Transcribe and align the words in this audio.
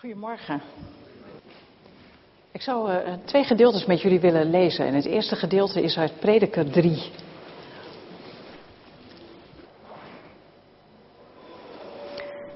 Goedemorgen. 0.00 0.62
Ik 2.52 2.60
zou 2.60 2.92
uh, 2.92 3.14
twee 3.24 3.44
gedeeltes 3.44 3.86
met 3.86 4.00
jullie 4.00 4.20
willen 4.20 4.50
lezen. 4.50 4.86
En 4.86 4.94
het 4.94 5.04
eerste 5.04 5.36
gedeelte 5.36 5.82
is 5.82 5.98
uit 5.98 6.20
Prediker 6.20 6.70
3. 6.70 7.10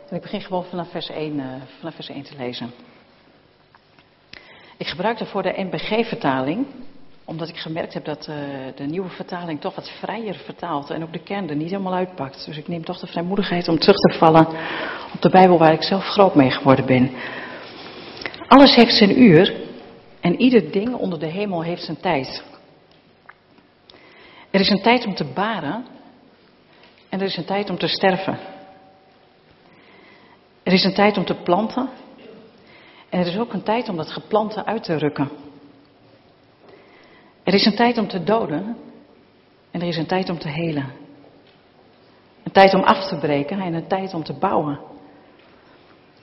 En 0.08 0.16
ik 0.16 0.22
begin 0.22 0.40
gewoon 0.40 0.64
vanaf 0.64 0.90
vers 0.90 1.08
1, 1.08 1.38
uh, 1.38 1.54
vanaf 1.78 1.94
vers 1.94 2.08
1 2.08 2.22
te 2.22 2.36
lezen. 2.36 2.70
Ik 4.76 4.86
gebruik 4.86 5.18
daarvoor 5.18 5.42
de 5.42 5.54
NBG-vertaling, 5.56 6.66
omdat 7.34 7.48
ik 7.48 7.56
gemerkt 7.56 7.94
heb 7.94 8.04
dat 8.04 8.28
uh, 8.28 8.36
de 8.74 8.84
nieuwe 8.84 9.08
vertaling 9.08 9.60
toch 9.60 9.74
wat 9.74 9.90
vrijer 9.90 10.34
vertaalt 10.34 10.90
en 10.90 11.02
ook 11.02 11.12
de 11.12 11.22
kern 11.22 11.48
er 11.48 11.56
niet 11.56 11.70
helemaal 11.70 11.94
uitpakt. 11.94 12.44
Dus 12.46 12.56
ik 12.56 12.68
neem 12.68 12.84
toch 12.84 12.98
de 12.98 13.06
vrijmoedigheid 13.06 13.68
om 13.68 13.78
terug 13.78 13.96
te 13.96 14.18
vallen 14.18 14.46
op 15.14 15.20
de 15.20 15.30
Bijbel 15.30 15.58
waar 15.58 15.72
ik 15.72 15.82
zelf 15.82 16.04
groot 16.04 16.34
mee 16.34 16.50
geworden 16.50 16.86
ben. 16.86 17.10
Alles 18.48 18.74
heeft 18.74 18.94
zijn 18.94 19.22
uur 19.22 19.54
en 20.20 20.40
ieder 20.40 20.70
ding 20.70 20.94
onder 20.94 21.18
de 21.18 21.26
hemel 21.26 21.62
heeft 21.62 21.82
zijn 21.82 22.00
tijd. 22.00 22.44
Er 24.50 24.60
is 24.60 24.70
een 24.70 24.82
tijd 24.82 25.06
om 25.06 25.14
te 25.14 25.24
baren 25.24 25.86
en 27.08 27.20
er 27.20 27.26
is 27.26 27.36
een 27.36 27.44
tijd 27.44 27.70
om 27.70 27.78
te 27.78 27.88
sterven. 27.88 28.38
Er 30.62 30.72
is 30.72 30.84
een 30.84 30.94
tijd 30.94 31.16
om 31.16 31.24
te 31.24 31.34
planten 31.34 31.88
en 33.08 33.20
er 33.20 33.26
is 33.26 33.38
ook 33.38 33.52
een 33.52 33.62
tijd 33.62 33.88
om 33.88 33.96
dat 33.96 34.10
geplante 34.10 34.64
uit 34.64 34.82
te 34.82 34.98
rukken. 34.98 35.30
Er 37.44 37.54
is 37.54 37.64
een 37.64 37.76
tijd 37.76 37.98
om 37.98 38.08
te 38.08 38.22
doden 38.22 38.76
en 39.70 39.80
er 39.80 39.88
is 39.88 39.96
een 39.96 40.06
tijd 40.06 40.30
om 40.30 40.38
te 40.38 40.48
helen. 40.48 40.92
Een 42.42 42.52
tijd 42.52 42.74
om 42.74 42.82
af 42.82 43.08
te 43.08 43.16
breken 43.16 43.60
en 43.60 43.74
een 43.74 43.86
tijd 43.86 44.14
om 44.14 44.24
te 44.24 44.32
bouwen. 44.32 44.80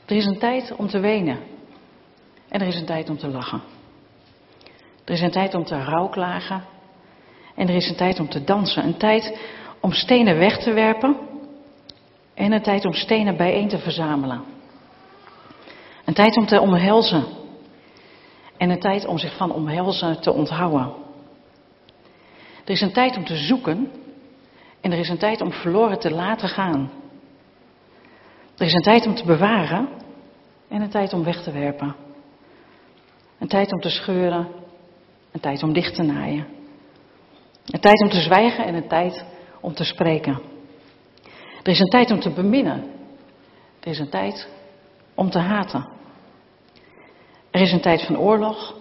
Er 0.05 0.15
is 0.15 0.25
een 0.25 0.39
tijd 0.39 0.73
om 0.77 0.87
te 0.87 0.99
wenen 0.99 1.39
en 2.49 2.61
er 2.61 2.67
is 2.67 2.75
een 2.75 2.85
tijd 2.85 3.09
om 3.09 3.17
te 3.17 3.27
lachen. 3.27 3.61
Er 5.05 5.13
is 5.13 5.21
een 5.21 5.31
tijd 5.31 5.53
om 5.53 5.63
te 5.63 5.83
rouwklagen 5.83 6.63
en 7.55 7.67
er 7.67 7.75
is 7.75 7.89
een 7.89 7.95
tijd 7.95 8.19
om 8.19 8.29
te 8.29 8.43
dansen. 8.43 8.83
Een 8.83 8.97
tijd 8.97 9.39
om 9.79 9.91
stenen 9.91 10.37
weg 10.37 10.57
te 10.57 10.73
werpen 10.73 11.17
en 12.33 12.51
een 12.51 12.61
tijd 12.61 12.85
om 12.85 12.93
stenen 12.93 13.37
bijeen 13.37 13.67
te 13.67 13.77
verzamelen. 13.77 14.43
Een 16.05 16.13
tijd 16.13 16.37
om 16.37 16.45
te 16.45 16.61
omhelzen 16.61 17.23
en 18.57 18.69
een 18.69 18.79
tijd 18.79 19.05
om 19.05 19.17
zich 19.17 19.37
van 19.37 19.51
omhelzen 19.51 20.21
te 20.21 20.33
onthouden. 20.33 21.09
Er 22.63 22.71
is 22.71 22.81
een 22.81 22.93
tijd 22.93 23.17
om 23.17 23.25
te 23.25 23.35
zoeken 23.35 23.91
en 24.81 24.91
er 24.91 24.99
is 24.99 25.09
een 25.09 25.17
tijd 25.17 25.41
om 25.41 25.51
verloren 25.51 25.99
te 25.99 26.11
laten 26.11 26.49
gaan. 26.49 26.91
Er 28.57 28.65
is 28.65 28.73
een 28.73 28.81
tijd 28.81 29.05
om 29.05 29.15
te 29.15 29.25
bewaren 29.25 29.89
en 30.67 30.81
een 30.81 30.89
tijd 30.89 31.13
om 31.13 31.23
weg 31.23 31.43
te 31.43 31.51
werpen. 31.51 31.95
Een 33.39 33.47
tijd 33.47 33.73
om 33.73 33.79
te 33.79 33.89
scheuren, 33.89 34.47
een 35.31 35.39
tijd 35.39 35.63
om 35.63 35.73
dicht 35.73 35.95
te 35.95 36.03
naaien. 36.03 36.47
Een 37.65 37.79
tijd 37.79 38.01
om 38.01 38.09
te 38.09 38.21
zwijgen 38.21 38.65
en 38.65 38.75
een 38.75 38.87
tijd 38.87 39.25
om 39.61 39.73
te 39.73 39.83
spreken. 39.83 40.41
Er 41.63 41.71
is 41.71 41.79
een 41.79 41.89
tijd 41.89 42.11
om 42.11 42.19
te 42.19 42.29
beminnen. 42.29 42.91
Er 43.79 43.87
is 43.87 43.99
een 43.99 44.09
tijd 44.09 44.49
om 45.15 45.29
te 45.29 45.39
haten. 45.39 45.89
Er 47.51 47.61
is 47.61 47.71
een 47.71 47.81
tijd 47.81 48.05
van 48.05 48.17
oorlog 48.17 48.75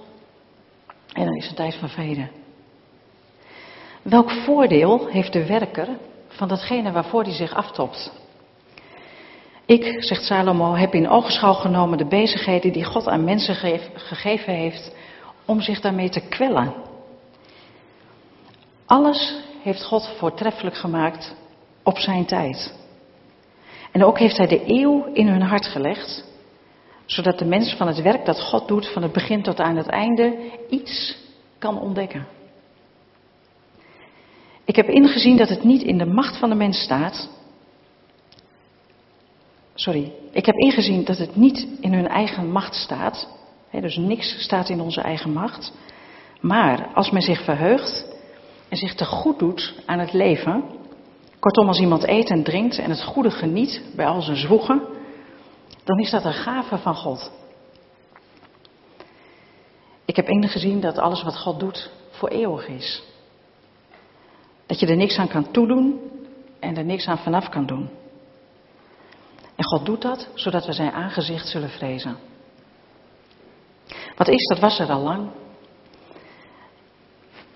en 1.12 1.26
er 1.26 1.36
is 1.36 1.48
een 1.48 1.54
tijd 1.54 1.74
van 1.74 1.88
vrede. 1.88 2.39
Welk 4.02 4.30
voordeel 4.30 5.06
heeft 5.06 5.32
de 5.32 5.46
werker 5.46 5.88
van 6.28 6.48
datgene 6.48 6.92
waarvoor 6.92 7.22
hij 7.22 7.32
zich 7.32 7.54
aftopt? 7.54 8.12
Ik, 9.66 10.02
zegt 10.02 10.24
Salomo, 10.24 10.74
heb 10.74 10.94
in 10.94 11.08
oogschouw 11.08 11.52
genomen 11.52 11.98
de 11.98 12.06
bezigheden 12.06 12.72
die 12.72 12.84
God 12.84 13.08
aan 13.08 13.24
mensen 13.24 13.54
gegeven 13.94 14.54
heeft 14.54 14.94
om 15.44 15.60
zich 15.60 15.80
daarmee 15.80 16.08
te 16.08 16.20
kwellen. 16.20 16.74
Alles 18.86 19.34
heeft 19.62 19.84
God 19.84 20.08
voortreffelijk 20.18 20.76
gemaakt 20.76 21.34
op 21.82 21.98
zijn 21.98 22.26
tijd. 22.26 22.74
En 23.92 24.04
ook 24.04 24.18
heeft 24.18 24.36
hij 24.36 24.46
de 24.46 24.62
eeuw 24.66 25.04
in 25.12 25.28
hun 25.28 25.42
hart 25.42 25.66
gelegd, 25.66 26.24
zodat 27.06 27.38
de 27.38 27.44
mens 27.44 27.74
van 27.74 27.86
het 27.86 28.02
werk 28.02 28.24
dat 28.24 28.40
God 28.40 28.68
doet 28.68 28.92
van 28.92 29.02
het 29.02 29.12
begin 29.12 29.42
tot 29.42 29.60
aan 29.60 29.76
het 29.76 29.88
einde 29.88 30.36
iets 30.68 31.16
kan 31.58 31.80
ontdekken. 31.80 32.26
Ik 34.70 34.76
heb 34.76 34.88
ingezien 34.88 35.36
dat 35.36 35.48
het 35.48 35.64
niet 35.64 35.82
in 35.82 35.98
de 35.98 36.06
macht 36.06 36.36
van 36.36 36.48
de 36.48 36.54
mens 36.54 36.82
staat. 36.82 37.28
Sorry, 39.74 40.12
ik 40.30 40.46
heb 40.46 40.54
ingezien 40.54 41.04
dat 41.04 41.18
het 41.18 41.36
niet 41.36 41.66
in 41.80 41.94
hun 41.94 42.08
eigen 42.08 42.50
macht 42.50 42.74
staat. 42.74 43.28
dus 43.70 43.96
niks 43.96 44.42
staat 44.42 44.68
in 44.68 44.80
onze 44.80 45.00
eigen 45.00 45.32
macht. 45.32 45.72
Maar 46.40 46.90
als 46.94 47.10
men 47.10 47.22
zich 47.22 47.44
verheugt 47.44 48.06
en 48.68 48.76
zich 48.76 48.94
te 48.94 49.04
goed 49.04 49.38
doet 49.38 49.74
aan 49.86 49.98
het 49.98 50.12
leven. 50.12 50.64
Kortom, 51.38 51.68
als 51.68 51.80
iemand 51.80 52.08
eet 52.08 52.30
en 52.30 52.42
drinkt 52.42 52.78
en 52.78 52.90
het 52.90 53.02
goede 53.02 53.30
geniet 53.30 53.82
bij 53.96 54.06
al 54.06 54.22
zijn 54.22 54.36
zwoegen. 54.36 54.82
Dan 55.84 55.98
is 55.98 56.10
dat 56.10 56.24
een 56.24 56.32
gave 56.32 56.78
van 56.78 56.94
God. 56.94 57.32
Ik 60.04 60.16
heb 60.16 60.28
ingezien 60.28 60.80
dat 60.80 60.98
alles 60.98 61.22
wat 61.22 61.38
God 61.38 61.60
doet 61.60 61.90
voor 62.10 62.28
eeuwig 62.28 62.68
is. 62.68 63.09
Dat 64.70 64.80
je 64.80 64.86
er 64.86 64.96
niks 64.96 65.18
aan 65.18 65.28
kan 65.28 65.50
toedoen 65.50 66.00
en 66.60 66.76
er 66.76 66.84
niks 66.84 67.06
aan 67.06 67.18
vanaf 67.18 67.48
kan 67.48 67.66
doen. 67.66 67.90
En 69.56 69.64
God 69.64 69.86
doet 69.86 70.02
dat 70.02 70.28
zodat 70.34 70.66
we 70.66 70.72
zijn 70.72 70.92
aangezicht 70.92 71.48
zullen 71.48 71.68
vrezen. 71.70 72.16
Wat 74.16 74.28
is, 74.28 74.46
dat 74.46 74.58
was 74.58 74.78
er 74.78 74.90
al 74.90 75.00
lang. 75.00 75.30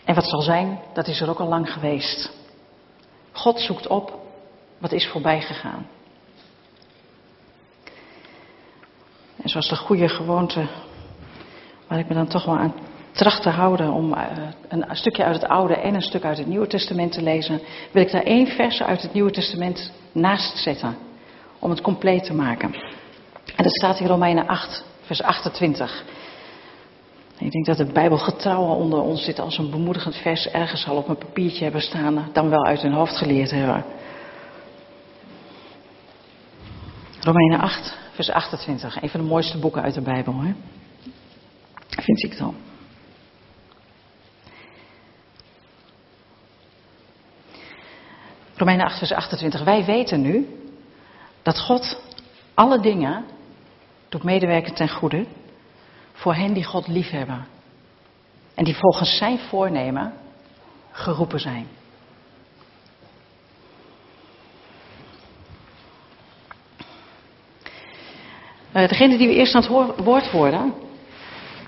En 0.05 0.15
wat 0.15 0.29
zal 0.29 0.41
zijn, 0.41 0.81
dat 0.93 1.09
is 1.09 1.21
er 1.21 1.29
ook 1.29 1.39
al 1.39 1.49
lang 1.49 1.73
geweest. 1.73 2.33
God 3.33 3.61
zoekt 3.61 3.87
op 3.87 4.19
wat 4.79 4.93
is 4.93 5.07
voorbij 5.07 5.41
gegaan. 5.41 5.87
En 9.37 9.49
zoals 9.49 9.69
de 9.69 9.77
goede 9.77 10.09
gewoonte, 10.09 10.67
waar 11.87 11.99
ik 11.99 12.09
me 12.09 12.15
dan 12.15 12.29
toch 12.29 12.45
wel 12.45 12.59
aan 12.59 12.75
tracht 13.15 13.43
te 13.43 13.49
houden 13.49 13.93
om 13.93 14.13
uh, 14.13 14.23
een 14.69 14.85
stukje 14.91 15.25
uit 15.25 15.35
het 15.35 15.49
Oude 15.51 15.75
en 15.75 15.95
een 15.95 16.03
stuk 16.03 16.25
uit 16.25 16.39
het 16.39 16.47
Nieuwe 16.47 16.67
Testament 16.67 17.13
te 17.13 17.23
lezen, 17.23 17.61
wil 17.91 18.03
ik 18.03 18.11
daar 18.11 18.23
één 18.23 18.47
vers 18.47 18.83
uit 18.83 19.03
het 19.03 19.13
Nieuwe 19.13 19.31
Testament 19.31 19.93
naast 20.13 20.57
zetten. 20.57 20.97
Om 21.59 21.71
het 21.71 21.81
compleet 21.81 22.25
te 22.25 22.35
maken. 22.35 22.75
En 23.57 23.65
dat 23.65 23.73
staat 23.73 24.01
in 24.01 24.07
Romeinen 24.07 24.47
8, 24.47 24.85
vers 25.01 25.23
28. 25.23 26.05
Ik 27.39 27.51
denk 27.51 27.67
dat 27.67 27.77
de 27.77 27.93
Bijbelgetrouwen 27.93 28.77
onder 28.77 29.01
ons 29.01 29.25
dit 29.25 29.39
als 29.39 29.59
een 29.59 29.71
bemoedigend 29.71 30.17
vers 30.17 30.49
ergens 30.49 30.87
al 30.87 30.97
op 30.97 31.09
een 31.09 31.19
papiertje 31.19 31.63
hebben 31.63 31.83
staan, 31.83 32.29
dan 32.33 32.51
wel 32.51 32.65
uit 32.65 32.83
hun 32.83 32.93
hoofd 32.93 33.17
geleerd 33.17 33.51
hebben. 33.51 33.85
Romeinen 37.21 37.61
8, 37.61 37.99
vers 38.13 38.31
28. 38.31 39.03
Een 39.03 39.09
van 39.09 39.21
de 39.21 39.27
mooiste 39.27 39.59
boeken 39.59 39.83
uit 39.83 39.95
de 39.95 40.01
Bijbel, 40.01 40.41
hè? 40.41 40.53
Vind 41.89 42.23
ik 42.23 42.39
dan. 42.39 42.55
Romeinen 48.65 48.87
8, 48.87 48.99
vers 48.99 49.13
28. 49.13 49.65
Wij 49.65 49.85
weten 49.85 50.21
nu 50.21 50.49
dat 51.43 51.61
God 51.61 52.01
alle 52.55 52.81
dingen 52.81 53.25
doet 54.09 54.23
medewerken 54.23 54.75
ten 54.75 54.89
goede 54.89 55.27
voor 56.13 56.35
hen 56.35 56.53
die 56.53 56.65
God 56.65 56.89
liefhebben. 56.89 57.47
En 58.55 58.65
die 58.65 58.77
volgens 58.77 59.17
zijn 59.17 59.39
voornemen 59.39 60.13
geroepen 60.91 61.41
zijn. 61.41 61.67
Uh, 68.75 68.89
degene 68.89 69.19
die 69.19 69.29
we 69.29 69.35
eerst 69.35 69.55
aan 69.55 69.63
het 69.63 70.05
woord 70.05 70.27
hoorden, 70.27 70.75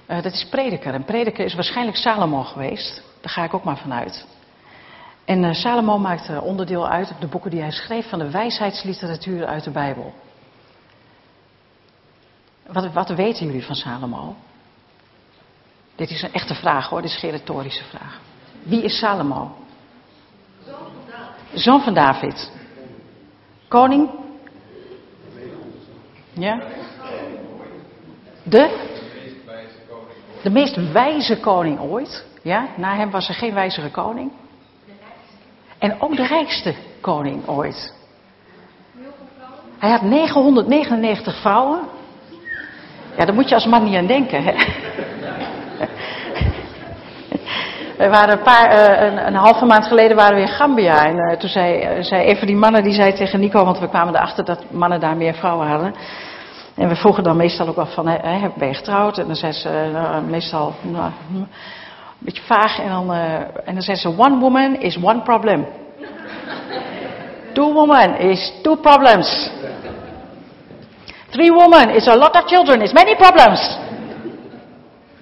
uh, 0.08 0.22
dat 0.22 0.32
is 0.32 0.46
prediker. 0.50 0.94
En 0.94 1.04
prediker 1.04 1.44
is 1.44 1.54
waarschijnlijk 1.54 1.96
Salomo 1.96 2.42
geweest. 2.42 3.02
Daar 3.20 3.32
ga 3.32 3.44
ik 3.44 3.54
ook 3.54 3.64
maar 3.64 3.78
vanuit. 3.78 4.35
En 5.26 5.42
uh, 5.42 5.52
Salomo 5.52 5.98
maakte 5.98 6.40
onderdeel 6.40 6.88
uit 6.88 7.10
op 7.10 7.20
de 7.20 7.26
boeken 7.26 7.50
die 7.50 7.60
hij 7.60 7.70
schreef 7.70 8.08
van 8.08 8.18
de 8.18 8.30
wijsheidsliteratuur 8.30 9.46
uit 9.46 9.64
de 9.64 9.70
Bijbel. 9.70 10.14
Wat, 12.66 12.92
wat 12.92 13.08
weten 13.08 13.46
jullie 13.46 13.64
van 13.64 13.74
Salomo? 13.74 14.36
Dit 15.94 16.10
is 16.10 16.22
een 16.22 16.32
echte 16.32 16.54
vraag 16.54 16.88
hoor, 16.88 17.02
dit 17.02 17.10
is 17.10 17.18
geen 17.18 17.30
retorische 17.30 17.84
vraag. 17.84 18.20
Wie 18.62 18.82
is 18.82 18.98
Salomo? 18.98 19.56
Zoon 21.54 21.80
van 21.82 21.94
David. 21.94 22.52
Koning? 23.68 24.10
Ja? 26.32 26.62
De? 28.42 28.94
De 30.42 30.50
meest 30.50 30.92
wijze 30.92 31.40
koning 31.40 31.80
ooit. 31.80 32.24
Ja? 32.42 32.68
Na 32.76 32.96
hem 32.96 33.10
was 33.10 33.28
er 33.28 33.34
geen 33.34 33.54
wijzere 33.54 33.90
koning. 33.90 34.32
En 35.78 36.00
ook 36.00 36.16
de 36.16 36.26
rijkste 36.26 36.74
koning 37.00 37.46
ooit. 37.46 37.94
Hij 39.78 39.90
had 39.90 40.02
999 40.02 41.40
vrouwen. 41.40 41.80
Ja, 43.16 43.24
daar 43.24 43.34
moet 43.34 43.48
je 43.48 43.54
als 43.54 43.66
man 43.66 43.84
niet 43.84 43.96
aan 43.96 44.06
denken. 44.06 44.42
Hè? 44.42 44.52
We 47.96 48.08
waren 48.08 48.38
een, 48.38 48.42
paar, 48.42 48.72
uh, 48.72 49.06
een, 49.06 49.26
een, 49.26 49.34
halve 49.34 49.64
maand 49.64 49.86
geleden 49.86 50.16
waren 50.16 50.34
we 50.34 50.40
in 50.40 50.48
Gambia. 50.48 51.04
En 51.06 51.16
uh, 51.16 51.36
toen 51.36 51.48
zei, 51.48 51.96
uh, 51.96 52.02
zei 52.02 52.30
een 52.30 52.36
van 52.36 52.46
die 52.46 52.56
mannen 52.56 52.82
die 52.82 52.92
zei 52.92 53.12
tegen 53.12 53.40
Nico, 53.40 53.64
want 53.64 53.78
we 53.78 53.88
kwamen 53.88 54.14
erachter 54.14 54.44
dat 54.44 54.70
mannen 54.70 55.00
daar 55.00 55.16
meer 55.16 55.34
vrouwen 55.34 55.66
hadden. 55.66 55.94
En 56.74 56.88
we 56.88 56.96
vroegen 56.96 57.22
dan 57.22 57.36
meestal 57.36 57.68
ook 57.68 57.76
wel 57.76 57.86
van, 57.86 58.08
hey, 58.08 58.52
ben 58.56 58.68
je 58.68 58.74
getrouwd? 58.74 59.18
En 59.18 59.26
dan 59.26 59.36
zei 59.36 59.52
ze 59.52 59.90
nou, 59.92 60.22
meestal 60.22 60.74
nou, 60.80 61.10
een 62.18 62.24
beetje 62.24 62.42
vaag. 62.42 62.78
En 62.78 62.88
dan, 62.88 63.12
en 63.64 63.74
dan 63.74 63.82
zei 63.82 63.96
ze, 63.96 64.08
one 64.18 64.38
woman 64.38 64.80
is 64.80 64.96
one 65.02 65.22
problem. 65.22 65.66
Two 67.54 67.72
women 67.72 68.18
is 68.18 68.52
two 68.62 68.76
problems. 68.76 69.50
Three 71.30 71.52
women 71.52 71.90
is 71.90 72.06
a 72.06 72.16
lot 72.16 72.34
of 72.34 72.44
children, 72.46 72.80
is 72.80 72.92
many 72.92 73.16
problems. 73.16 73.78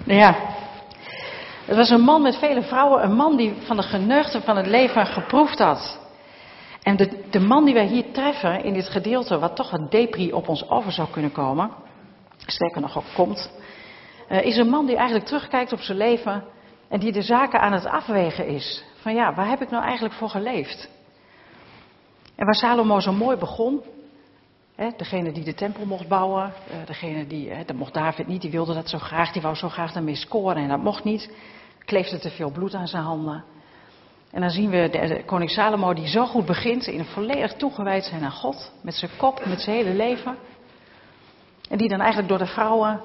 Ja. 0.04 0.36
Het 1.64 1.76
was 1.76 1.90
een 1.90 2.00
man 2.00 2.22
met 2.22 2.36
vele 2.36 2.62
vrouwen, 2.62 3.02
een 3.02 3.14
man 3.14 3.36
die 3.36 3.54
van 3.66 3.76
de 3.76 3.82
geneugten 3.82 4.42
van 4.42 4.56
het 4.56 4.66
leven 4.66 5.06
geproefd 5.06 5.58
had. 5.58 5.98
En 6.82 6.96
de, 6.96 7.24
de 7.30 7.40
man 7.40 7.64
die 7.64 7.74
wij 7.74 7.86
hier 7.86 8.04
treffen 8.12 8.64
in 8.64 8.74
dit 8.74 8.88
gedeelte, 8.88 9.38
wat 9.38 9.56
toch 9.56 9.72
een 9.72 9.86
depri 9.90 10.32
op 10.32 10.48
ons 10.48 10.68
over 10.70 10.92
zou 10.92 11.08
kunnen 11.10 11.32
komen, 11.32 11.70
sterker 12.46 12.80
nog 12.80 12.96
ook 12.96 13.04
komt, 13.14 13.50
uh, 14.28 14.44
is 14.44 14.56
een 14.56 14.68
man 14.68 14.86
die 14.86 14.96
eigenlijk 14.96 15.26
terugkijkt 15.26 15.72
op 15.72 15.80
zijn 15.80 15.98
leven 15.98 16.44
en 16.94 17.00
die 17.00 17.12
de 17.12 17.22
zaken 17.22 17.60
aan 17.60 17.72
het 17.72 17.86
afwegen 17.86 18.46
is. 18.46 18.84
Van 19.00 19.14
ja, 19.14 19.34
waar 19.34 19.48
heb 19.48 19.62
ik 19.62 19.70
nou 19.70 19.84
eigenlijk 19.84 20.14
voor 20.14 20.28
geleefd? 20.28 20.88
En 22.34 22.44
waar 22.44 22.54
Salomo 22.54 23.00
zo 23.00 23.12
mooi 23.12 23.36
begon, 23.36 23.82
hè, 24.74 24.88
degene 24.96 25.32
die 25.32 25.44
de 25.44 25.54
tempel 25.54 25.86
mocht 25.86 26.08
bouwen, 26.08 26.52
uh, 26.70 26.86
degene 26.86 27.26
die, 27.26 27.50
hè, 27.50 27.64
dat 27.64 27.76
mocht 27.76 27.94
David 27.94 28.26
niet, 28.26 28.40
die 28.40 28.50
wilde 28.50 28.74
dat 28.74 28.88
zo 28.88 28.98
graag, 28.98 29.32
die 29.32 29.42
wou 29.42 29.54
zo 29.54 29.68
graag 29.68 29.92
daarmee 29.92 30.14
scoren 30.14 30.56
en 30.56 30.68
dat 30.68 30.82
mocht 30.82 31.04
niet. 31.04 31.30
Kleefde 31.84 32.18
te 32.18 32.30
veel 32.30 32.50
bloed 32.50 32.74
aan 32.74 32.88
zijn 32.88 33.02
handen. 33.02 33.44
En 34.30 34.40
dan 34.40 34.50
zien 34.50 34.70
we 34.70 34.88
de, 34.90 35.22
koning 35.26 35.50
Salomo 35.50 35.94
die 35.94 36.08
zo 36.08 36.26
goed 36.26 36.46
begint 36.46 36.86
in 36.86 37.04
volledig 37.04 37.52
toegewijd 37.52 38.04
zijn 38.04 38.24
aan 38.24 38.32
God, 38.32 38.72
met 38.82 38.94
zijn 38.94 39.10
kop, 39.16 39.44
met 39.46 39.60
zijn 39.60 39.76
hele 39.76 39.94
leven. 39.94 40.36
En 41.68 41.78
die 41.78 41.88
dan 41.88 42.00
eigenlijk 42.00 42.28
door 42.28 42.38
de 42.38 42.52
vrouwen 42.52 43.00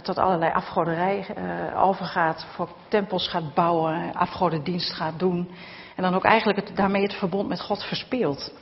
tot 0.00 0.18
allerlei 0.18 0.52
afgoderij 0.52 1.26
uh, 1.38 1.84
overgaat, 1.84 2.46
voor 2.54 2.68
tempels 2.88 3.28
gaat 3.28 3.54
bouwen, 3.54 4.14
afgodendienst 4.14 4.92
gaat 4.92 5.18
doen. 5.18 5.50
En 5.96 6.02
dan 6.02 6.14
ook 6.14 6.24
eigenlijk 6.24 6.68
het, 6.68 6.76
daarmee 6.76 7.02
het 7.02 7.14
verbond 7.14 7.48
met 7.48 7.60
God 7.60 7.82
verspeelt. 7.82 8.54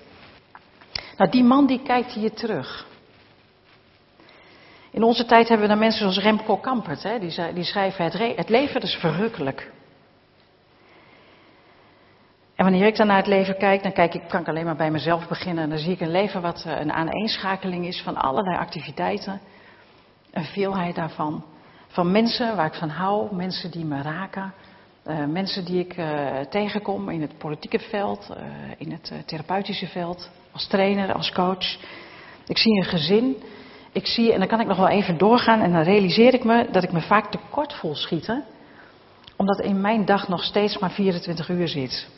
Nou, 1.16 1.30
die 1.30 1.44
man 1.44 1.66
die 1.66 1.82
kijkt 1.82 2.12
hier 2.12 2.32
terug. 2.32 2.86
In 4.90 5.02
onze 5.02 5.24
tijd 5.24 5.48
hebben 5.48 5.66
we 5.66 5.72
dan 5.72 5.82
mensen 5.82 6.00
zoals 6.00 6.18
Remco 6.18 6.56
Kampert, 6.56 7.02
hè, 7.02 7.18
die, 7.18 7.52
die 7.52 7.64
schrijven 7.64 8.04
het, 8.04 8.36
het 8.36 8.48
leven 8.48 8.80
is 8.80 8.94
verrukkelijk. 8.94 9.72
En 12.60 12.66
wanneer 12.66 12.86
ik 12.86 12.96
dan 12.96 13.06
naar 13.06 13.16
het 13.16 13.26
leven 13.26 13.56
kijk, 13.56 13.82
dan 13.82 13.92
kijk 13.92 14.14
ik, 14.14 14.22
kan 14.28 14.40
ik 14.40 14.48
alleen 14.48 14.64
maar 14.64 14.76
bij 14.76 14.90
mezelf 14.90 15.28
beginnen. 15.28 15.64
En 15.64 15.70
dan 15.70 15.78
zie 15.78 15.92
ik 15.92 16.00
een 16.00 16.10
leven 16.10 16.42
wat 16.42 16.64
eh, 16.66 16.80
een 16.80 16.92
aaneenschakeling 16.92 17.86
is 17.86 18.02
van 18.02 18.16
allerlei 18.16 18.56
activiteiten. 18.56 19.40
Een 20.30 20.44
veelheid 20.44 20.94
daarvan. 20.94 21.44
Van 21.86 22.10
mensen 22.10 22.56
waar 22.56 22.66
ik 22.66 22.74
van 22.74 22.88
hou, 22.88 23.34
mensen 23.34 23.70
die 23.70 23.84
me 23.84 24.02
raken. 24.02 24.52
Uh, 25.06 25.24
mensen 25.24 25.64
die 25.64 25.78
ik 25.78 25.96
uh, 25.96 26.38
tegenkom 26.40 27.08
in 27.08 27.20
het 27.20 27.38
politieke 27.38 27.78
veld, 27.78 28.30
uh, 28.30 28.36
in 28.78 28.92
het 28.92 29.12
therapeutische 29.26 29.86
veld, 29.86 30.30
als 30.52 30.66
trainer, 30.66 31.12
als 31.12 31.32
coach. 31.32 31.78
Ik 32.46 32.58
zie 32.58 32.76
een 32.76 32.84
gezin. 32.84 33.36
Ik 33.92 34.06
zie, 34.06 34.32
en 34.32 34.38
dan 34.38 34.48
kan 34.48 34.60
ik 34.60 34.66
nog 34.66 34.76
wel 34.76 34.88
even 34.88 35.18
doorgaan 35.18 35.60
en 35.60 35.72
dan 35.72 35.82
realiseer 35.82 36.34
ik 36.34 36.44
me 36.44 36.68
dat 36.70 36.82
ik 36.82 36.92
me 36.92 37.00
vaak 37.00 37.30
tekort 37.30 37.72
voel 37.72 37.94
schieten. 37.94 38.44
Omdat 39.36 39.60
in 39.60 39.80
mijn 39.80 40.04
dag 40.04 40.28
nog 40.28 40.44
steeds 40.44 40.78
maar 40.78 40.90
24 40.90 41.48
uur 41.48 41.68
zit. 41.68 42.08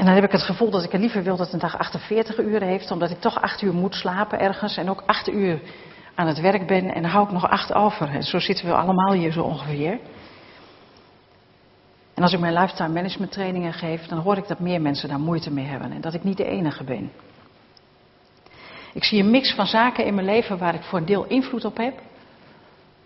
En 0.00 0.06
dan 0.06 0.14
heb 0.14 0.24
ik 0.24 0.32
het 0.32 0.42
gevoel 0.42 0.70
dat 0.70 0.84
ik 0.84 0.92
het 0.92 1.00
liever 1.00 1.22
wil 1.22 1.36
dat 1.36 1.52
een 1.52 1.58
dag 1.58 1.78
48 1.78 2.38
uur 2.38 2.62
heeft, 2.62 2.90
omdat 2.90 3.10
ik 3.10 3.20
toch 3.20 3.40
8 3.42 3.62
uur 3.62 3.74
moet 3.74 3.94
slapen 3.94 4.40
ergens 4.40 4.76
en 4.76 4.90
ook 4.90 5.02
8 5.06 5.28
uur 5.28 5.60
aan 6.14 6.26
het 6.26 6.40
werk 6.40 6.66
ben 6.66 6.94
en 6.94 7.02
dan 7.02 7.10
hou 7.10 7.24
ik 7.24 7.32
nog 7.32 7.48
8 7.48 7.72
over. 7.72 8.08
En 8.08 8.22
zo 8.22 8.38
zitten 8.38 8.66
we 8.66 8.74
allemaal 8.74 9.12
hier 9.12 9.32
zo 9.32 9.42
ongeveer. 9.42 9.98
En 12.14 12.22
als 12.22 12.32
ik 12.32 12.40
mijn 12.40 12.52
lifetime 12.52 12.88
management 12.88 13.32
trainingen 13.32 13.72
geef, 13.72 14.06
dan 14.06 14.18
hoor 14.18 14.36
ik 14.36 14.48
dat 14.48 14.58
meer 14.58 14.80
mensen 14.80 15.08
daar 15.08 15.20
moeite 15.20 15.52
mee 15.52 15.64
hebben 15.64 15.92
en 15.92 16.00
dat 16.00 16.14
ik 16.14 16.24
niet 16.24 16.36
de 16.36 16.44
enige 16.44 16.84
ben. 16.84 17.12
Ik 18.92 19.04
zie 19.04 19.22
een 19.22 19.30
mix 19.30 19.54
van 19.54 19.66
zaken 19.66 20.04
in 20.04 20.14
mijn 20.14 20.26
leven 20.26 20.58
waar 20.58 20.74
ik 20.74 20.82
voor 20.82 20.98
een 20.98 21.06
deel 21.06 21.24
invloed 21.24 21.64
op 21.64 21.76
heb, 21.76 22.00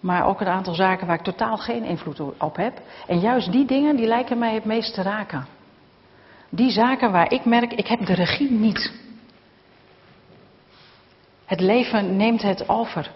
maar 0.00 0.26
ook 0.26 0.40
een 0.40 0.46
aantal 0.46 0.74
zaken 0.74 1.06
waar 1.06 1.18
ik 1.18 1.24
totaal 1.24 1.56
geen 1.56 1.84
invloed 1.84 2.20
op 2.38 2.56
heb. 2.56 2.80
En 3.06 3.18
juist 3.18 3.52
die 3.52 3.66
dingen, 3.66 3.96
die 3.96 4.06
lijken 4.06 4.38
mij 4.38 4.54
het 4.54 4.64
meest 4.64 4.94
te 4.94 5.02
raken. 5.02 5.62
Die 6.54 6.70
zaken 6.70 7.12
waar 7.12 7.32
ik 7.32 7.44
merk, 7.44 7.72
ik 7.72 7.86
heb 7.86 8.06
de 8.06 8.14
regie 8.14 8.50
niet. 8.50 8.92
Het 11.44 11.60
leven 11.60 12.16
neemt 12.16 12.42
het 12.42 12.68
over. 12.68 13.10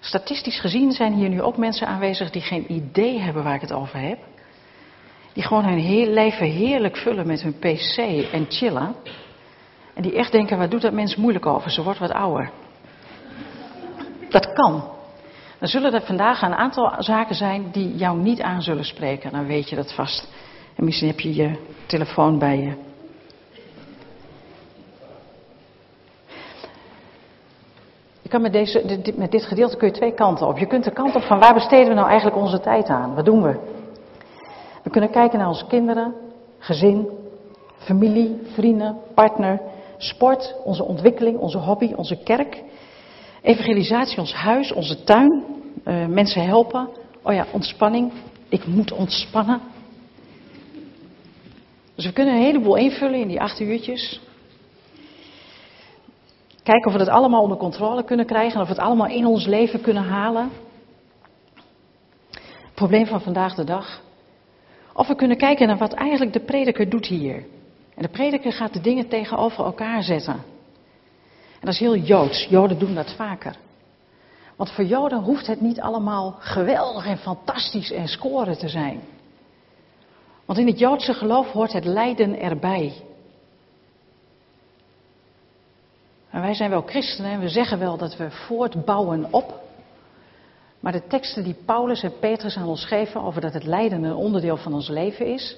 Statistisch 0.00 0.60
gezien 0.60 0.92
zijn 0.92 1.12
hier 1.12 1.28
nu 1.28 1.42
ook 1.42 1.56
mensen 1.56 1.86
aanwezig 1.86 2.30
die 2.30 2.42
geen 2.42 2.72
idee 2.72 3.18
hebben 3.18 3.42
waar 3.42 3.54
ik 3.54 3.60
het 3.60 3.72
over 3.72 3.98
heb. 3.98 4.18
Die 5.32 5.42
gewoon 5.42 5.64
hun 5.64 6.12
leven 6.12 6.46
heerlijk 6.46 6.96
vullen 6.96 7.26
met 7.26 7.42
hun 7.42 7.58
pc 7.58 7.96
en 8.32 8.46
chillen. 8.48 8.94
En 9.94 10.02
die 10.02 10.14
echt 10.16 10.32
denken, 10.32 10.58
waar 10.58 10.68
doet 10.68 10.82
dat 10.82 10.92
mens 10.92 11.16
moeilijk 11.16 11.46
over? 11.46 11.70
Ze 11.70 11.82
wordt 11.82 11.98
wat 11.98 12.12
ouder. 12.12 12.50
Dat 14.28 14.52
kan. 14.52 14.98
Dan 15.60 15.68
zullen 15.68 15.94
er 15.94 16.02
vandaag 16.02 16.42
een 16.42 16.54
aantal 16.54 16.94
zaken 16.98 17.34
zijn 17.34 17.68
die 17.72 17.96
jou 17.96 18.18
niet 18.18 18.40
aan 18.40 18.62
zullen 18.62 18.84
spreken. 18.84 19.32
Dan 19.32 19.46
weet 19.46 19.68
je 19.68 19.76
dat 19.76 19.94
vast. 19.94 20.28
En 20.76 20.84
misschien 20.84 21.08
heb 21.08 21.20
je 21.20 21.34
je 21.34 21.58
telefoon 21.86 22.38
bij 22.38 22.58
je. 22.58 22.88
Je 28.22 28.28
kan 28.28 28.42
met, 28.42 28.52
deze, 28.52 29.00
met 29.16 29.30
dit 29.30 29.44
gedeelte 29.44 29.76
kun 29.76 29.88
je 29.88 29.94
twee 29.94 30.14
kanten 30.14 30.46
op. 30.46 30.58
Je 30.58 30.66
kunt 30.66 30.84
de 30.84 30.92
kant 30.92 31.14
op 31.14 31.22
van 31.22 31.38
waar 31.38 31.54
besteden 31.54 31.88
we 31.88 31.94
nou 31.94 32.08
eigenlijk 32.08 32.36
onze 32.36 32.60
tijd 32.60 32.88
aan? 32.88 33.14
Wat 33.14 33.24
doen 33.24 33.42
we? 33.42 33.58
We 34.82 34.90
kunnen 34.90 35.10
kijken 35.10 35.38
naar 35.38 35.48
onze 35.48 35.66
kinderen, 35.66 36.14
gezin, 36.58 37.08
familie, 37.76 38.40
vrienden, 38.52 38.96
partner, 39.14 39.60
sport, 39.96 40.54
onze 40.64 40.84
ontwikkeling, 40.84 41.38
onze 41.38 41.58
hobby, 41.58 41.92
onze 41.96 42.22
kerk. 42.22 42.62
Evangelisatie, 43.42 44.18
ons 44.18 44.34
huis, 44.34 44.72
onze 44.72 45.04
tuin, 45.04 45.44
uh, 45.84 46.06
mensen 46.06 46.46
helpen. 46.46 46.88
Oh 47.22 47.32
ja, 47.32 47.46
ontspanning. 47.52 48.12
Ik 48.48 48.66
moet 48.66 48.92
ontspannen. 48.92 49.60
Dus 51.94 52.04
we 52.04 52.12
kunnen 52.12 52.34
een 52.34 52.42
heleboel 52.42 52.76
invullen 52.76 53.20
in 53.20 53.28
die 53.28 53.40
acht 53.40 53.60
uurtjes. 53.60 54.20
Kijken 56.62 56.86
of 56.86 56.92
we 56.92 56.98
het 56.98 57.08
allemaal 57.08 57.42
onder 57.42 57.56
controle 57.56 58.04
kunnen 58.04 58.26
krijgen 58.26 58.54
en 58.54 58.60
of 58.60 58.68
we 58.68 58.74
het 58.74 58.82
allemaal 58.82 59.08
in 59.08 59.26
ons 59.26 59.46
leven 59.46 59.80
kunnen 59.80 60.04
halen. 60.04 60.50
Het 62.30 62.74
probleem 62.74 63.06
van 63.06 63.20
vandaag 63.20 63.54
de 63.54 63.64
dag. 63.64 64.02
Of 64.92 65.08
we 65.08 65.14
kunnen 65.14 65.36
kijken 65.36 65.66
naar 65.66 65.78
wat 65.78 65.92
eigenlijk 65.92 66.32
de 66.32 66.40
prediker 66.40 66.88
doet 66.88 67.06
hier. 67.06 67.44
En 67.94 68.02
de 68.02 68.08
prediker 68.08 68.52
gaat 68.52 68.72
de 68.72 68.80
dingen 68.80 69.08
tegenover 69.08 69.64
elkaar 69.64 70.02
zetten. 70.02 70.42
En 71.60 71.66
dat 71.66 71.74
is 71.74 71.80
heel 71.80 71.96
joods. 71.96 72.46
Joden 72.48 72.78
doen 72.78 72.94
dat 72.94 73.12
vaker. 73.12 73.56
Want 74.56 74.70
voor 74.70 74.84
Joden 74.84 75.22
hoeft 75.22 75.46
het 75.46 75.60
niet 75.60 75.80
allemaal 75.80 76.36
geweldig 76.38 77.06
en 77.06 77.18
fantastisch 77.18 77.90
en 77.92 78.08
scoren 78.08 78.58
te 78.58 78.68
zijn. 78.68 79.00
Want 80.44 80.58
in 80.58 80.66
het 80.66 80.78
Joodse 80.78 81.14
geloof 81.14 81.52
hoort 81.52 81.72
het 81.72 81.84
lijden 81.84 82.40
erbij. 82.40 82.92
En 86.30 86.40
wij 86.40 86.54
zijn 86.54 86.70
wel 86.70 86.82
christenen 86.82 87.30
en 87.30 87.40
we 87.40 87.48
zeggen 87.48 87.78
wel 87.78 87.96
dat 87.96 88.16
we 88.16 88.30
voortbouwen 88.30 89.32
op. 89.32 89.60
Maar 90.80 90.92
de 90.92 91.06
teksten 91.06 91.44
die 91.44 91.56
Paulus 91.64 92.02
en 92.02 92.18
Petrus 92.18 92.56
aan 92.56 92.68
ons 92.68 92.84
geven 92.84 93.22
over 93.22 93.40
dat 93.40 93.52
het 93.52 93.64
lijden 93.64 94.02
een 94.02 94.14
onderdeel 94.14 94.56
van 94.56 94.74
ons 94.74 94.88
leven 94.88 95.26
is, 95.26 95.56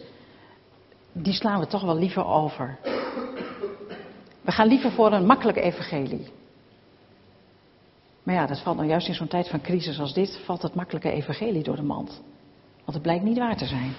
die 1.13 1.33
slaan 1.33 1.61
we 1.61 1.67
toch 1.67 1.83
wel 1.83 1.97
liever 1.97 2.27
over. 2.27 2.79
We 4.43 4.53
gaan 4.53 4.69
liever 4.69 4.91
voor 4.91 5.13
een 5.13 5.27
makkelijk 5.27 5.59
evangelie. 5.59 6.27
Maar 8.23 8.35
ja, 8.35 8.47
dat 8.47 8.61
valt 8.61 8.77
nou 8.77 8.89
juist 8.89 9.09
in 9.09 9.15
zo'n 9.15 9.29
tijd 9.29 9.49
van 9.49 9.61
crisis 9.61 10.01
als 10.01 10.15
dit, 10.15 10.41
valt 10.45 10.63
het 10.63 10.75
makkelijke 10.75 11.11
evangelie 11.11 11.63
door 11.63 11.77
de 11.77 11.83
mand. 11.83 12.23
Want 12.77 12.93
het 12.93 13.03
blijkt 13.03 13.25
niet 13.25 13.39
waar 13.39 13.57
te 13.57 13.67
zijn. 13.67 13.93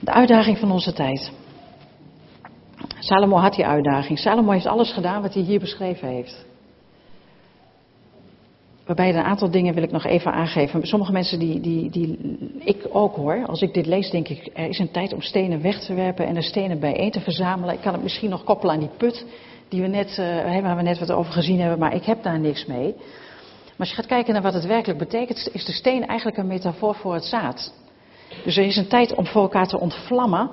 De 0.00 0.12
uitdaging 0.12 0.58
van 0.58 0.70
onze 0.70 0.92
tijd. 0.92 1.32
Salomo 2.98 3.36
had 3.36 3.54
die 3.54 3.66
uitdaging. 3.66 4.18
Salomo 4.18 4.50
heeft 4.50 4.66
alles 4.66 4.92
gedaan 4.92 5.22
wat 5.22 5.34
hij 5.34 5.42
hier 5.42 5.60
beschreven 5.60 6.08
heeft. 6.08 6.46
Waarbij 8.86 9.08
er 9.08 9.16
een 9.16 9.24
aantal 9.24 9.50
dingen 9.50 9.74
wil 9.74 9.82
ik 9.82 9.90
nog 9.90 10.04
even 10.04 10.32
aangeven. 10.32 10.86
Sommige 10.86 11.12
mensen 11.12 11.38
die, 11.38 11.60
die, 11.60 11.90
die, 11.90 12.18
ik 12.58 12.86
ook 12.92 13.16
hoor, 13.16 13.46
als 13.46 13.62
ik 13.62 13.74
dit 13.74 13.86
lees 13.86 14.10
denk 14.10 14.28
ik, 14.28 14.50
er 14.54 14.68
is 14.68 14.78
een 14.78 14.90
tijd 14.90 15.12
om 15.12 15.20
stenen 15.20 15.62
weg 15.62 15.80
te 15.80 15.94
werpen 15.94 16.26
en 16.26 16.34
de 16.34 16.42
stenen 16.42 16.80
bijeen 16.80 17.10
te 17.10 17.20
verzamelen. 17.20 17.74
Ik 17.74 17.80
kan 17.80 17.92
het 17.92 18.02
misschien 18.02 18.30
nog 18.30 18.44
koppelen 18.44 18.74
aan 18.74 18.80
die 18.80 18.90
put 18.96 19.26
die 19.68 19.82
we 19.82 19.86
net, 19.86 20.16
uh, 20.20 20.60
waar 20.62 20.76
we 20.76 20.82
net 20.82 20.98
wat 20.98 21.12
over 21.12 21.32
gezien 21.32 21.60
hebben, 21.60 21.78
maar 21.78 21.94
ik 21.94 22.04
heb 22.04 22.22
daar 22.22 22.40
niks 22.40 22.66
mee. 22.66 22.94
Maar 22.96 23.86
als 23.86 23.88
je 23.88 23.94
gaat 23.94 24.06
kijken 24.06 24.32
naar 24.32 24.42
wat 24.42 24.54
het 24.54 24.66
werkelijk 24.66 24.98
betekent, 24.98 25.48
is 25.52 25.64
de 25.64 25.72
steen 25.72 26.06
eigenlijk 26.06 26.38
een 26.38 26.46
metafoor 26.46 26.94
voor 26.94 27.14
het 27.14 27.24
zaad. 27.24 27.74
Dus 28.44 28.56
er 28.56 28.64
is 28.64 28.76
een 28.76 28.88
tijd 28.88 29.14
om 29.14 29.26
voor 29.26 29.42
elkaar 29.42 29.66
te 29.66 29.80
ontvlammen 29.80 30.50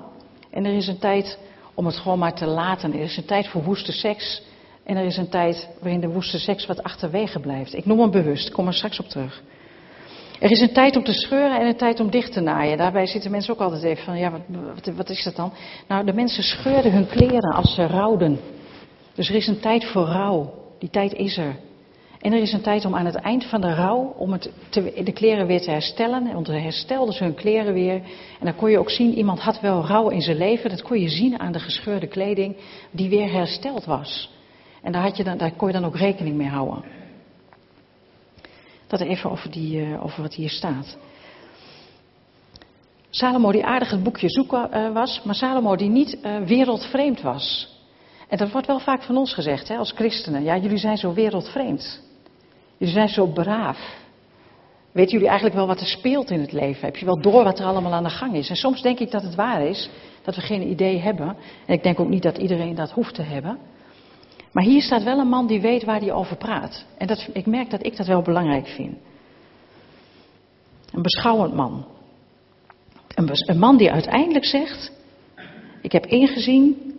en 0.52 0.66
er 0.66 0.74
is 0.74 0.88
een 0.88 1.00
tijd 1.00 1.38
om 1.74 1.86
het 1.86 1.98
gewoon 1.98 2.20
maar 2.20 2.34
te 2.34 2.46
laten. 2.46 2.94
Er 2.94 3.00
is 3.00 3.18
een 3.18 3.25
tijd 3.25 3.48
voor 3.48 3.63
woeste 3.63 3.92
seks 3.92 4.42
en 4.84 4.98
er 4.98 5.06
is 5.06 5.18
een 5.18 5.30
tijd 5.30 5.70
waarin 5.80 6.02
de 6.02 6.10
woeste 6.10 6.40
seks 6.40 6.66
wat 6.66 6.84
achterwege 6.84 7.40
blijft. 7.40 7.75
Ik 7.75 7.86
noem 7.86 8.00
hem 8.00 8.12
bewust, 8.12 8.52
kom 8.52 8.68
er 8.68 8.74
straks 8.74 9.00
op 9.00 9.08
terug. 9.08 9.44
Er 10.40 10.52
is 10.52 10.60
een 10.60 10.74
tijd 10.74 10.96
om 10.96 11.04
te 11.04 11.13
scheuren 11.13 11.60
en 11.60 11.68
een 11.68 11.75
tijd 11.75 12.00
om 12.00 12.10
dicht 12.10 12.34
te 12.34 12.42
naaien. 12.42 12.78
Daarbij 12.78 13.06
zitten 13.06 13.32
mensen 13.32 13.54
ook 13.54 13.60
altijd 13.60 13.84
even 13.84 14.04
van, 14.04 14.18
ja, 14.18 14.32
wat, 14.32 14.96
wat, 14.96 15.10
is 15.10 15.24
dat 15.24 15.36
dan? 15.36 15.54
Nou, 15.88 16.06
de 16.06 16.13
mensen 16.13 16.44
scheurden 16.44 16.92
hun 16.92 17.08
kleren 17.08 17.54
als 17.54 17.74
ze 17.74 17.88
rouwden. 17.88 18.40
Dus 19.13 19.30
er 19.30 19.36
is 19.36 19.48
een 19.48 19.60
tijd 19.60 19.86
voor 19.86 20.06
rouw. 20.06 20.54
Die 20.80 20.90
tijd 20.90 21.13
is 21.13 21.38
er. 21.38 21.56
En 22.22 22.34
er 22.34 22.42
is 22.42 22.54
een 22.54 22.62
tijd 22.62 22.86
om 22.86 22.96
aan 22.96 23.06
het 23.06 23.16
eind 23.16 23.46
van 23.46 23.62
de 23.62 23.74
rouw, 23.74 24.13
om 24.18 24.32
het 24.32 24.52
de 25.04 25.12
kleren 25.13 25.48
weer 25.48 25.62
te 25.62 25.72
herstellen. 25.72 26.34
Want 26.34 26.46
dan 26.46 26.56
herstelden 26.56 27.13
ze 27.13 27.24
hun 27.24 27.34
kleren 27.34 27.74
weer. 27.74 27.96
En 28.40 28.46
dan 28.46 28.56
kon 28.56 28.72
je 28.72 28.80
ook 28.80 28.90
zien, 28.90 29.13
iemand 29.13 29.40
had 29.40 29.60
wel 29.60 29.86
rouw 29.86 30.10
in 30.10 30.22
zijn 30.22 30.38
leven. 30.38 30.70
Dat 30.70 30.82
kon 30.82 31.00
je 31.00 31.10
zien 31.10 31.40
aan 31.40 31.52
de 31.52 31.60
gescheurde 31.60 32.08
kleding, 32.08 32.56
die 32.92 33.10
weer 33.10 33.32
hersteld 33.32 33.86
was. 33.86 34.32
En 34.84 34.92
daar, 34.92 35.02
had 35.02 35.18
je 35.18 35.24
dan, 35.24 35.38
daar 35.38 35.52
kon 35.52 35.68
je 35.68 35.74
dan 35.74 35.86
ook 35.86 35.96
rekening 35.96 36.36
mee 36.36 36.48
houden. 36.48 36.84
Dat 38.88 39.00
even 39.00 39.32
over, 39.32 39.52
die, 39.52 39.82
uh, 39.82 40.04
over 40.04 40.22
wat 40.22 40.34
hier 40.34 40.50
staat. 40.50 40.98
Salomo 43.10 43.52
die 43.52 43.66
aardig 43.66 43.90
het 43.90 44.04
boekje 44.04 44.30
zoeken 44.30 44.70
uh, 44.74 44.94
was, 44.94 45.22
maar 45.24 45.36
Salomo 45.36 45.75
die 45.75 45.90
niet 45.90 46.18
uh, 46.22 46.38
wereldvreemd 46.38 47.22
was. 47.22 47.72
En 48.28 48.38
dat 48.38 48.52
wordt 48.52 48.68
wel 48.68 48.80
vaak 48.80 49.04
van 49.04 49.18
ons 49.18 49.34
gezegd, 49.34 49.68
hè, 49.68 49.78
als 49.78 49.92
christenen. 49.92 50.44
Ja, 50.44 50.58
jullie 50.58 50.78
zijn 50.78 50.98
zo 50.98 51.13
wereldvreemd. 51.13 52.02
Jullie 52.78 52.94
zijn 52.94 53.10
zo 53.10 53.28
braaf. 53.28 54.02
Weten 54.92 55.12
jullie 55.12 55.28
eigenlijk 55.28 55.58
wel 55.58 55.68
wat 55.68 55.80
er 55.80 55.88
speelt 55.88 56.30
in 56.30 56.40
het 56.40 56.52
leven? 56.52 56.86
Heb 56.86 56.96
je 56.96 57.06
wel 57.06 57.22
door 57.22 57.44
wat 57.44 57.60
er 57.60 57.66
allemaal 57.66 57.94
aan 57.94 58.04
de 58.04 58.10
gang 58.10 58.36
is? 58.36 58.50
En 58.50 58.56
soms 58.56 58.82
denk 58.82 59.00
ik 59.00 59.12
dat 59.12 59.24
het 59.24 59.36
waar 59.36 59.62
is, 59.62 59.90
dat 60.24 60.36
we 60.36 60.42
geen 60.42 60.70
idee 60.70 61.00
hebben. 61.00 61.36
En 61.66 61.74
ik 61.74 61.84
denk 61.84 62.00
ook 62.00 62.10
niet 62.10 62.24
dat 62.24 62.38
iedereen 62.38 62.75
dat 62.75 62.92
hoeft 62.92 63.16
te 63.16 63.22
hebben. 63.22 63.58
Maar 64.54 64.64
hier 64.64 64.82
staat 64.82 65.04
wel 65.04 65.20
een 65.20 65.28
man 65.28 65.48
die 65.48 65.62
weet 65.62 65.84
waar 65.84 66.00
hij 66.00 66.12
over 66.12 66.36
praat. 66.36 66.86
En 66.98 67.08
dat, 67.08 67.30
ik 67.34 67.46
merk 67.46 67.70
dat 67.70 67.86
ik 67.86 67.98
dat 67.98 68.08
wel 68.08 68.22
belangrijk 68.22 68.68
vind. 68.68 68.98
Een 70.92 71.02
beschouwend 71.02 71.54
man. 71.54 71.86
Een, 73.16 73.30
een 73.32 73.60
man 73.60 73.78
die 73.78 73.92
uiteindelijk 73.92 74.46
zegt: 74.46 74.92
Ik 75.82 75.92
heb 75.92 76.06
ingezien 76.06 76.94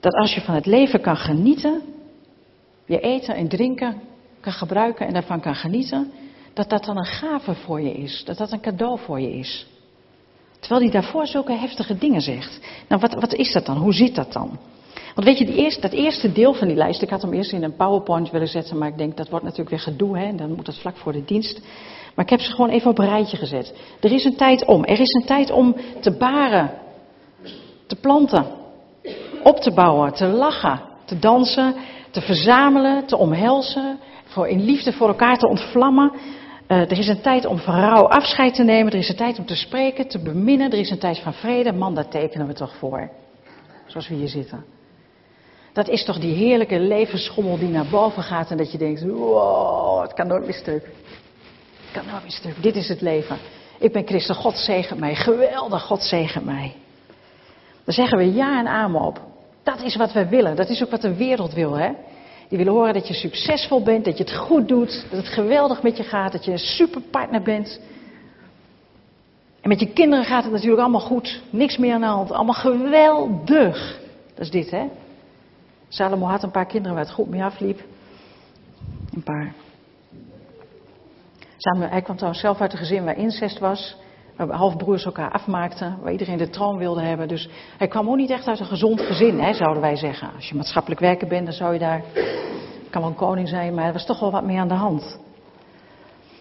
dat 0.00 0.14
als 0.14 0.34
je 0.34 0.40
van 0.40 0.54
het 0.54 0.66
leven 0.66 1.00
kan 1.00 1.16
genieten, 1.16 1.82
je 2.86 3.00
eten 3.00 3.34
en 3.34 3.48
drinken 3.48 4.00
kan 4.40 4.52
gebruiken 4.52 5.06
en 5.06 5.12
daarvan 5.12 5.40
kan 5.40 5.54
genieten, 5.54 6.10
dat 6.52 6.70
dat 6.70 6.84
dan 6.84 6.96
een 6.96 7.04
gave 7.04 7.54
voor 7.54 7.80
je 7.80 7.92
is, 7.92 8.22
dat 8.24 8.36
dat 8.36 8.52
een 8.52 8.60
cadeau 8.60 8.98
voor 8.98 9.20
je 9.20 9.32
is. 9.32 9.66
Terwijl 10.60 10.80
hij 10.80 10.90
daarvoor 10.90 11.26
zulke 11.26 11.52
heftige 11.52 11.98
dingen 11.98 12.20
zegt. 12.20 12.60
Nou, 12.88 13.00
wat, 13.00 13.14
wat 13.14 13.34
is 13.34 13.52
dat 13.52 13.66
dan? 13.66 13.76
Hoe 13.76 13.92
zit 13.92 14.14
dat 14.14 14.32
dan? 14.32 14.58
Want 15.14 15.26
weet 15.26 15.38
je, 15.38 15.76
dat 15.80 15.92
eerste 15.92 16.32
deel 16.32 16.54
van 16.54 16.68
die 16.68 16.76
lijst, 16.76 17.02
ik 17.02 17.10
had 17.10 17.22
hem 17.22 17.32
eerst 17.32 17.52
in 17.52 17.62
een 17.62 17.76
PowerPoint 17.76 18.30
willen 18.30 18.48
zetten, 18.48 18.78
maar 18.78 18.88
ik 18.88 18.98
denk 18.98 19.16
dat 19.16 19.28
wordt 19.28 19.44
natuurlijk 19.44 19.70
weer 19.70 19.94
gedoe, 19.94 20.18
hè, 20.18 20.34
dan 20.34 20.54
moet 20.54 20.66
dat 20.66 20.78
vlak 20.78 20.96
voor 20.96 21.12
de 21.12 21.24
dienst. 21.24 21.60
Maar 22.14 22.24
ik 22.24 22.30
heb 22.30 22.40
ze 22.40 22.50
gewoon 22.50 22.70
even 22.70 22.90
op 22.90 22.98
een 22.98 23.08
rijtje 23.08 23.36
gezet. 23.36 23.74
Er 24.00 24.12
is 24.12 24.24
een 24.24 24.36
tijd 24.36 24.64
om. 24.64 24.84
Er 24.84 25.00
is 25.00 25.12
een 25.12 25.26
tijd 25.26 25.50
om 25.50 25.76
te 26.00 26.16
baren, 26.16 26.70
te 27.86 27.96
planten, 27.96 28.46
op 29.42 29.56
te 29.56 29.72
bouwen, 29.72 30.12
te 30.12 30.26
lachen, 30.26 30.80
te 31.04 31.18
dansen, 31.18 31.74
te 32.10 32.20
verzamelen, 32.20 33.06
te 33.06 33.16
omhelzen, 33.16 33.98
voor 34.24 34.48
in 34.48 34.64
liefde 34.64 34.92
voor 34.92 35.08
elkaar 35.08 35.38
te 35.38 35.48
ontvlammen. 35.48 36.12
Uh, 36.68 36.78
er 36.78 36.98
is 36.98 37.08
een 37.08 37.20
tijd 37.20 37.46
om 37.46 37.58
van 37.58 37.74
rouw 37.74 38.08
afscheid 38.08 38.54
te 38.54 38.62
nemen. 38.62 38.92
Er 38.92 38.98
is 38.98 39.08
een 39.08 39.16
tijd 39.16 39.38
om 39.38 39.46
te 39.46 39.56
spreken, 39.56 40.08
te 40.08 40.18
beminnen. 40.18 40.70
Er 40.70 40.78
is 40.78 40.90
een 40.90 40.98
tijd 40.98 41.18
van 41.18 41.32
vrede. 41.32 41.72
Man, 41.72 41.94
daar 41.94 42.08
tekenen 42.08 42.46
we 42.46 42.52
toch 42.52 42.76
voor. 42.76 43.10
Zoals 43.86 44.08
we 44.08 44.14
hier 44.14 44.28
zitten. 44.28 44.64
Dat 45.78 45.88
is 45.88 46.04
toch 46.04 46.18
die 46.18 46.34
heerlijke 46.34 46.80
levensschommel 46.80 47.58
die 47.58 47.68
naar 47.68 47.86
boven 47.90 48.22
gaat 48.22 48.50
en 48.50 48.56
dat 48.56 48.72
je 48.72 48.78
denkt, 48.78 49.02
wow, 49.02 50.02
het 50.02 50.12
kan 50.12 50.26
nooit 50.26 50.44
meer 50.44 50.54
stuk. 50.54 50.84
Het 50.84 51.92
kan 51.92 52.06
nooit 52.10 52.22
meer 52.22 52.32
stuk. 52.32 52.62
Dit 52.62 52.76
is 52.76 52.88
het 52.88 53.00
leven. 53.00 53.36
Ik 53.78 53.92
ben 53.92 54.06
christen, 54.06 54.34
God 54.34 54.56
zegen 54.56 54.98
mij. 54.98 55.14
Geweldig, 55.14 55.82
God 55.82 56.02
zegen 56.02 56.44
mij. 56.44 56.74
Dan 57.84 57.94
zeggen 57.94 58.18
we 58.18 58.34
ja 58.34 58.58
en 58.58 58.66
amen 58.66 59.00
op. 59.00 59.20
Dat 59.62 59.82
is 59.82 59.96
wat 59.96 60.12
wij 60.12 60.28
willen. 60.28 60.56
Dat 60.56 60.68
is 60.68 60.82
ook 60.82 60.90
wat 60.90 61.00
de 61.00 61.14
wereld 61.14 61.54
wil, 61.54 61.72
hè. 61.72 61.90
Die 62.48 62.58
willen 62.58 62.72
horen 62.72 62.94
dat 62.94 63.08
je 63.08 63.14
succesvol 63.14 63.82
bent, 63.82 64.04
dat 64.04 64.18
je 64.18 64.24
het 64.24 64.36
goed 64.36 64.68
doet, 64.68 65.06
dat 65.10 65.18
het 65.18 65.28
geweldig 65.28 65.82
met 65.82 65.96
je 65.96 66.02
gaat, 66.02 66.32
dat 66.32 66.44
je 66.44 66.50
een 66.50 66.58
superpartner 66.58 67.42
bent. 67.42 67.80
En 69.60 69.68
met 69.68 69.80
je 69.80 69.92
kinderen 69.92 70.24
gaat 70.24 70.42
het 70.42 70.52
natuurlijk 70.52 70.80
allemaal 70.80 71.00
goed, 71.00 71.42
niks 71.50 71.76
meer 71.76 71.94
aan 71.94 72.00
de 72.00 72.06
hand, 72.06 72.32
allemaal 72.32 72.54
geweldig. 72.54 74.00
Dat 74.34 74.44
is 74.44 74.50
dit, 74.50 74.70
hè. 74.70 74.84
Salomo 75.88 76.26
had 76.26 76.42
een 76.42 76.50
paar 76.50 76.66
kinderen 76.66 76.96
waar 76.96 77.04
het 77.04 77.14
goed 77.14 77.28
mee 77.28 77.44
afliep. 77.44 77.80
Een 79.14 79.22
paar. 79.22 79.54
Hij 81.90 82.02
kwam 82.02 82.16
trouwens 82.16 82.42
zelf 82.42 82.60
uit 82.60 82.72
een 82.72 82.78
gezin 82.78 83.04
waar 83.04 83.16
incest 83.16 83.58
was. 83.58 83.96
Waar 84.36 84.50
halfbroers 84.50 85.04
elkaar 85.04 85.30
afmaakten. 85.30 85.98
Waar 86.02 86.12
iedereen 86.12 86.38
de 86.38 86.50
troon 86.50 86.76
wilde 86.76 87.02
hebben. 87.02 87.28
Dus 87.28 87.48
hij 87.78 87.88
kwam 87.88 88.08
ook 88.08 88.16
niet 88.16 88.30
echt 88.30 88.48
uit 88.48 88.60
een 88.60 88.66
gezond 88.66 89.00
gezin, 89.00 89.40
hè, 89.40 89.54
zouden 89.54 89.82
wij 89.82 89.96
zeggen. 89.96 90.30
Als 90.34 90.48
je 90.48 90.54
maatschappelijk 90.54 91.00
werker 91.00 91.28
bent, 91.28 91.44
dan 91.44 91.54
zou 91.54 91.72
je 91.72 91.78
daar. 91.78 92.02
kan 92.90 93.00
wel 93.00 93.10
een 93.10 93.16
koning 93.16 93.48
zijn, 93.48 93.74
maar 93.74 93.86
er 93.86 93.92
was 93.92 94.06
toch 94.06 94.20
wel 94.20 94.30
wat 94.30 94.44
meer 94.44 94.60
aan 94.60 94.68
de 94.68 94.74
hand. 94.74 95.18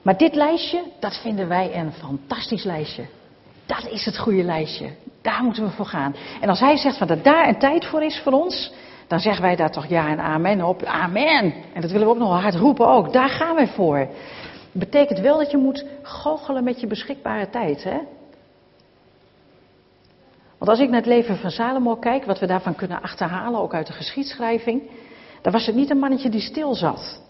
Maar 0.02 0.18
dit 0.18 0.36
lijstje, 0.36 0.84
dat 1.00 1.20
vinden 1.22 1.48
wij 1.48 1.76
een 1.76 1.92
fantastisch 1.92 2.64
lijstje. 2.64 3.06
Dat 3.66 3.88
is 3.92 4.06
het 4.06 4.18
goede 4.18 4.44
lijstje. 4.44 4.90
Daar 5.22 5.44
moeten 5.44 5.64
we 5.64 5.70
voor 5.70 5.86
gaan. 5.86 6.16
En 6.42 6.50
als 6.50 6.60
hij 6.60 6.78
zegt 6.78 6.98
van 6.98 7.08
dat 7.08 7.24
daar 7.24 7.48
een 7.48 7.60
tijd 7.60 7.86
voor 7.86 8.04
is 8.04 8.20
voor 8.24 8.34
ons, 8.34 8.72
dan 9.08 9.20
zeggen 9.20 9.42
wij 9.42 9.56
daar 9.56 9.72
toch 9.72 9.86
ja 9.86 10.08
en 10.08 10.20
amen 10.20 10.62
op. 10.62 10.84
Amen. 10.84 11.54
En 11.74 11.82
dat 11.82 11.92
willen 11.92 12.08
we 12.08 12.14
ook 12.14 12.20
nog 12.20 12.42
hard 12.42 12.56
roepen 12.56 12.88
ook. 12.88 13.14
Daar 13.14 13.30
gaan 13.30 13.56
wij 13.56 13.68
voor. 13.68 14.08
Betekent 14.72 15.20
wel 15.20 15.38
dat 15.38 15.52
je 15.52 15.58
moet 15.58 15.86
goochelen 16.02 16.64
met 16.64 16.80
je 16.80 16.88
beschikbare 16.88 17.50
tijd. 17.50 17.84
Hè? 17.84 17.98
Want 20.58 20.72
als 20.72 20.80
ik 20.80 20.90
naar 20.90 21.00
het 21.00 21.10
leven 21.10 21.38
van 21.38 21.52
Salomo 21.52 21.96
kijk, 21.96 22.26
wat 22.26 22.40
we 22.40 22.46
daarvan 22.46 22.76
kunnen 22.76 23.02
achterhalen, 23.02 23.60
ook 23.60 23.74
uit 23.74 23.88
de 23.88 23.94
geschiedschrijving, 23.94 24.82
dan 25.42 25.52
was 25.52 25.66
het 25.66 25.76
niet 25.76 25.90
een 25.90 26.00
mannetje 26.00 26.30
die 26.30 26.42
stil 26.42 26.76
zat. 26.76 27.22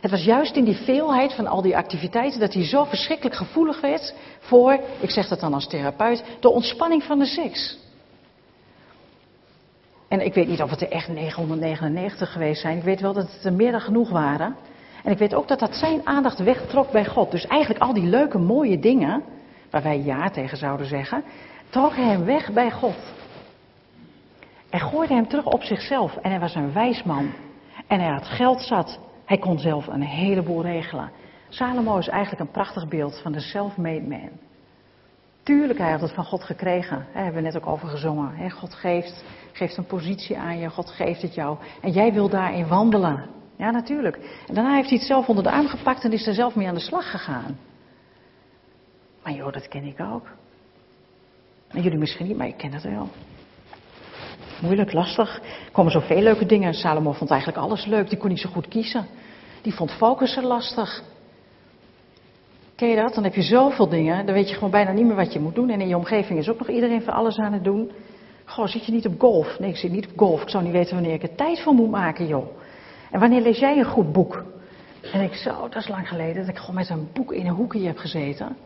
Het 0.00 0.10
was 0.10 0.24
juist 0.24 0.56
in 0.56 0.64
die 0.64 0.76
veelheid 0.76 1.32
van 1.32 1.46
al 1.46 1.62
die 1.62 1.76
activiteiten 1.76 2.40
dat 2.40 2.54
hij 2.54 2.64
zo 2.64 2.84
verschrikkelijk 2.84 3.36
gevoelig 3.36 3.80
werd 3.80 4.14
voor, 4.38 4.80
ik 5.00 5.10
zeg 5.10 5.28
dat 5.28 5.40
dan 5.40 5.54
als 5.54 5.68
therapeut, 5.68 6.24
de 6.40 6.50
ontspanning 6.50 7.02
van 7.02 7.18
de 7.18 7.26
seks. 7.26 7.78
En 10.08 10.24
ik 10.24 10.34
weet 10.34 10.48
niet 10.48 10.62
of 10.62 10.70
het 10.70 10.80
er 10.80 10.90
echt 10.90 11.08
999 11.08 12.32
geweest 12.32 12.60
zijn. 12.60 12.76
Ik 12.76 12.84
weet 12.84 13.00
wel 13.00 13.12
dat 13.12 13.32
het 13.32 13.44
er 13.44 13.52
meer 13.52 13.70
dan 13.70 13.80
genoeg 13.80 14.10
waren. 14.10 14.56
En 15.04 15.12
ik 15.12 15.18
weet 15.18 15.34
ook 15.34 15.48
dat 15.48 15.58
dat 15.58 15.74
zijn 15.74 16.06
aandacht 16.06 16.38
wegtrok 16.38 16.90
bij 16.90 17.04
God. 17.04 17.30
Dus 17.30 17.46
eigenlijk 17.46 17.82
al 17.82 17.92
die 17.92 18.06
leuke, 18.06 18.38
mooie 18.38 18.78
dingen, 18.78 19.22
waar 19.70 19.82
wij 19.82 20.02
ja 20.02 20.30
tegen 20.30 20.58
zouden 20.58 20.86
zeggen, 20.86 21.24
trok 21.68 21.94
hij 21.94 22.04
hem 22.04 22.24
weg 22.24 22.52
bij 22.52 22.70
God. 22.70 23.14
En 24.70 24.80
gooide 24.80 25.14
hem 25.14 25.28
terug 25.28 25.46
op 25.46 25.62
zichzelf. 25.62 26.16
En 26.16 26.30
hij 26.30 26.40
was 26.40 26.54
een 26.54 26.72
wijs 26.72 27.02
man. 27.02 27.32
En 27.86 28.00
hij 28.00 28.12
had 28.12 28.26
geld 28.26 28.60
zat. 28.60 28.98
Hij 29.24 29.38
kon 29.38 29.58
zelf 29.58 29.86
een 29.86 30.02
heleboel 30.02 30.62
regelen. 30.62 31.10
Salomo 31.48 31.98
is 31.98 32.08
eigenlijk 32.08 32.40
een 32.40 32.50
prachtig 32.50 32.88
beeld 32.88 33.20
van 33.22 33.32
de 33.32 33.40
self-made 33.40 34.08
man. 34.08 34.30
Tuurlijk, 35.42 35.78
hij 35.78 35.90
had 35.90 36.00
het 36.00 36.12
van 36.12 36.24
God 36.24 36.44
gekregen. 36.44 37.06
Daar 37.12 37.24
hebben 37.24 37.42
we 37.42 37.48
net 37.48 37.56
ook 37.56 37.66
over 37.66 37.88
gezongen. 37.88 38.50
God 38.50 38.74
geeft, 38.74 39.24
geeft 39.56 39.76
een 39.76 39.86
positie 39.86 40.38
aan 40.38 40.58
je, 40.58 40.70
God 40.70 40.90
geeft 40.90 41.22
het 41.22 41.34
jou. 41.34 41.58
En 41.80 41.90
jij 41.90 42.12
wil 42.12 42.28
daarin 42.28 42.68
wandelen. 42.68 43.26
Ja, 43.56 43.70
natuurlijk. 43.70 44.16
En 44.46 44.54
daarna 44.54 44.74
heeft 44.74 44.88
hij 44.88 44.98
het 44.98 45.06
zelf 45.06 45.28
onder 45.28 45.44
de 45.44 45.50
arm 45.50 45.66
gepakt 45.66 46.04
en 46.04 46.12
is 46.12 46.26
er 46.26 46.34
zelf 46.34 46.54
mee 46.54 46.68
aan 46.68 46.74
de 46.74 46.80
slag 46.80 47.10
gegaan. 47.10 47.58
Maar 49.22 49.32
joh, 49.32 49.52
dat 49.52 49.68
ken 49.68 49.84
ik 49.84 50.00
ook. 50.00 50.26
En 51.68 51.82
jullie 51.82 51.98
misschien 51.98 52.26
niet, 52.26 52.36
maar 52.36 52.46
ik 52.46 52.56
ken 52.56 52.70
dat 52.70 52.82
wel. 52.82 53.08
Moeilijk, 54.60 54.92
lastig. 54.92 55.36
Er 55.36 55.72
komen 55.72 55.92
zoveel 55.92 56.20
leuke 56.20 56.46
dingen. 56.46 56.74
Salomo 56.74 57.12
vond 57.12 57.30
eigenlijk 57.30 57.62
alles 57.62 57.84
leuk. 57.86 58.08
Die 58.08 58.18
kon 58.18 58.28
niet 58.28 58.40
zo 58.40 58.48
goed 58.48 58.68
kiezen. 58.68 59.06
Die 59.62 59.74
vond 59.74 59.90
focussen 59.90 60.44
lastig. 60.44 61.02
Ken 62.76 62.88
je 62.88 62.96
dat? 62.96 63.14
Dan 63.14 63.24
heb 63.24 63.34
je 63.34 63.42
zoveel 63.42 63.88
dingen, 63.88 64.26
dan 64.26 64.34
weet 64.34 64.48
je 64.48 64.54
gewoon 64.54 64.70
bijna 64.70 64.92
niet 64.92 65.06
meer 65.06 65.14
wat 65.14 65.32
je 65.32 65.40
moet 65.40 65.54
doen. 65.54 65.70
En 65.70 65.80
in 65.80 65.88
je 65.88 65.96
omgeving 65.96 66.38
is 66.38 66.48
ook 66.48 66.58
nog 66.58 66.68
iedereen 66.68 67.02
van 67.02 67.14
alles 67.14 67.38
aan 67.38 67.52
het 67.52 67.64
doen. 67.64 67.90
Goh, 68.46 68.66
zit 68.66 68.84
je 68.84 68.92
niet 68.92 69.06
op 69.06 69.20
golf? 69.20 69.58
Nee, 69.58 69.70
ik 69.70 69.76
zit 69.76 69.90
niet 69.90 70.06
op 70.06 70.18
golf. 70.18 70.42
Ik 70.42 70.48
zou 70.48 70.64
niet 70.64 70.72
weten 70.72 70.94
wanneer 70.94 71.14
ik 71.14 71.22
er 71.22 71.34
tijd 71.34 71.60
voor 71.60 71.74
moet 71.74 71.90
maken, 71.90 72.26
joh. 72.26 72.46
En 73.10 73.20
wanneer 73.20 73.40
lees 73.40 73.58
jij 73.58 73.78
een 73.78 73.84
goed 73.84 74.12
boek? 74.12 74.44
En 75.12 75.20
ik 75.20 75.34
zo, 75.34 75.68
dat 75.68 75.82
is 75.82 75.88
lang 75.88 76.08
geleden, 76.08 76.36
dat 76.36 76.48
ik 76.48 76.58
gewoon 76.58 76.74
met 76.74 76.88
een 76.88 77.08
boek 77.12 77.32
in 77.32 77.46
een 77.46 77.54
hoekje 77.54 77.86
heb 77.86 77.98
gezeten. 77.98 78.56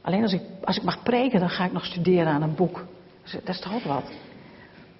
Alleen 0.00 0.22
als 0.22 0.32
ik, 0.32 0.42
als 0.64 0.76
ik 0.76 0.82
mag 0.82 1.02
preken, 1.02 1.40
dan 1.40 1.50
ga 1.50 1.64
ik 1.64 1.72
nog 1.72 1.84
studeren 1.84 2.26
aan 2.26 2.42
een 2.42 2.54
boek. 2.54 2.84
Dus 3.22 3.32
dat 3.32 3.48
is 3.48 3.60
toch 3.60 3.74
ook 3.74 3.82
wat. 3.82 4.12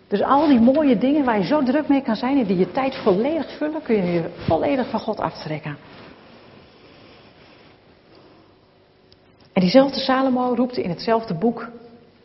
Dus 0.09 0.23
al 0.23 0.47
die 0.47 0.61
mooie 0.61 0.99
dingen 0.99 1.25
waar 1.25 1.39
je 1.39 1.47
zo 1.47 1.63
druk 1.63 1.89
mee 1.89 2.03
kan 2.03 2.17
zijn 2.17 2.39
en 2.39 2.47
die 2.47 2.57
je 2.57 2.71
tijd 2.71 2.95
volledig 2.95 3.57
vullen, 3.57 3.83
kun 3.83 3.97
je 3.97 4.13
je 4.13 4.31
volledig 4.37 4.91
van 4.91 5.01
God 5.01 5.21
aftrekken. 5.21 5.77
En 9.53 9.61
diezelfde 9.61 10.01
Salomo 10.01 10.55
roept 10.55 10.77
in 10.77 10.91
hetzelfde 10.91 11.35
boek: 11.35 11.69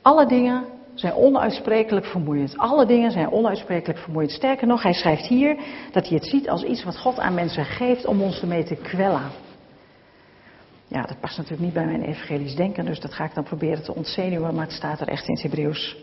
alle 0.02 0.26
dingen 0.26 0.66
zijn 0.94 1.14
onuitsprekelijk 1.14 2.06
vermoeiend. 2.06 2.58
Alle 2.58 2.86
dingen 2.86 3.12
zijn 3.12 3.32
onuitsprekelijk 3.32 4.00
vermoeiend. 4.00 4.32
Sterker 4.32 4.68
nog, 4.68 4.84
hij 4.84 4.94
schrijft 4.94 5.26
hier 5.26 5.58
dat 5.92 6.08
hij 6.08 6.18
het 6.18 6.28
ziet 6.28 6.50
als 6.50 6.64
iets 6.64 6.84
wat 6.84 6.98
God 6.98 7.20
aan 7.20 7.34
mensen 7.34 7.66
geeft 7.66 8.06
om 8.06 8.22
ons 8.22 8.42
ermee 8.42 8.64
te 8.64 8.76
kwellen. 8.76 9.32
Ja, 10.88 11.02
dat 11.02 11.20
past 11.20 11.38
natuurlijk 11.38 11.64
niet 11.64 11.74
bij 11.74 11.86
mijn 11.86 12.04
evangelisch 12.04 12.56
denken, 12.56 12.86
dus 12.86 13.00
dat 13.00 13.14
ga 13.14 13.24
ik 13.24 13.34
dan 13.34 13.44
proberen 13.44 13.84
te 13.84 13.96
ontzenuwen, 13.96 14.56
maar 14.56 14.66
het 14.66 14.74
staat 14.74 15.02
er 15.02 15.08
echt 15.08 15.28
in 15.28 15.34
het 15.34 15.44
Hebreeuws. 15.44 15.98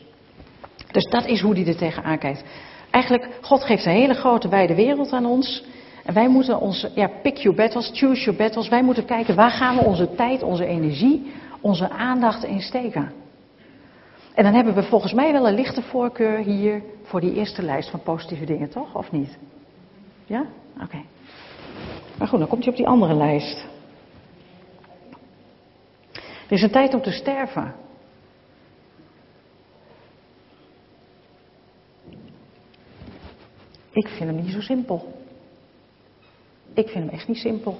Dus 0.92 1.04
dat 1.04 1.26
is 1.26 1.40
hoe 1.40 1.54
hij 1.54 1.66
er 1.66 1.76
tegenaan 1.76 2.18
kijkt. 2.18 2.44
Eigenlijk, 2.90 3.28
God 3.40 3.64
geeft 3.64 3.84
een 3.84 3.92
hele 3.92 4.14
grote 4.14 4.48
wijde 4.48 4.74
wereld 4.74 5.12
aan 5.12 5.26
ons. 5.26 5.64
En 6.04 6.14
wij 6.14 6.28
moeten 6.28 6.60
onze, 6.60 6.90
ja, 6.94 7.10
pick 7.22 7.36
your 7.36 7.56
battles, 7.56 7.90
choose 7.94 8.20
your 8.20 8.38
battles. 8.38 8.68
Wij 8.68 8.82
moeten 8.82 9.04
kijken 9.04 9.34
waar 9.34 9.50
gaan 9.50 9.76
we 9.76 9.84
onze 9.84 10.14
tijd, 10.14 10.42
onze 10.42 10.66
energie, 10.66 11.32
onze 11.60 11.90
aandacht 11.90 12.44
in 12.44 12.60
steken. 12.60 13.12
En 14.34 14.44
dan 14.44 14.54
hebben 14.54 14.74
we 14.74 14.82
volgens 14.82 15.12
mij 15.12 15.32
wel 15.32 15.48
een 15.48 15.54
lichte 15.54 15.82
voorkeur 15.82 16.38
hier 16.38 16.82
voor 17.02 17.20
die 17.20 17.34
eerste 17.34 17.62
lijst 17.62 17.90
van 17.90 18.02
positieve 18.02 18.44
dingen, 18.44 18.68
toch? 18.68 18.94
Of 18.94 19.12
niet? 19.12 19.38
Ja? 20.26 20.46
Oké. 20.82 21.02
Maar 22.18 22.28
goed, 22.28 22.38
dan 22.38 22.48
komt 22.48 22.62
hij 22.62 22.70
op 22.70 22.78
die 22.78 22.88
andere 22.88 23.14
lijst. 23.14 23.66
Er 26.46 26.56
is 26.56 26.62
een 26.62 26.70
tijd 26.70 26.94
om 26.94 27.02
te 27.02 27.10
sterven. 27.10 27.74
Ik 33.92 34.08
vind 34.08 34.30
hem 34.30 34.34
niet 34.34 34.52
zo 34.52 34.60
simpel. 34.60 35.12
Ik 36.74 36.88
vind 36.88 37.04
hem 37.04 37.14
echt 37.14 37.28
niet 37.28 37.36
simpel. 37.36 37.78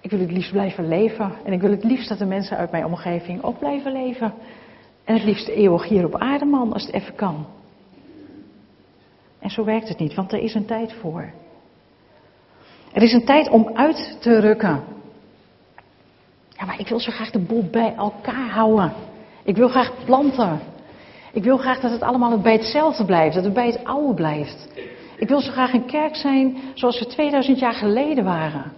Ik 0.00 0.10
wil 0.10 0.20
het 0.20 0.32
liefst 0.32 0.52
blijven 0.52 0.88
leven. 0.88 1.32
En 1.44 1.52
ik 1.52 1.60
wil 1.60 1.70
het 1.70 1.84
liefst 1.84 2.08
dat 2.08 2.18
de 2.18 2.24
mensen 2.24 2.56
uit 2.56 2.70
mijn 2.70 2.84
omgeving 2.84 3.42
ook 3.42 3.58
blijven 3.58 3.92
leven. 3.92 4.34
En 5.08 5.14
het 5.14 5.24
liefst 5.24 5.48
eeuwig 5.48 5.88
hier 5.88 6.04
op 6.04 6.16
aarde, 6.16 6.44
man, 6.44 6.72
als 6.72 6.86
het 6.86 6.94
even 6.94 7.14
kan. 7.14 7.46
En 9.38 9.50
zo 9.50 9.64
werkt 9.64 9.88
het 9.88 9.98
niet, 9.98 10.14
want 10.14 10.32
er 10.32 10.38
is 10.38 10.54
een 10.54 10.66
tijd 10.66 10.92
voor. 10.92 11.32
Er 12.92 13.02
is 13.02 13.12
een 13.12 13.24
tijd 13.24 13.48
om 13.48 13.70
uit 13.74 14.16
te 14.20 14.40
rukken. 14.40 14.84
Ja, 16.48 16.64
maar 16.64 16.80
ik 16.80 16.88
wil 16.88 17.00
zo 17.00 17.10
graag 17.10 17.30
de 17.30 17.38
boel 17.38 17.64
bij 17.70 17.94
elkaar 17.94 18.50
houden. 18.50 18.92
Ik 19.44 19.56
wil 19.56 19.68
graag 19.68 20.04
planten. 20.04 20.60
Ik 21.32 21.44
wil 21.44 21.56
graag 21.56 21.80
dat 21.80 21.90
het 21.90 22.02
allemaal 22.02 22.40
bij 22.40 22.52
hetzelfde 22.52 23.04
blijft, 23.04 23.34
dat 23.34 23.44
het 23.44 23.54
bij 23.54 23.66
het 23.66 23.84
oude 23.84 24.14
blijft. 24.14 24.68
Ik 25.16 25.28
wil 25.28 25.40
zo 25.40 25.50
graag 25.50 25.72
een 25.72 25.86
kerk 25.86 26.16
zijn 26.16 26.58
zoals 26.74 26.98
we 26.98 27.06
2000 27.06 27.58
jaar 27.58 27.74
geleden 27.74 28.24
waren. 28.24 28.72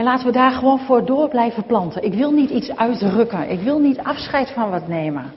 En 0.00 0.06
laten 0.06 0.26
we 0.26 0.32
daar 0.32 0.52
gewoon 0.52 0.78
voor 0.78 1.04
door 1.04 1.28
blijven 1.28 1.64
planten. 1.64 2.02
Ik 2.02 2.14
wil 2.14 2.30
niet 2.30 2.50
iets 2.50 2.76
uitrukken. 2.76 3.50
Ik 3.50 3.60
wil 3.60 3.78
niet 3.78 3.98
afscheid 3.98 4.50
van 4.50 4.70
wat 4.70 4.88
nemen. 4.88 5.32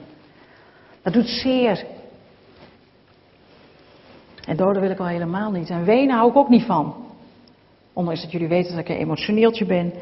Dat 1.01 1.13
doet 1.13 1.27
zeer. 1.27 1.86
En 4.46 4.55
doden 4.55 4.82
wil 4.82 4.91
ik 4.91 5.00
al 5.00 5.08
helemaal 5.08 5.51
niet. 5.51 5.70
En 5.70 5.84
wenen 5.84 6.15
hou 6.15 6.29
ik 6.29 6.36
ook 6.36 6.50
niet 6.50 6.65
van. 6.65 6.96
Ondanks 7.93 8.22
dat 8.22 8.32
jullie 8.32 8.48
weten 8.48 8.72
dat 8.72 8.79
ik 8.79 8.89
een 8.89 9.01
emotioneeltje 9.01 9.65
ben. 9.65 9.93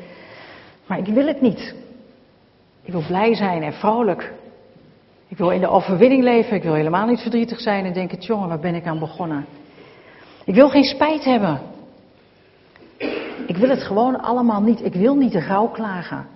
Maar 0.85 0.97
ik 0.97 1.13
wil 1.13 1.27
het 1.27 1.41
niet. 1.41 1.75
Ik 2.83 2.91
wil 2.91 3.03
blij 3.07 3.35
zijn 3.35 3.63
en 3.63 3.73
vrolijk. 3.73 4.33
Ik 5.27 5.37
wil 5.37 5.49
in 5.49 5.61
de 5.61 5.69
overwinning 5.69 6.23
leven. 6.23 6.55
Ik 6.55 6.63
wil 6.63 6.73
helemaal 6.73 7.05
niet 7.05 7.21
verdrietig 7.21 7.59
zijn 7.59 7.85
en 7.85 7.93
denken: 7.93 8.19
jongen, 8.19 8.47
waar 8.47 8.59
ben 8.59 8.75
ik 8.75 8.85
aan 8.85 8.99
begonnen? 8.99 9.45
Ik 10.45 10.55
wil 10.55 10.69
geen 10.69 10.83
spijt 10.83 11.23
hebben. 11.23 11.61
Ik 13.51 13.57
wil 13.57 13.69
het 13.69 13.83
gewoon 13.83 14.21
allemaal 14.21 14.61
niet. 14.61 14.85
Ik 14.85 14.93
wil 14.93 15.15
niet 15.15 15.35
rouw 15.35 15.67
klagen. 15.67 16.27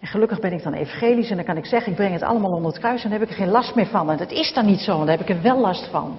En 0.00 0.06
gelukkig 0.06 0.40
ben 0.40 0.52
ik 0.52 0.62
dan 0.62 0.72
evangelisch 0.72 1.30
en 1.30 1.36
dan 1.36 1.44
kan 1.44 1.56
ik 1.56 1.66
zeggen: 1.66 1.90
ik 1.90 1.96
breng 1.96 2.12
het 2.12 2.22
allemaal 2.22 2.50
onder 2.50 2.70
het 2.70 2.80
kruis 2.80 3.04
en 3.04 3.10
dan 3.10 3.18
heb 3.18 3.28
ik 3.28 3.34
er 3.34 3.42
geen 3.42 3.52
last 3.52 3.74
meer 3.74 3.86
van. 3.86 4.10
En 4.10 4.16
dat 4.16 4.30
is 4.30 4.52
dan 4.52 4.66
niet 4.66 4.80
zo, 4.80 4.92
want 4.92 5.06
daar 5.06 5.18
heb 5.18 5.28
ik 5.28 5.36
er 5.36 5.42
wel 5.42 5.60
last 5.60 5.88
van. 5.90 6.18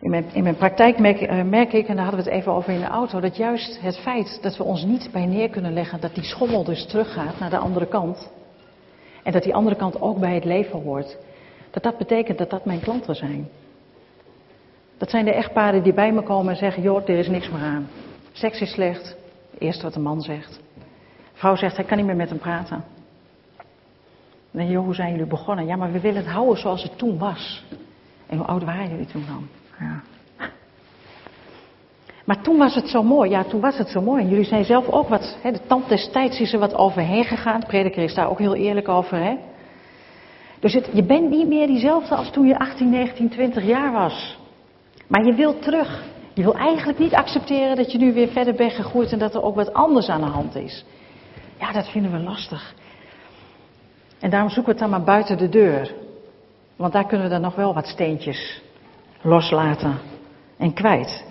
In 0.00 0.10
mijn, 0.10 0.24
in 0.32 0.42
mijn 0.42 0.56
praktijk 0.56 0.98
merk, 0.98 1.20
uh, 1.20 1.42
merk, 1.42 1.72
ik, 1.72 1.88
en 1.88 1.96
daar 1.96 2.04
hadden 2.04 2.24
we 2.24 2.30
het 2.30 2.40
even 2.40 2.52
over 2.52 2.72
in 2.72 2.80
de 2.80 2.86
auto, 2.86 3.20
dat 3.20 3.36
juist 3.36 3.80
het 3.80 3.98
feit 3.98 4.38
dat 4.42 4.56
we 4.56 4.64
ons 4.64 4.84
niet 4.84 5.08
bij 5.12 5.26
neer 5.26 5.50
kunnen 5.50 5.72
leggen 5.72 6.00
dat 6.00 6.14
die 6.14 6.24
schommel 6.24 6.64
dus 6.64 6.86
teruggaat 6.86 7.38
naar 7.38 7.50
de 7.50 7.58
andere 7.58 7.86
kant. 7.86 8.30
En 9.22 9.32
dat 9.32 9.42
die 9.42 9.54
andere 9.54 9.76
kant 9.76 10.00
ook 10.00 10.18
bij 10.18 10.34
het 10.34 10.44
leven 10.44 10.82
hoort. 10.82 11.16
Dat 11.74 11.82
dat 11.82 11.98
betekent 11.98 12.38
dat 12.38 12.50
dat 12.50 12.64
mijn 12.64 12.80
klanten 12.80 13.14
zijn. 13.14 13.48
Dat 14.98 15.10
zijn 15.10 15.24
de 15.24 15.32
echtparen 15.32 15.82
die 15.82 15.92
bij 15.92 16.12
me 16.12 16.22
komen 16.22 16.52
en 16.52 16.58
zeggen: 16.58 16.82
joh, 16.82 17.08
er 17.08 17.18
is 17.18 17.28
niks 17.28 17.50
meer 17.50 17.60
aan. 17.60 17.88
Seks 18.32 18.60
is 18.60 18.72
slecht. 18.72 19.16
Eerst 19.58 19.82
wat 19.82 19.94
de 19.94 20.00
man 20.00 20.20
zegt. 20.20 20.60
vrouw 21.32 21.56
zegt: 21.56 21.76
hij 21.76 21.84
kan 21.84 21.96
niet 21.96 22.06
meer 22.06 22.16
met 22.16 22.28
hem 22.28 22.38
praten. 22.38 22.84
Dan 23.56 23.66
denk 24.50 24.68
je: 24.68 24.74
joh, 24.74 24.84
hoe 24.84 24.94
zijn 24.94 25.10
jullie 25.10 25.26
begonnen? 25.26 25.66
Ja, 25.66 25.76
maar 25.76 25.92
we 25.92 26.00
willen 26.00 26.22
het 26.22 26.32
houden 26.32 26.58
zoals 26.58 26.82
het 26.82 26.98
toen 26.98 27.18
was. 27.18 27.64
En 28.26 28.36
hoe 28.36 28.46
oud 28.46 28.64
waren 28.64 28.90
jullie 28.90 29.06
toen 29.06 29.24
dan? 29.26 29.48
Ja. 29.78 30.02
Maar 32.24 32.42
toen 32.42 32.58
was 32.58 32.74
het 32.74 32.88
zo 32.88 33.02
mooi. 33.02 33.30
Ja, 33.30 33.44
toen 33.44 33.60
was 33.60 33.78
het 33.78 33.88
zo 33.88 34.00
mooi. 34.00 34.22
En 34.22 34.28
jullie 34.28 34.44
zijn 34.44 34.64
zelf 34.64 34.88
ook 34.88 35.08
wat. 35.08 35.38
Hè, 35.42 35.52
de 35.52 35.66
tand 35.66 35.88
destijds 35.88 36.40
is 36.40 36.52
er 36.52 36.58
wat 36.58 36.74
overheen 36.74 37.24
gegaan. 37.24 37.60
De 37.60 37.66
prediker 37.66 38.02
is 38.02 38.14
daar 38.14 38.30
ook 38.30 38.38
heel 38.38 38.54
eerlijk 38.54 38.88
over. 38.88 39.18
Hè? 39.18 39.36
Dus 40.64 40.72
je 40.92 41.02
bent 41.02 41.30
niet 41.30 41.48
meer 41.48 41.66
diezelfde 41.66 42.14
als 42.14 42.30
toen 42.30 42.46
je 42.46 42.58
18, 42.58 42.90
19, 42.90 43.28
20 43.28 43.64
jaar 43.64 43.92
was. 43.92 44.38
Maar 45.06 45.24
je 45.24 45.34
wilt 45.34 45.62
terug. 45.62 46.04
Je 46.34 46.42
wil 46.42 46.54
eigenlijk 46.54 46.98
niet 46.98 47.14
accepteren 47.14 47.76
dat 47.76 47.92
je 47.92 47.98
nu 47.98 48.12
weer 48.12 48.28
verder 48.28 48.54
bent 48.54 48.72
gegroeid 48.72 49.12
en 49.12 49.18
dat 49.18 49.34
er 49.34 49.42
ook 49.42 49.54
wat 49.54 49.72
anders 49.72 50.08
aan 50.08 50.20
de 50.20 50.26
hand 50.26 50.54
is. 50.54 50.84
Ja, 51.58 51.72
dat 51.72 51.88
vinden 51.88 52.12
we 52.12 52.18
lastig. 52.18 52.74
En 54.20 54.30
daarom 54.30 54.48
zoeken 54.48 54.72
we 54.74 54.80
het 54.80 54.90
dan 54.90 54.98
maar 54.98 55.14
buiten 55.14 55.38
de 55.38 55.48
deur. 55.48 55.94
Want 56.76 56.92
daar 56.92 57.06
kunnen 57.06 57.26
we 57.26 57.32
dan 57.32 57.42
nog 57.42 57.54
wel 57.54 57.74
wat 57.74 57.86
steentjes 57.86 58.62
loslaten 59.22 59.98
en 60.56 60.72
kwijt. 60.72 61.24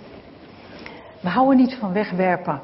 We 1.20 1.30
houden 1.30 1.58
niet 1.58 1.76
van 1.76 1.94
wegwerpen. 1.94 2.62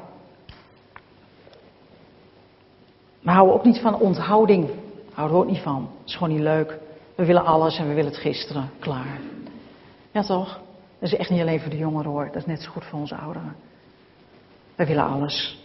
We 3.20 3.30
houden 3.30 3.54
ook 3.54 3.64
niet 3.64 3.80
van 3.80 4.00
onthouding. 4.00 4.70
Houden 5.20 5.38
ook 5.38 5.50
niet 5.50 5.62
van. 5.62 5.88
Dat 5.98 6.08
is 6.08 6.14
gewoon 6.16 6.32
niet 6.32 6.42
leuk. 6.42 6.78
We 7.14 7.24
willen 7.24 7.44
alles 7.44 7.78
en 7.78 7.88
we 7.88 7.94
willen 7.94 8.10
het 8.10 8.20
gisteren. 8.20 8.70
Klaar. 8.78 9.20
Ja 10.10 10.22
toch? 10.22 10.60
Dat 10.98 11.12
is 11.12 11.14
echt 11.14 11.30
niet 11.30 11.40
alleen 11.40 11.60
voor 11.60 11.70
de 11.70 11.76
jongeren 11.76 12.10
hoor. 12.10 12.24
Dat 12.24 12.36
is 12.36 12.46
net 12.46 12.62
zo 12.62 12.70
goed 12.70 12.84
voor 12.84 12.98
onze 12.98 13.14
ouderen. 13.14 13.56
We 14.74 14.86
willen 14.86 15.04
alles. 15.04 15.64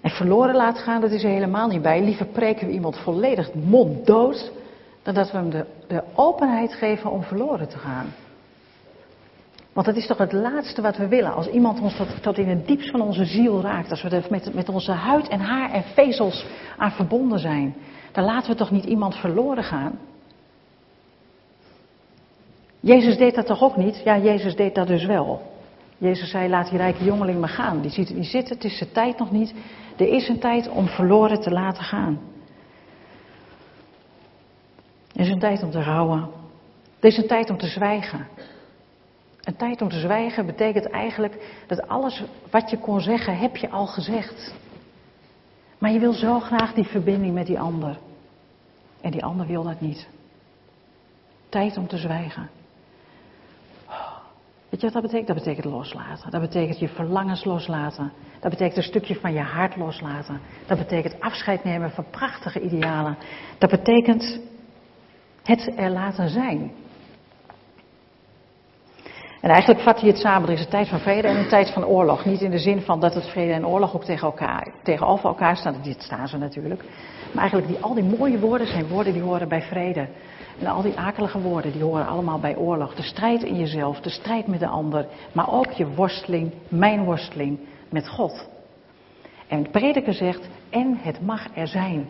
En 0.00 0.10
verloren 0.10 0.54
laten 0.54 0.82
gaan, 0.82 1.00
dat 1.00 1.10
is 1.10 1.22
er 1.22 1.30
helemaal 1.30 1.68
niet 1.68 1.82
bij. 1.82 2.02
Liever 2.02 2.26
preken 2.26 2.66
we 2.66 2.72
iemand 2.72 2.98
volledig 2.98 3.54
monddood, 3.54 4.52
dan 5.02 5.14
dat 5.14 5.30
we 5.30 5.36
hem 5.36 5.50
de, 5.50 5.66
de 5.88 6.02
openheid 6.14 6.74
geven 6.74 7.10
om 7.10 7.22
verloren 7.22 7.68
te 7.68 7.78
gaan. 7.78 8.14
Want 9.72 9.86
dat 9.86 9.96
is 9.96 10.06
toch 10.06 10.18
het 10.18 10.32
laatste 10.32 10.82
wat 10.82 10.96
we 10.96 11.08
willen. 11.08 11.34
Als 11.34 11.48
iemand 11.48 11.80
ons 11.80 11.96
tot, 11.96 12.22
tot 12.22 12.38
in 12.38 12.48
het 12.48 12.66
diepst 12.66 12.90
van 12.90 13.00
onze 13.00 13.24
ziel 13.24 13.60
raakt. 13.60 13.90
Als 13.90 14.02
we 14.02 14.08
er 14.08 14.26
met, 14.30 14.54
met 14.54 14.68
onze 14.68 14.92
huid 14.92 15.28
en 15.28 15.40
haar 15.40 15.70
en 15.70 15.82
vezels 15.82 16.46
aan 16.76 16.92
verbonden 16.92 17.38
zijn. 17.38 17.74
Dan 18.16 18.24
laten 18.24 18.50
we 18.50 18.56
toch 18.56 18.70
niet 18.70 18.84
iemand 18.84 19.14
verloren 19.14 19.64
gaan. 19.64 19.98
Jezus 22.80 23.16
deed 23.16 23.34
dat 23.34 23.46
toch 23.46 23.62
ook 23.62 23.76
niet? 23.76 24.00
Ja, 24.04 24.18
Jezus 24.18 24.56
deed 24.56 24.74
dat 24.74 24.86
dus 24.86 25.04
wel. 25.04 25.42
Jezus 25.98 26.30
zei, 26.30 26.48
laat 26.48 26.68
die 26.68 26.78
rijke 26.78 27.04
jongeling 27.04 27.40
maar 27.40 27.48
gaan. 27.48 27.80
Die 27.80 27.90
ziet 27.90 28.08
het 28.08 28.16
niet 28.16 28.26
zitten, 28.26 28.54
het 28.54 28.64
is 28.64 28.78
zijn 28.78 28.92
tijd 28.92 29.18
nog 29.18 29.30
niet. 29.30 29.54
Er 29.96 30.08
is 30.08 30.28
een 30.28 30.38
tijd 30.38 30.68
om 30.68 30.88
verloren 30.88 31.40
te 31.40 31.50
laten 31.50 31.82
gaan. 31.82 32.20
Er 35.12 35.20
is 35.20 35.28
een 35.28 35.38
tijd 35.38 35.62
om 35.62 35.70
te 35.70 35.82
rouwen. 35.82 36.28
Er 37.00 37.08
is 37.08 37.16
een 37.16 37.28
tijd 37.28 37.50
om 37.50 37.58
te 37.58 37.66
zwijgen. 37.66 38.26
Een 39.42 39.56
tijd 39.56 39.82
om 39.82 39.88
te 39.88 40.00
zwijgen 40.00 40.46
betekent 40.46 40.90
eigenlijk 40.90 41.62
dat 41.66 41.88
alles 41.88 42.22
wat 42.50 42.70
je 42.70 42.78
kon 42.78 43.00
zeggen, 43.00 43.38
heb 43.38 43.56
je 43.56 43.70
al 43.70 43.86
gezegd. 43.86 44.54
Maar 45.78 45.92
je 45.92 45.98
wil 45.98 46.12
zo 46.12 46.40
graag 46.40 46.72
die 46.72 46.86
verbinding 46.86 47.34
met 47.34 47.46
die 47.46 47.60
ander. 47.60 48.04
En 49.00 49.10
die 49.10 49.24
ander 49.24 49.46
wil 49.46 49.62
dat 49.62 49.80
niet. 49.80 50.08
Tijd 51.48 51.76
om 51.76 51.86
te 51.86 51.96
zwijgen. 51.96 52.50
Weet 54.68 54.80
je 54.80 54.86
wat 54.86 54.92
dat 54.92 55.02
betekent? 55.02 55.26
Dat 55.26 55.36
betekent 55.36 55.64
loslaten. 55.64 56.30
Dat 56.30 56.40
betekent 56.40 56.78
je 56.78 56.88
verlangens 56.88 57.44
loslaten. 57.44 58.12
Dat 58.40 58.50
betekent 58.50 58.76
een 58.76 58.82
stukje 58.82 59.14
van 59.14 59.32
je 59.32 59.40
hart 59.40 59.76
loslaten. 59.76 60.40
Dat 60.66 60.78
betekent 60.78 61.20
afscheid 61.20 61.64
nemen 61.64 61.90
van 61.90 62.04
prachtige 62.10 62.60
idealen. 62.60 63.16
Dat 63.58 63.70
betekent 63.70 64.40
Het 65.42 65.72
er 65.76 65.90
laten 65.90 66.28
zijn. 66.28 66.72
En 69.40 69.50
eigenlijk 69.50 69.80
vat 69.80 70.00
hij 70.00 70.08
het 70.08 70.18
samen. 70.18 70.48
Er 70.48 70.54
is 70.54 70.60
een 70.60 70.70
tijd 70.70 70.88
van 70.88 71.00
vrede 71.00 71.28
en 71.28 71.36
een 71.36 71.48
tijd 71.48 71.70
van 71.70 71.84
oorlog. 71.84 72.24
Niet 72.24 72.40
in 72.40 72.50
de 72.50 72.58
zin 72.58 72.80
van 72.80 73.00
dat 73.00 73.14
het 73.14 73.28
vrede 73.28 73.52
en 73.52 73.66
oorlog 73.66 73.94
ook 73.94 74.04
tegen 74.04 74.26
elkaar, 74.26 74.72
tegenover 74.82 75.24
elkaar 75.24 75.56
staan. 75.56 75.82
Dit 75.82 76.02
staan 76.02 76.28
ze 76.28 76.36
natuurlijk. 76.36 76.84
Maar 77.36 77.44
eigenlijk 77.50 77.74
die, 77.74 77.84
al 77.84 77.94
die 77.94 78.18
mooie 78.18 78.38
woorden 78.38 78.66
zijn 78.66 78.88
woorden 78.88 79.12
die 79.12 79.22
horen 79.22 79.48
bij 79.48 79.62
vrede. 79.62 80.08
En 80.58 80.66
al 80.66 80.82
die 80.82 80.98
akelige 80.98 81.40
woorden 81.40 81.72
die 81.72 81.82
horen 81.82 82.06
allemaal 82.06 82.38
bij 82.38 82.56
oorlog. 82.56 82.94
De 82.94 83.02
strijd 83.02 83.42
in 83.42 83.56
jezelf, 83.56 84.00
de 84.00 84.10
strijd 84.10 84.46
met 84.46 84.60
de 84.60 84.66
ander. 84.66 85.06
Maar 85.32 85.52
ook 85.52 85.70
je 85.70 85.86
worsteling, 85.86 86.52
mijn 86.68 87.04
worsteling 87.04 87.58
met 87.88 88.08
God. 88.08 88.48
En 89.46 89.62
de 89.62 89.70
prediker 89.70 90.14
zegt, 90.14 90.48
en 90.70 90.98
het 91.02 91.20
mag 91.20 91.46
er 91.54 91.68
zijn. 91.68 92.08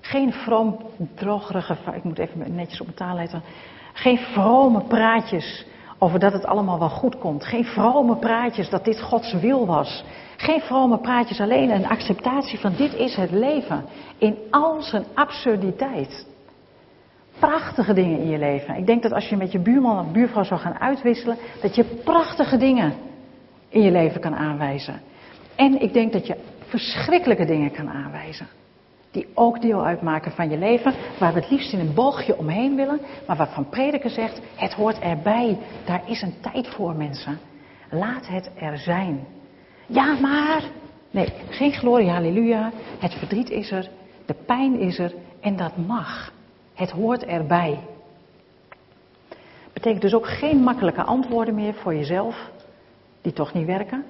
Geen 0.00 0.32
vroom, 0.32 0.78
drogerige, 1.14 1.76
ik 1.94 2.04
moet 2.04 2.18
even 2.18 2.54
netjes 2.54 2.80
op 2.80 2.86
mijn 2.86 2.98
taal 2.98 3.14
letten. 3.14 3.42
Geen 3.92 4.18
vrome 4.18 4.80
praatjes 4.80 5.66
over 6.02 6.18
dat 6.18 6.32
het 6.32 6.46
allemaal 6.46 6.78
wel 6.78 6.88
goed 6.88 7.18
komt. 7.18 7.44
Geen 7.44 7.64
vrome 7.64 8.16
praatjes 8.16 8.70
dat 8.70 8.84
dit 8.84 9.00
Gods 9.00 9.32
wil 9.32 9.66
was. 9.66 10.04
Geen 10.36 10.60
vrome 10.60 10.98
praatjes, 10.98 11.40
alleen 11.40 11.70
een 11.70 11.88
acceptatie 11.88 12.58
van 12.58 12.74
dit 12.76 12.94
is 12.94 13.16
het 13.16 13.30
leven. 13.30 13.84
In 14.18 14.36
al 14.50 14.82
zijn 14.82 15.04
absurditeit. 15.14 16.26
Prachtige 17.38 17.92
dingen 17.92 18.18
in 18.18 18.28
je 18.28 18.38
leven. 18.38 18.76
Ik 18.76 18.86
denk 18.86 19.02
dat 19.02 19.12
als 19.12 19.28
je 19.28 19.36
met 19.36 19.52
je 19.52 19.58
buurman 19.58 19.98
of 19.98 20.12
buurvrouw 20.12 20.44
zou 20.44 20.60
gaan 20.60 20.78
uitwisselen, 20.78 21.36
dat 21.60 21.74
je 21.74 21.84
prachtige 21.84 22.56
dingen 22.56 22.94
in 23.68 23.82
je 23.82 23.90
leven 23.90 24.20
kan 24.20 24.34
aanwijzen. 24.34 25.00
En 25.54 25.80
ik 25.80 25.92
denk 25.92 26.12
dat 26.12 26.26
je 26.26 26.36
verschrikkelijke 26.58 27.44
dingen 27.44 27.70
kan 27.70 27.88
aanwijzen. 27.88 28.46
Die 29.10 29.26
ook 29.34 29.60
deel 29.60 29.84
uitmaken 29.84 30.32
van 30.32 30.50
je 30.50 30.58
leven, 30.58 30.94
waar 31.18 31.32
we 31.32 31.40
het 31.40 31.50
liefst 31.50 31.72
in 31.72 31.80
een 31.80 31.94
boogje 31.94 32.38
omheen 32.38 32.76
willen, 32.76 33.00
maar 33.26 33.36
waarvan 33.36 33.68
prediker 33.68 34.10
zegt, 34.10 34.40
het 34.56 34.72
hoort 34.72 34.98
erbij. 34.98 35.58
Daar 35.84 36.02
is 36.06 36.22
een 36.22 36.34
tijd 36.40 36.68
voor 36.68 36.94
mensen. 36.94 37.38
Laat 37.90 38.26
het 38.26 38.50
er 38.58 38.78
zijn. 38.78 39.26
Ja, 39.86 40.18
maar. 40.20 40.62
Nee, 41.10 41.32
geen 41.48 41.72
glorie, 41.72 42.10
halleluja. 42.10 42.70
Het 42.98 43.14
verdriet 43.14 43.50
is 43.50 43.70
er, 43.70 43.88
de 44.26 44.34
pijn 44.46 44.78
is 44.78 44.98
er 44.98 45.14
en 45.40 45.56
dat 45.56 45.76
mag. 45.76 46.32
Het 46.74 46.90
hoort 46.90 47.24
erbij. 47.24 47.78
Betekent 49.72 50.02
dus 50.02 50.14
ook 50.14 50.26
geen 50.26 50.58
makkelijke 50.62 51.02
antwoorden 51.02 51.54
meer 51.54 51.74
voor 51.74 51.94
jezelf, 51.94 52.50
die 53.22 53.32
toch 53.32 53.52
niet 53.52 53.66
werken. 53.66 54.04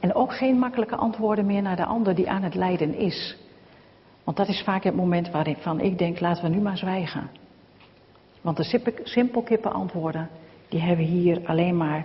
En 0.00 0.14
ook 0.14 0.34
geen 0.34 0.58
makkelijke 0.58 0.96
antwoorden 0.96 1.46
meer 1.46 1.62
naar 1.62 1.76
de 1.76 1.84
ander 1.84 2.14
die 2.14 2.30
aan 2.30 2.42
het 2.42 2.54
lijden 2.54 2.94
is. 2.94 3.36
Want 4.24 4.36
dat 4.36 4.48
is 4.48 4.62
vaak 4.62 4.84
het 4.84 4.94
moment 4.94 5.30
waarvan 5.30 5.80
ik 5.80 5.98
denk, 5.98 6.20
laten 6.20 6.42
we 6.44 6.50
nu 6.50 6.60
maar 6.60 6.76
zwijgen. 6.76 7.30
Want 8.40 8.56
de 8.56 8.98
simpelkippen 9.02 9.72
antwoorden, 9.72 10.28
die 10.68 10.80
hebben 10.80 11.04
hier 11.04 11.40
alleen 11.44 11.76
maar 11.76 12.04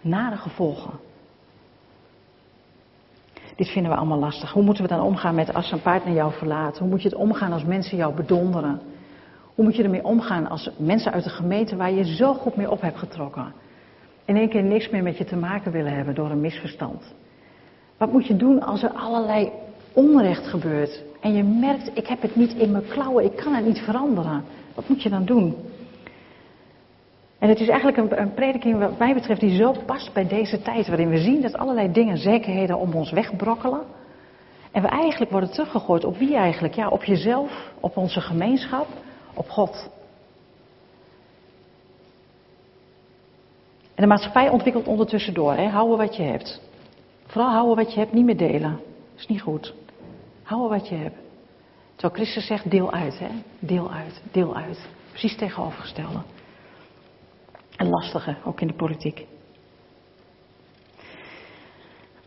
nare 0.00 0.36
gevolgen. 0.36 0.92
Dit 3.56 3.68
vinden 3.68 3.92
we 3.92 3.98
allemaal 3.98 4.18
lastig. 4.18 4.52
Hoe 4.52 4.62
moeten 4.62 4.84
we 4.84 4.88
dan 4.88 5.00
omgaan 5.00 5.34
met 5.34 5.54
als 5.54 5.72
een 5.72 5.82
partner 5.82 6.14
jou 6.14 6.32
verlaat? 6.32 6.78
Hoe 6.78 6.88
moet 6.88 7.02
je 7.02 7.08
het 7.08 7.18
omgaan 7.18 7.52
als 7.52 7.64
mensen 7.64 7.96
jou 7.96 8.14
bedonderen? 8.14 8.80
Hoe 9.54 9.64
moet 9.64 9.76
je 9.76 9.82
ermee 9.82 10.04
omgaan 10.04 10.48
als 10.48 10.70
mensen 10.76 11.12
uit 11.12 11.24
de 11.24 11.30
gemeente 11.30 11.76
waar 11.76 11.92
je 11.92 12.14
zo 12.14 12.34
goed 12.34 12.56
mee 12.56 12.70
op 12.70 12.80
hebt 12.80 12.98
getrokken, 12.98 13.52
in 14.24 14.36
één 14.36 14.48
keer 14.48 14.62
niks 14.62 14.90
meer 14.90 15.02
met 15.02 15.18
je 15.18 15.24
te 15.24 15.36
maken 15.36 15.72
willen 15.72 15.94
hebben 15.94 16.14
door 16.14 16.30
een 16.30 16.40
misverstand? 16.40 17.14
Wat 17.96 18.12
moet 18.12 18.26
je 18.26 18.36
doen 18.36 18.62
als 18.62 18.82
er 18.82 18.90
allerlei 18.90 19.50
onrecht 19.94 20.46
gebeurt 20.46 21.02
en 21.20 21.34
je 21.34 21.42
merkt, 21.42 21.90
ik 21.94 22.06
heb 22.06 22.22
het 22.22 22.36
niet 22.36 22.54
in 22.54 22.70
mijn 22.70 22.88
klauwen, 22.88 23.24
ik 23.24 23.36
kan 23.36 23.54
het 23.54 23.66
niet 23.66 23.78
veranderen? 23.78 24.44
Wat 24.74 24.88
moet 24.88 25.02
je 25.02 25.08
dan 25.08 25.24
doen? 25.24 25.56
En 27.38 27.48
het 27.48 27.60
is 27.60 27.68
eigenlijk 27.68 27.96
een, 27.96 28.20
een 28.20 28.34
prediking 28.34 28.78
wat 28.78 28.98
mij 28.98 29.14
betreft 29.14 29.40
die 29.40 29.56
zo 29.56 29.74
past 29.86 30.12
bij 30.12 30.26
deze 30.26 30.62
tijd, 30.62 30.86
waarin 30.86 31.08
we 31.08 31.18
zien 31.18 31.40
dat 31.42 31.56
allerlei 31.56 31.92
dingen, 31.92 32.18
zekerheden 32.18 32.78
om 32.78 32.94
ons 32.94 33.10
wegbrokkelen. 33.10 33.80
En 34.72 34.82
we 34.82 34.88
eigenlijk 34.88 35.30
worden 35.30 35.52
teruggegooid 35.52 36.04
op 36.04 36.16
wie 36.16 36.36
eigenlijk? 36.36 36.74
Ja, 36.74 36.88
op 36.88 37.04
jezelf, 37.04 37.72
op 37.80 37.96
onze 37.96 38.20
gemeenschap, 38.20 38.86
op 39.34 39.48
God. 39.48 39.90
En 43.94 44.02
de 44.02 44.06
maatschappij 44.06 44.48
ontwikkelt 44.48 44.86
ondertussen 44.86 45.34
door. 45.34 45.54
Houden 45.54 45.98
wat 45.98 46.16
je 46.16 46.22
hebt. 46.22 46.60
Vooral 47.26 47.50
houden 47.50 47.76
wat 47.76 47.92
je 47.92 48.00
hebt, 48.00 48.12
niet 48.12 48.24
meer 48.24 48.36
delen. 48.36 48.80
Is 49.16 49.26
niet 49.26 49.40
goed. 49.40 49.74
Houden 50.44 50.78
wat 50.78 50.88
je 50.88 50.94
hebt. 50.94 51.16
Terwijl 51.94 52.14
Christus 52.14 52.46
zegt, 52.46 52.70
deel 52.70 52.92
uit. 52.92 53.18
Hè? 53.18 53.28
Deel 53.58 53.92
uit, 53.92 54.22
deel 54.32 54.56
uit. 54.56 54.88
Precies 55.10 55.36
tegenovergestelde. 55.36 56.22
En 57.76 57.88
lastige, 57.88 58.36
ook 58.44 58.60
in 58.60 58.66
de 58.66 58.74
politiek. 58.74 59.26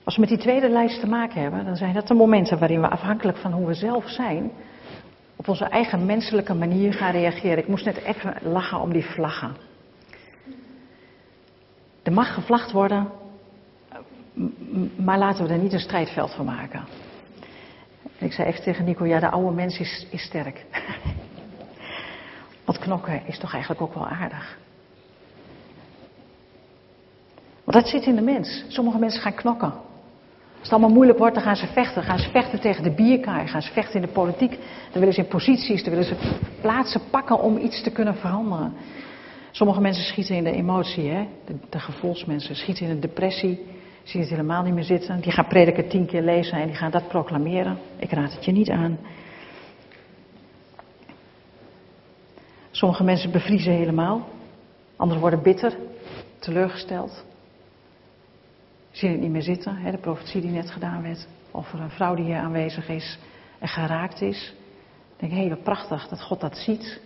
Als 0.03 0.15
we 0.15 0.21
met 0.21 0.29
die 0.29 0.39
tweede 0.39 0.69
lijst 0.69 0.99
te 0.99 1.07
maken 1.07 1.41
hebben, 1.41 1.65
dan 1.65 1.75
zijn 1.75 1.93
dat 1.93 2.07
de 2.07 2.13
momenten 2.13 2.59
waarin 2.59 2.81
we 2.81 2.89
afhankelijk 2.89 3.37
van 3.37 3.51
hoe 3.51 3.67
we 3.67 3.73
zelf 3.73 4.09
zijn, 4.09 4.51
op 5.35 5.47
onze 5.47 5.65
eigen 5.65 6.05
menselijke 6.05 6.53
manier 6.53 6.93
gaan 6.93 7.11
reageren. 7.11 7.57
Ik 7.57 7.67
moest 7.67 7.85
net 7.85 7.97
even 7.97 8.35
lachen 8.41 8.79
om 8.79 8.91
die 8.91 9.05
vlaggen. 9.05 9.55
Er 12.03 12.13
mag 12.13 12.33
gevlacht 12.33 12.71
worden, 12.71 13.09
maar 14.95 15.17
laten 15.17 15.47
we 15.47 15.53
er 15.53 15.59
niet 15.59 15.73
een 15.73 15.79
strijdveld 15.79 16.33
van 16.33 16.45
maken. 16.45 16.85
Ik 18.19 18.31
zei 18.31 18.47
even 18.47 18.63
tegen 18.63 18.85
Nico, 18.85 19.05
ja, 19.05 19.19
de 19.19 19.29
oude 19.29 19.55
mens 19.55 19.79
is, 19.79 20.07
is 20.09 20.21
sterk. 20.21 20.65
Want 22.65 22.79
knokken 22.79 23.21
is 23.25 23.39
toch 23.39 23.51
eigenlijk 23.51 23.81
ook 23.81 23.93
wel 23.93 24.07
aardig. 24.07 24.57
Want 27.63 27.83
dat 27.83 27.87
zit 27.87 28.05
in 28.05 28.15
de 28.15 28.21
mens. 28.21 28.65
Sommige 28.67 28.97
mensen 28.97 29.21
gaan 29.21 29.33
knokken. 29.33 29.71
Als 30.59 30.61
het 30.61 30.71
allemaal 30.71 30.95
moeilijk 30.95 31.17
wordt, 31.17 31.35
dan 31.35 31.43
gaan 31.43 31.55
ze 31.55 31.67
vechten. 31.67 32.03
Gaan 32.03 32.19
ze 32.19 32.29
vechten 32.29 32.59
tegen 32.59 32.83
de 32.83 32.91
bierkaai. 32.91 33.47
gaan 33.47 33.61
ze 33.61 33.71
vechten 33.71 33.95
in 33.95 34.01
de 34.01 34.13
politiek. 34.13 34.49
Dan 34.91 34.99
willen 34.99 35.13
ze 35.13 35.21
in 35.21 35.27
posities, 35.27 35.83
dan 35.83 35.93
willen 35.93 36.07
ze 36.07 36.37
plaatsen 36.61 37.01
pakken 37.09 37.39
om 37.39 37.57
iets 37.57 37.83
te 37.83 37.91
kunnen 37.91 38.15
veranderen. 38.15 38.73
Sommige 39.51 39.81
mensen 39.81 40.03
schieten 40.03 40.35
in 40.35 40.43
de 40.43 40.51
emotie, 40.51 41.09
hè? 41.09 41.27
De 41.69 41.79
gevoelsmensen 41.79 42.55
schieten 42.55 42.87
in 42.87 42.93
de 42.93 43.07
depressie. 43.07 43.65
Zien 44.07 44.21
het 44.21 44.29
helemaal 44.29 44.63
niet 44.63 44.73
meer 44.73 44.83
zitten. 44.83 45.21
Die 45.21 45.31
gaan 45.31 45.47
prediken 45.47 45.87
tien 45.87 46.05
keer 46.05 46.21
lezen 46.21 46.59
en 46.59 46.67
die 46.67 46.75
gaan 46.75 46.91
dat 46.91 47.07
proclameren. 47.07 47.77
Ik 47.97 48.11
raad 48.11 48.33
het 48.33 48.45
je 48.45 48.51
niet 48.51 48.69
aan. 48.69 48.99
Sommige 52.71 53.03
mensen 53.03 53.31
bevriezen 53.31 53.73
helemaal. 53.73 54.27
Anderen 54.95 55.21
worden 55.21 55.41
bitter, 55.41 55.77
teleurgesteld 56.39 57.25
zien 58.97 59.11
het 59.11 59.19
niet 59.19 59.31
meer 59.31 59.41
zitten. 59.41 59.75
Hè, 59.75 59.91
de 59.91 59.97
profetie 59.97 60.41
die 60.41 60.51
net 60.51 60.71
gedaan 60.71 61.01
werd. 61.01 61.27
Of 61.51 61.73
er 61.73 61.79
een 61.79 61.89
vrouw 61.89 62.15
die 62.15 62.25
hier 62.25 62.37
aanwezig 62.37 62.89
is 62.89 63.17
en 63.59 63.67
geraakt 63.67 64.21
is. 64.21 64.53
Denk, 65.17 65.31
hé, 65.31 65.37
hey, 65.37 65.49
wat 65.49 65.63
prachtig 65.63 66.07
dat 66.07 66.21
God 66.21 66.39
dat 66.41 66.57
ziet. 66.57 67.01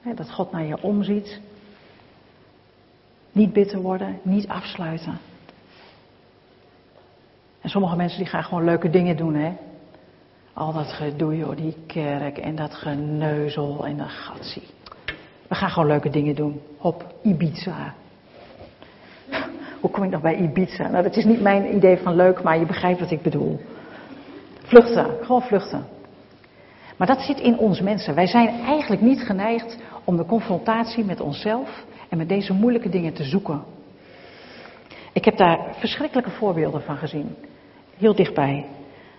Hè, 0.00 0.14
dat 0.14 0.32
God 0.32 0.52
naar 0.52 0.64
je 0.64 0.82
omziet. 0.82 1.40
Niet 3.32 3.52
bitter 3.52 3.80
worden, 3.80 4.20
niet 4.22 4.48
afsluiten. 4.48 5.18
En 7.64 7.70
sommige 7.70 7.96
mensen 7.96 8.18
die 8.18 8.28
gaan 8.28 8.44
gewoon 8.44 8.64
leuke 8.64 8.90
dingen 8.90 9.16
doen, 9.16 9.34
hè. 9.34 9.52
Al 10.52 10.72
dat 10.72 10.92
gedoe, 10.92 11.36
joh, 11.36 11.56
die 11.56 11.76
kerk 11.86 12.38
en 12.38 12.54
dat 12.54 12.74
geneuzel 12.74 13.86
en 13.86 13.96
dat 13.96 14.10
gatsie. 14.10 14.62
We 15.48 15.54
gaan 15.54 15.70
gewoon 15.70 15.88
leuke 15.88 16.10
dingen 16.10 16.34
doen. 16.34 16.60
Hop, 16.78 17.14
Ibiza. 17.22 17.94
Hoe 19.80 19.90
kom 19.90 20.04
ik 20.04 20.10
nog 20.10 20.20
bij 20.20 20.36
Ibiza? 20.36 20.88
Nou, 20.88 21.02
dat 21.02 21.16
is 21.16 21.24
niet 21.24 21.40
mijn 21.40 21.76
idee 21.76 21.96
van 21.96 22.16
leuk, 22.16 22.42
maar 22.42 22.58
je 22.58 22.66
begrijpt 22.66 23.00
wat 23.00 23.10
ik 23.10 23.22
bedoel. 23.22 23.60
Vluchten, 24.62 25.06
gewoon 25.20 25.42
vluchten. 25.42 25.86
Maar 26.96 27.06
dat 27.06 27.20
zit 27.20 27.40
in 27.40 27.58
ons 27.58 27.80
mensen. 27.80 28.14
Wij 28.14 28.26
zijn 28.26 28.48
eigenlijk 28.48 29.02
niet 29.02 29.22
geneigd 29.22 29.78
om 30.04 30.16
de 30.16 30.26
confrontatie 30.26 31.04
met 31.04 31.20
onszelf 31.20 31.84
en 32.08 32.18
met 32.18 32.28
deze 32.28 32.52
moeilijke 32.52 32.88
dingen 32.88 33.12
te 33.12 33.24
zoeken. 33.24 33.62
Ik 35.12 35.24
heb 35.24 35.36
daar 35.36 35.74
verschrikkelijke 35.78 36.30
voorbeelden 36.30 36.82
van 36.82 36.96
gezien. 36.96 37.36
Heel 37.96 38.14
dichtbij. 38.14 38.66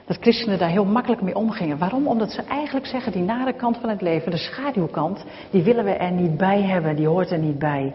Dat 0.05 0.17
christenen 0.21 0.59
daar 0.59 0.69
heel 0.69 0.85
makkelijk 0.85 1.21
mee 1.21 1.35
omgingen. 1.35 1.77
Waarom? 1.77 2.07
Omdat 2.07 2.31
ze 2.31 2.41
eigenlijk 2.41 2.85
zeggen, 2.85 3.11
die 3.11 3.21
nare 3.21 3.53
kant 3.53 3.77
van 3.77 3.89
het 3.89 4.01
leven, 4.01 4.31
de 4.31 4.37
schaduwkant, 4.37 5.25
die 5.51 5.63
willen 5.63 5.85
we 5.85 5.91
er 5.91 6.11
niet 6.11 6.37
bij 6.37 6.61
hebben, 6.61 6.95
die 6.95 7.07
hoort 7.07 7.31
er 7.31 7.39
niet 7.39 7.59
bij. 7.59 7.93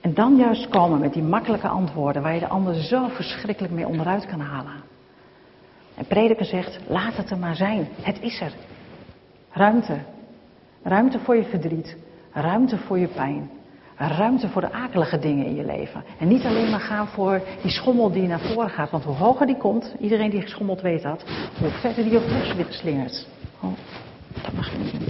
En 0.00 0.14
dan 0.14 0.36
juist 0.36 0.68
komen 0.68 1.00
met 1.00 1.12
die 1.12 1.22
makkelijke 1.22 1.68
antwoorden 1.68 2.22
waar 2.22 2.34
je 2.34 2.40
de 2.40 2.48
ander 2.48 2.74
zo 2.74 3.08
verschrikkelijk 3.08 3.74
mee 3.74 3.86
onderuit 3.86 4.26
kan 4.26 4.40
halen. 4.40 4.72
En 5.94 6.06
prediker 6.06 6.44
zegt, 6.44 6.80
laat 6.86 7.16
het 7.16 7.30
er 7.30 7.38
maar 7.38 7.56
zijn. 7.56 7.88
Het 8.00 8.20
is 8.20 8.40
er. 8.40 8.52
Ruimte. 9.50 9.98
Ruimte 10.82 11.18
voor 11.18 11.36
je 11.36 11.44
verdriet. 11.44 11.96
Ruimte 12.32 12.78
voor 12.78 12.98
je 12.98 13.08
pijn 13.08 13.50
ruimte 13.98 14.48
voor 14.48 14.60
de 14.60 14.72
akelige 14.72 15.18
dingen 15.18 15.46
in 15.46 15.54
je 15.54 15.64
leven. 15.64 16.04
En 16.18 16.28
niet 16.28 16.44
alleen 16.44 16.70
maar 16.70 16.80
gaan 16.80 17.06
voor 17.06 17.42
die 17.62 17.70
schommel 17.70 18.10
die 18.10 18.28
naar 18.28 18.40
voren 18.40 18.70
gaat. 18.70 18.90
Want 18.90 19.04
hoe 19.04 19.14
hoger 19.14 19.46
die 19.46 19.56
komt, 19.56 19.94
iedereen 20.00 20.30
die 20.30 20.40
geschommeld 20.40 20.80
weet 20.80 21.02
dat, 21.02 21.24
hoe 21.58 21.70
verder 21.70 22.04
die 22.04 22.18
op 22.18 22.28
weg 22.28 22.54
weer 22.54 22.66
slingert. 22.68 23.26
Oh, 23.60 23.72
dat 24.42 24.52
mag 24.52 24.78
niet. 24.78 25.08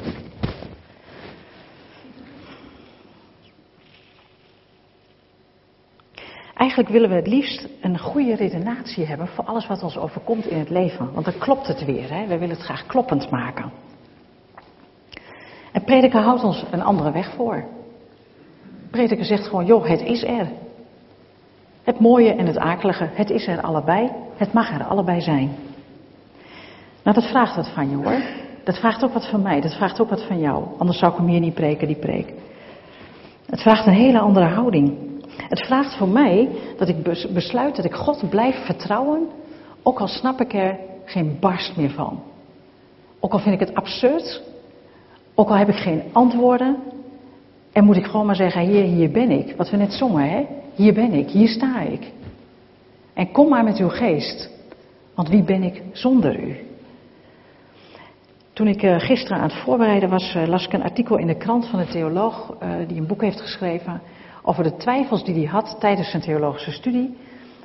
Eigenlijk 6.54 6.90
willen 6.90 7.08
we 7.08 7.14
het 7.14 7.26
liefst 7.26 7.68
een 7.80 7.98
goede 7.98 8.34
redenatie 8.34 9.06
hebben 9.06 9.28
voor 9.28 9.44
alles 9.44 9.66
wat 9.66 9.82
ons 9.82 9.96
overkomt 9.96 10.46
in 10.46 10.58
het 10.58 10.70
leven. 10.70 11.12
Want 11.12 11.24
dan 11.24 11.38
klopt 11.38 11.66
het 11.66 11.84
weer. 11.84 12.12
Hè? 12.12 12.26
We 12.26 12.38
willen 12.38 12.56
het 12.56 12.64
graag 12.64 12.86
kloppend 12.86 13.30
maken. 13.30 13.72
En 15.72 15.84
prediker 15.84 16.20
houdt 16.20 16.44
ons 16.44 16.64
een 16.70 16.82
andere 16.82 17.12
weg 17.12 17.34
voor. 17.34 17.77
Prediker 18.90 19.24
zegt 19.24 19.46
gewoon, 19.46 19.66
joh, 19.66 19.86
het 19.86 20.02
is 20.02 20.24
er. 20.24 20.48
Het 21.82 22.00
mooie 22.00 22.32
en 22.32 22.46
het 22.46 22.58
akelige, 22.58 23.08
het 23.12 23.30
is 23.30 23.46
er 23.46 23.60
allebei. 23.60 24.10
Het 24.36 24.52
mag 24.52 24.70
er 24.72 24.84
allebei 24.84 25.20
zijn. 25.20 25.50
Nou, 27.02 27.20
dat 27.20 27.30
vraagt 27.30 27.56
wat 27.56 27.68
van 27.68 27.90
je 27.90 27.96
hoor. 27.96 28.20
Dat 28.64 28.78
vraagt 28.78 29.04
ook 29.04 29.12
wat 29.12 29.28
van 29.28 29.42
mij, 29.42 29.60
dat 29.60 29.74
vraagt 29.74 30.00
ook 30.00 30.10
wat 30.10 30.26
van 30.26 30.38
jou. 30.38 30.64
Anders 30.78 30.98
zou 30.98 31.12
ik 31.12 31.18
hem 31.18 31.26
hier 31.26 31.40
niet 31.40 31.54
preken, 31.54 31.86
die 31.86 31.96
preek. 31.96 32.32
Het 33.46 33.60
vraagt 33.60 33.86
een 33.86 33.92
hele 33.92 34.18
andere 34.18 34.46
houding. 34.46 34.96
Het 35.36 35.66
vraagt 35.66 35.96
voor 35.96 36.08
mij 36.08 36.48
dat 36.78 36.88
ik 36.88 37.02
besluit 37.34 37.76
dat 37.76 37.84
ik 37.84 37.94
God 37.94 38.30
blijf 38.30 38.64
vertrouwen, 38.64 39.28
ook 39.82 40.00
al 40.00 40.08
snap 40.08 40.40
ik 40.40 40.54
er 40.54 40.78
geen 41.04 41.36
barst 41.40 41.76
meer 41.76 41.90
van. 41.90 42.22
Ook 43.20 43.32
al 43.32 43.38
vind 43.38 43.60
ik 43.60 43.68
het 43.68 43.74
absurd, 43.74 44.42
ook 45.34 45.48
al 45.48 45.56
heb 45.56 45.68
ik 45.68 45.76
geen 45.76 46.02
antwoorden, 46.12 46.76
en 47.72 47.84
moet 47.84 47.96
ik 47.96 48.04
gewoon 48.04 48.26
maar 48.26 48.36
zeggen, 48.36 48.62
hier, 48.62 48.82
hier 48.82 49.10
ben 49.10 49.30
ik. 49.30 49.56
Wat 49.56 49.70
we 49.70 49.76
net 49.76 49.92
zongen, 49.92 50.30
hè? 50.30 50.46
Hier 50.74 50.94
ben 50.94 51.12
ik, 51.12 51.30
hier 51.30 51.48
sta 51.48 51.80
ik. 51.80 52.12
En 53.14 53.30
kom 53.30 53.48
maar 53.48 53.64
met 53.64 53.78
uw 53.78 53.88
geest, 53.88 54.50
want 55.14 55.28
wie 55.28 55.42
ben 55.42 55.62
ik 55.62 55.82
zonder 55.92 56.40
u? 56.40 56.56
Toen 58.52 58.66
ik 58.66 58.82
uh, 58.82 58.98
gisteren 58.98 59.36
aan 59.36 59.48
het 59.48 59.58
voorbereiden 59.58 60.08
was, 60.08 60.34
uh, 60.34 60.46
las 60.46 60.66
ik 60.66 60.72
een 60.72 60.82
artikel 60.82 61.16
in 61.16 61.26
de 61.26 61.36
krant 61.36 61.66
van 61.66 61.78
een 61.78 61.88
theoloog 61.88 62.56
uh, 62.62 62.68
die 62.88 63.00
een 63.00 63.06
boek 63.06 63.22
heeft 63.22 63.40
geschreven 63.40 64.00
over 64.42 64.62
de 64.62 64.76
twijfels 64.76 65.24
die 65.24 65.34
hij 65.34 65.44
had 65.44 65.76
tijdens 65.80 66.10
zijn 66.10 66.22
theologische 66.22 66.72
studie. 66.72 67.16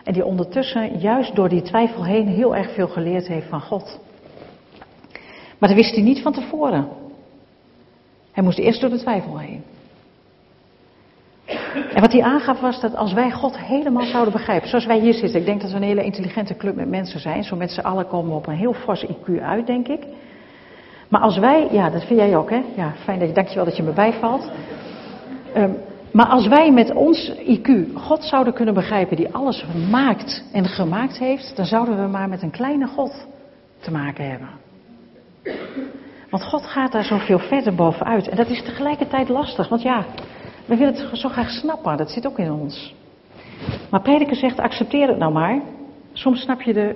En 0.03 0.13
die 0.13 0.25
ondertussen 0.25 0.99
juist 0.99 1.35
door 1.35 1.49
die 1.49 1.61
twijfel 1.61 2.05
heen 2.05 2.27
heel 2.27 2.55
erg 2.55 2.73
veel 2.73 2.87
geleerd 2.87 3.27
heeft 3.27 3.47
van 3.47 3.61
God. 3.61 3.99
Maar 5.57 5.69
dat 5.69 5.77
wist 5.77 5.95
hij 5.95 6.03
niet 6.03 6.21
van 6.21 6.33
tevoren. 6.33 6.87
Hij 8.31 8.43
moest 8.43 8.57
eerst 8.57 8.81
door 8.81 8.89
de 8.89 8.99
twijfel 8.99 9.37
heen. 9.37 9.63
En 11.93 12.01
wat 12.01 12.11
hij 12.11 12.21
aangaf 12.21 12.59
was 12.59 12.79
dat 12.79 12.95
als 12.95 13.13
wij 13.13 13.31
God 13.31 13.57
helemaal 13.59 14.05
zouden 14.05 14.33
begrijpen, 14.33 14.69
zoals 14.69 14.85
wij 14.85 14.99
hier 14.99 15.13
zitten, 15.13 15.39
ik 15.39 15.45
denk 15.45 15.61
dat 15.61 15.71
we 15.71 15.75
een 15.75 15.83
hele 15.83 16.03
intelligente 16.03 16.55
club 16.55 16.75
met 16.75 16.89
mensen 16.89 17.19
zijn, 17.19 17.43
zo 17.43 17.55
met 17.55 17.71
z'n 17.71 17.79
allen 17.79 18.07
komen 18.07 18.29
we 18.29 18.37
op 18.37 18.47
een 18.47 18.55
heel 18.55 18.73
fors 18.73 19.05
IQ 19.05 19.41
uit, 19.41 19.67
denk 19.67 19.87
ik. 19.87 20.05
Maar 21.09 21.21
als 21.21 21.37
wij, 21.37 21.67
ja, 21.71 21.89
dat 21.89 22.05
vind 22.05 22.19
jij 22.19 22.37
ook, 22.37 22.49
hè? 22.49 22.61
Ja, 22.75 22.93
fijn 23.03 23.19
dat 23.19 23.27
je, 23.27 23.33
dankjewel 23.33 23.65
dat 23.65 23.77
je 23.77 23.83
me 23.83 23.91
bijvalt. 23.91 24.51
Um, 25.57 25.77
maar 26.11 26.27
als 26.27 26.47
wij 26.47 26.71
met 26.71 26.93
ons 26.93 27.31
IQ 27.31 27.93
God 27.95 28.23
zouden 28.23 28.53
kunnen 28.53 28.73
begrijpen 28.73 29.15
die 29.15 29.33
alles 29.33 29.65
maakt 29.89 30.43
en 30.51 30.65
gemaakt 30.65 31.19
heeft, 31.19 31.55
dan 31.55 31.65
zouden 31.65 32.01
we 32.01 32.07
maar 32.07 32.29
met 32.29 32.41
een 32.41 32.51
kleine 32.51 32.87
God 32.87 33.27
te 33.79 33.91
maken 33.91 34.29
hebben. 34.29 34.49
Want 36.29 36.43
God 36.43 36.65
gaat 36.65 36.91
daar 36.91 37.03
zoveel 37.03 37.39
verder 37.39 37.75
bovenuit. 37.75 38.27
En 38.29 38.37
dat 38.37 38.49
is 38.49 38.63
tegelijkertijd 38.63 39.29
lastig, 39.29 39.69
want 39.69 39.81
ja, 39.81 40.05
we 40.65 40.75
willen 40.77 40.93
het 40.95 41.19
zo 41.19 41.29
graag 41.29 41.49
snappen, 41.49 41.97
dat 41.97 42.11
zit 42.11 42.27
ook 42.27 42.39
in 42.39 42.51
ons. 42.51 42.95
Maar 43.89 44.01
prediker 44.01 44.35
zegt, 44.35 44.59
accepteer 44.59 45.07
het 45.07 45.17
nou 45.17 45.33
maar. 45.33 45.61
Soms 46.13 46.41
snap 46.41 46.61
je 46.61 46.73
er 46.73 46.95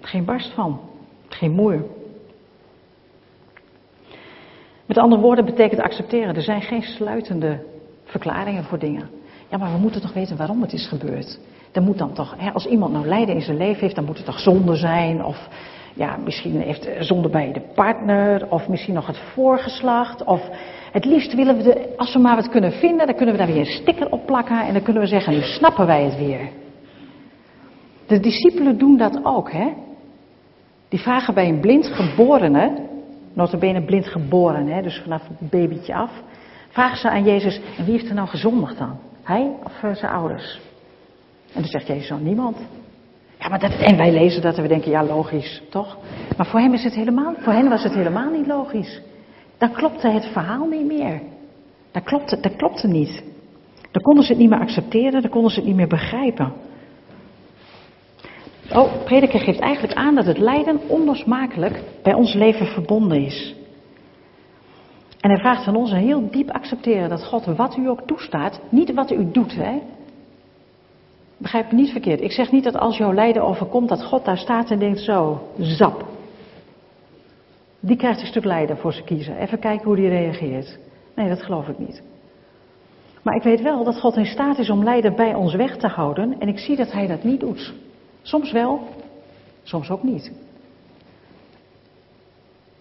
geen 0.00 0.24
barst 0.24 0.52
van, 0.52 0.80
geen 1.28 1.52
moer. 1.52 1.84
Met 4.86 4.98
andere 4.98 5.22
woorden 5.22 5.44
betekent 5.44 5.80
accepteren, 5.80 6.34
er 6.34 6.42
zijn 6.42 6.62
geen 6.62 6.82
sluitende 6.82 7.64
verklaringen 8.04 8.64
voor 8.64 8.78
dingen. 8.78 9.10
Ja, 9.48 9.58
maar 9.58 9.72
we 9.72 9.78
moeten 9.78 10.00
toch 10.00 10.12
weten 10.12 10.36
waarom 10.36 10.62
het 10.62 10.72
is 10.72 10.88
gebeurd. 10.88 11.38
Er 11.72 11.82
moet 11.82 11.98
dan 11.98 12.12
toch, 12.12 12.34
hè, 12.38 12.50
als 12.50 12.66
iemand 12.66 12.92
nou 12.92 13.06
lijden 13.06 13.34
in 13.34 13.42
zijn 13.42 13.56
leven 13.56 13.80
heeft, 13.80 13.94
dan 13.94 14.04
moet 14.04 14.16
het 14.16 14.26
toch 14.26 14.40
zonde 14.40 14.76
zijn. 14.76 15.24
Of 15.24 15.48
ja, 15.94 16.16
misschien 16.16 16.60
heeft 16.60 16.88
zonde 16.98 17.28
bij 17.28 17.52
de 17.52 17.60
partner, 17.74 18.50
of 18.50 18.68
misschien 18.68 18.94
nog 18.94 19.06
het 19.06 19.18
voorgeslacht. 19.18 20.24
Of 20.24 20.48
het 20.94 21.04
liefst 21.04 21.34
willen 21.34 21.56
we, 21.56 21.62
de, 21.62 21.96
als 21.96 22.12
we 22.12 22.18
maar 22.18 22.36
wat 22.36 22.48
kunnen 22.48 22.72
vinden, 22.72 23.06
dan 23.06 23.16
kunnen 23.16 23.34
we 23.34 23.40
daar 23.40 23.52
weer 23.52 23.60
een 23.60 23.82
sticker 23.82 24.10
op 24.10 24.26
plakken 24.26 24.60
en 24.60 24.72
dan 24.72 24.82
kunnen 24.82 25.02
we 25.02 25.08
zeggen, 25.08 25.32
nu 25.32 25.40
snappen 25.40 25.86
wij 25.86 26.02
het 26.04 26.16
weer. 26.16 26.48
De 28.06 28.20
discipelen 28.20 28.78
doen 28.78 28.96
dat 28.96 29.20
ook, 29.22 29.52
hè. 29.52 29.72
Die 30.88 31.00
vragen 31.00 31.34
bij 31.34 31.48
een 31.48 31.60
blind 31.60 31.86
geborene, 31.86 32.88
notabene 33.32 33.84
blind 33.84 34.06
geboren, 34.06 34.66
hè, 34.66 34.82
dus 34.82 35.00
vanaf 35.02 35.22
het 35.28 35.50
babytje 35.50 35.94
af. 35.94 36.10
Vragen 36.68 36.98
ze 36.98 37.10
aan 37.10 37.24
Jezus, 37.24 37.60
en 37.78 37.84
wie 37.84 37.92
heeft 37.92 38.08
er 38.08 38.14
nou 38.14 38.28
gezondigd 38.28 38.78
dan? 38.78 38.98
Hij 39.22 39.50
of 39.64 39.82
eh, 39.82 39.94
zijn 39.94 40.12
ouders? 40.12 40.60
En 41.52 41.60
dan 41.60 41.70
zegt 41.70 41.86
Jezus 41.86 42.08
dan, 42.08 42.22
niemand. 42.22 42.56
Ja, 43.38 43.48
maar 43.48 43.58
dat, 43.58 43.72
en 43.72 43.96
wij 43.96 44.12
lezen 44.12 44.42
dat 44.42 44.56
en 44.56 44.62
we 44.62 44.68
denken, 44.68 44.90
ja 44.90 45.04
logisch, 45.04 45.62
toch? 45.70 45.96
Maar 46.36 46.46
voor, 46.46 46.60
hem 46.60 46.72
is 46.72 46.84
het 46.84 46.94
helemaal, 46.94 47.34
voor 47.38 47.52
hen 47.52 47.68
was 47.68 47.82
het 47.82 47.94
helemaal 47.94 48.30
niet 48.30 48.46
logisch. 48.46 49.00
Dan 49.58 49.72
klopte 49.72 50.08
het 50.08 50.26
verhaal 50.26 50.66
niet 50.66 50.86
meer. 50.86 51.20
Dat 51.90 52.02
klopte, 52.02 52.40
dat 52.40 52.82
niet. 52.82 53.22
Dan 53.90 54.02
konden 54.02 54.24
ze 54.24 54.30
het 54.30 54.40
niet 54.40 54.50
meer 54.50 54.60
accepteren, 54.60 55.22
dan 55.22 55.30
konden 55.30 55.50
ze 55.50 55.56
het 55.56 55.66
niet 55.66 55.76
meer 55.76 55.88
begrijpen. 55.88 56.52
Oh, 58.72 59.04
prediker 59.04 59.40
geeft 59.40 59.58
eigenlijk 59.58 59.94
aan 59.94 60.14
dat 60.14 60.26
het 60.26 60.38
lijden 60.38 60.80
onlosmakelijk 60.88 61.82
bij 62.02 62.14
ons 62.14 62.34
leven 62.34 62.66
verbonden 62.66 63.24
is. 63.24 63.54
En 65.20 65.30
hij 65.30 65.38
vraagt 65.38 65.64
van 65.64 65.76
ons 65.76 65.90
een 65.90 65.98
heel 65.98 66.30
diep 66.30 66.50
accepteren 66.50 67.08
dat 67.08 67.24
God 67.24 67.44
wat 67.44 67.76
u 67.76 67.88
ook 67.88 68.06
toestaat, 68.06 68.60
niet 68.68 68.94
wat 68.94 69.10
u 69.10 69.30
doet. 69.30 69.54
Hè? 69.54 69.80
Begrijp 71.36 71.72
me 71.72 71.78
niet 71.78 71.90
verkeerd. 71.90 72.20
Ik 72.20 72.32
zeg 72.32 72.52
niet 72.52 72.64
dat 72.64 72.76
als 72.76 72.96
jouw 72.96 73.12
lijden 73.12 73.42
overkomt, 73.42 73.88
dat 73.88 74.04
God 74.04 74.24
daar 74.24 74.38
staat 74.38 74.70
en 74.70 74.78
denkt 74.78 75.00
zo, 75.00 75.48
zap. 75.58 76.13
Die 77.86 77.96
krijgt 77.96 78.20
een 78.20 78.26
stuk 78.26 78.44
lijden 78.44 78.76
voor 78.76 78.92
ze 78.92 79.02
kiezen. 79.02 79.36
Even 79.36 79.58
kijken 79.58 79.86
hoe 79.86 79.96
die 79.96 80.08
reageert. 80.08 80.78
Nee, 81.14 81.28
dat 81.28 81.42
geloof 81.42 81.68
ik 81.68 81.78
niet. 81.78 82.02
Maar 83.22 83.34
ik 83.34 83.42
weet 83.42 83.62
wel 83.62 83.84
dat 83.84 84.00
God 84.00 84.16
in 84.16 84.26
staat 84.26 84.58
is 84.58 84.70
om 84.70 84.84
lijden 84.84 85.14
bij 85.16 85.34
ons 85.34 85.54
weg 85.54 85.76
te 85.76 85.86
houden. 85.86 86.40
En 86.40 86.48
ik 86.48 86.58
zie 86.58 86.76
dat 86.76 86.92
hij 86.92 87.06
dat 87.06 87.22
niet 87.22 87.40
doet. 87.40 87.72
Soms 88.22 88.52
wel, 88.52 88.88
soms 89.62 89.90
ook 89.90 90.02
niet. 90.02 90.32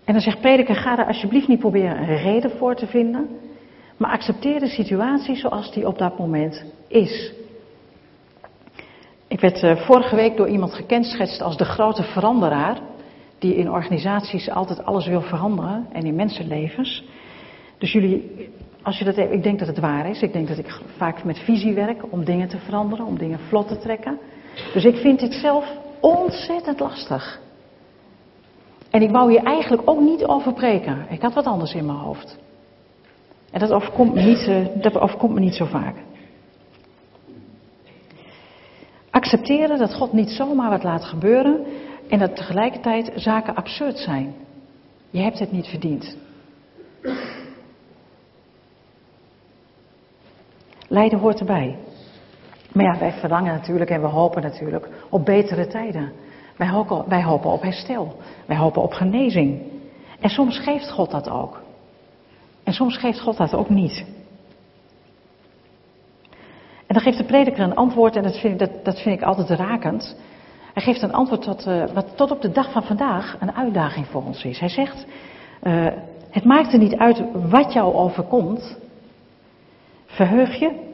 En 0.03 0.13
dan 0.13 0.21
zegt 0.21 0.41
prediker, 0.41 0.75
ga 0.75 0.97
er 0.97 1.05
alsjeblieft 1.05 1.47
niet 1.47 1.59
proberen 1.59 1.97
een 1.97 2.17
reden 2.17 2.51
voor 2.51 2.75
te 2.75 2.87
vinden, 2.87 3.29
maar 3.97 4.11
accepteer 4.11 4.59
de 4.59 4.67
situatie 4.67 5.35
zoals 5.35 5.71
die 5.71 5.87
op 5.87 5.97
dat 5.97 6.17
moment 6.17 6.65
is. 6.87 7.33
Ik 9.27 9.39
werd 9.39 9.63
uh, 9.63 9.75
vorige 9.75 10.15
week 10.15 10.37
door 10.37 10.47
iemand 10.47 10.73
gekenschetst 10.73 11.41
als 11.41 11.57
de 11.57 11.65
grote 11.65 12.03
veranderaar, 12.03 12.81
die 13.43 13.55
in 13.55 13.71
organisaties 13.71 14.49
altijd 14.49 14.85
alles 14.85 15.07
wil 15.07 15.21
veranderen 15.21 15.87
en 15.91 16.05
in 16.05 16.15
mensenlevens. 16.15 17.03
Dus 17.77 17.91
jullie, 17.91 18.49
als 18.81 18.97
je 18.97 19.05
dat, 19.05 19.17
ik 19.17 19.43
denk 19.43 19.59
dat 19.59 19.67
het 19.67 19.79
waar 19.79 20.09
is. 20.09 20.21
Ik 20.21 20.33
denk 20.33 20.47
dat 20.47 20.57
ik 20.57 20.81
vaak 20.97 21.23
met 21.23 21.39
visie 21.39 21.73
werk 21.73 22.03
om 22.09 22.25
dingen 22.25 22.47
te 22.47 22.57
veranderen, 22.57 23.05
om 23.05 23.17
dingen 23.17 23.39
vlot 23.39 23.67
te 23.67 23.77
trekken. 23.77 24.19
Dus 24.73 24.85
ik 24.85 24.95
vind 24.95 25.19
dit 25.19 25.33
zelf 25.33 25.65
ontzettend 25.99 26.79
lastig. 26.79 27.41
En 28.89 29.01
ik 29.01 29.11
wou 29.11 29.31
hier 29.31 29.43
eigenlijk 29.43 29.81
ook 29.85 29.99
niet 29.99 30.25
over 30.25 30.53
preken. 30.53 31.05
Ik 31.09 31.21
had 31.21 31.33
wat 31.33 31.45
anders 31.45 31.73
in 31.73 31.85
mijn 31.85 31.97
hoofd. 31.97 32.37
En 33.51 33.59
dat 33.59 33.69
eh, 33.71 34.65
dat 34.81 34.97
overkomt 34.97 35.33
me 35.33 35.39
niet 35.39 35.55
zo 35.55 35.65
vaak. 35.65 35.95
Accepteren 39.09 39.77
dat 39.77 39.93
God 39.93 40.13
niet 40.13 40.29
zomaar 40.29 40.69
wat 40.69 40.83
laat 40.83 41.03
gebeuren 41.03 41.65
en 42.13 42.19
dat 42.19 42.35
tegelijkertijd 42.35 43.11
zaken 43.15 43.55
absurd 43.55 43.97
zijn. 43.97 44.33
Je 45.09 45.19
hebt 45.19 45.39
het 45.39 45.51
niet 45.51 45.67
verdiend. 45.67 46.17
Lijden 50.87 51.19
hoort 51.19 51.39
erbij. 51.39 51.77
Maar 52.73 52.85
ja, 52.85 52.99
wij 52.99 53.11
verlangen 53.11 53.53
natuurlijk 53.53 53.89
en 53.89 54.01
we 54.01 54.07
hopen 54.07 54.41
natuurlijk 54.41 54.89
op 55.09 55.25
betere 55.25 55.67
tijden. 55.67 56.11
Wij 56.57 56.69
hopen, 56.69 57.21
hopen 57.23 57.51
op 57.51 57.61
herstel. 57.61 58.15
Wij 58.45 58.57
hopen 58.57 58.81
op 58.81 58.93
genezing. 58.93 59.61
En 60.19 60.29
soms 60.29 60.59
geeft 60.59 60.91
God 60.91 61.11
dat 61.11 61.29
ook. 61.29 61.61
En 62.63 62.73
soms 62.73 62.97
geeft 62.97 63.19
God 63.19 63.37
dat 63.37 63.53
ook 63.53 63.69
niet. 63.69 64.05
En 66.87 66.93
dan 66.99 67.01
geeft 67.01 67.17
de 67.17 67.25
prediker 67.25 67.63
een 67.63 67.75
antwoord, 67.75 68.15
en 68.15 68.23
dat 68.23 68.39
vind 68.39 68.59
dat, 68.59 68.85
dat 68.85 69.01
vind 69.01 69.19
ik 69.21 69.25
altijd 69.25 69.49
rakend. 69.49 70.15
Hij 70.73 70.83
geeft 70.83 71.01
een 71.01 71.13
antwoord 71.13 71.41
tot, 71.41 71.67
uh, 71.67 71.83
wat 71.93 72.17
tot 72.17 72.31
op 72.31 72.41
de 72.41 72.51
dag 72.51 72.71
van 72.71 72.83
vandaag 72.83 73.37
een 73.39 73.55
uitdaging 73.55 74.07
voor 74.07 74.23
ons 74.23 74.43
is. 74.43 74.59
Hij 74.59 74.69
zegt, 74.69 75.05
uh, 75.63 75.87
het 76.29 76.43
maakt 76.43 76.73
er 76.73 76.79
niet 76.79 76.95
uit 76.95 77.23
wat 77.49 77.73
jou 77.73 77.93
overkomt. 77.93 78.77
Verheug 80.05 80.55
je, 80.55 80.91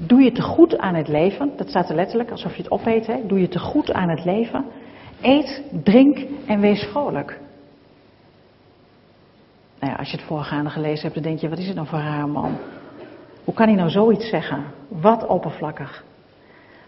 doe 0.00 0.20
je 0.20 0.32
te 0.32 0.42
goed 0.42 0.78
aan 0.78 0.94
het 0.94 1.08
leven. 1.08 1.52
Dat 1.56 1.68
staat 1.68 1.88
er 1.88 1.94
letterlijk, 1.94 2.30
alsof 2.30 2.56
je 2.56 2.62
het 2.62 2.70
opeet. 2.70 3.06
Hè? 3.06 3.26
Doe 3.26 3.40
je 3.40 3.48
te 3.48 3.58
goed 3.58 3.92
aan 3.92 4.08
het 4.08 4.24
leven. 4.24 4.64
Eet, 5.20 5.62
drink 5.84 6.18
en 6.46 6.60
wees 6.60 6.82
vrolijk. 6.82 7.40
Nou 9.80 9.92
ja, 9.92 9.98
als 9.98 10.10
je 10.10 10.16
het 10.16 10.26
voorgaande 10.26 10.70
gelezen 10.70 11.02
hebt, 11.02 11.14
dan 11.14 11.22
denk 11.22 11.38
je, 11.38 11.48
wat 11.48 11.58
is 11.58 11.66
het 11.66 11.76
nou 11.76 11.86
voor 11.86 11.98
haar 11.98 12.28
man? 12.28 12.56
Hoe 13.44 13.54
kan 13.54 13.66
hij 13.66 13.76
nou 13.76 13.90
zoiets 13.90 14.28
zeggen? 14.28 14.64
Wat 14.88 15.26
oppervlakkig. 15.26 16.04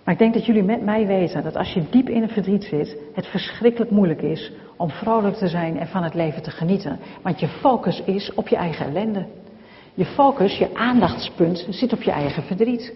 Maar 0.04 0.14
ik 0.14 0.20
denk 0.20 0.34
dat 0.34 0.46
jullie 0.46 0.62
met 0.62 0.82
mij 0.82 1.06
weten 1.06 1.42
dat 1.42 1.56
als 1.56 1.72
je 1.72 1.82
diep 1.90 2.08
in 2.08 2.22
een 2.22 2.28
verdriet 2.28 2.64
zit, 2.64 2.96
het 3.14 3.26
verschrikkelijk 3.26 3.90
moeilijk 3.90 4.22
is 4.22 4.52
om 4.76 4.90
vrolijk 4.90 5.36
te 5.36 5.48
zijn 5.48 5.78
en 5.78 5.86
van 5.86 6.02
het 6.02 6.14
leven 6.14 6.42
te 6.42 6.50
genieten. 6.50 6.98
Want 7.22 7.40
je 7.40 7.48
focus 7.48 8.02
is 8.04 8.34
op 8.34 8.48
je 8.48 8.56
eigen 8.56 8.86
ellende. 8.86 9.26
Je 9.94 10.04
focus, 10.04 10.58
je 10.58 10.74
aandachtspunt 10.74 11.66
zit 11.70 11.92
op 11.92 12.02
je 12.02 12.10
eigen 12.10 12.42
verdriet. 12.42 12.94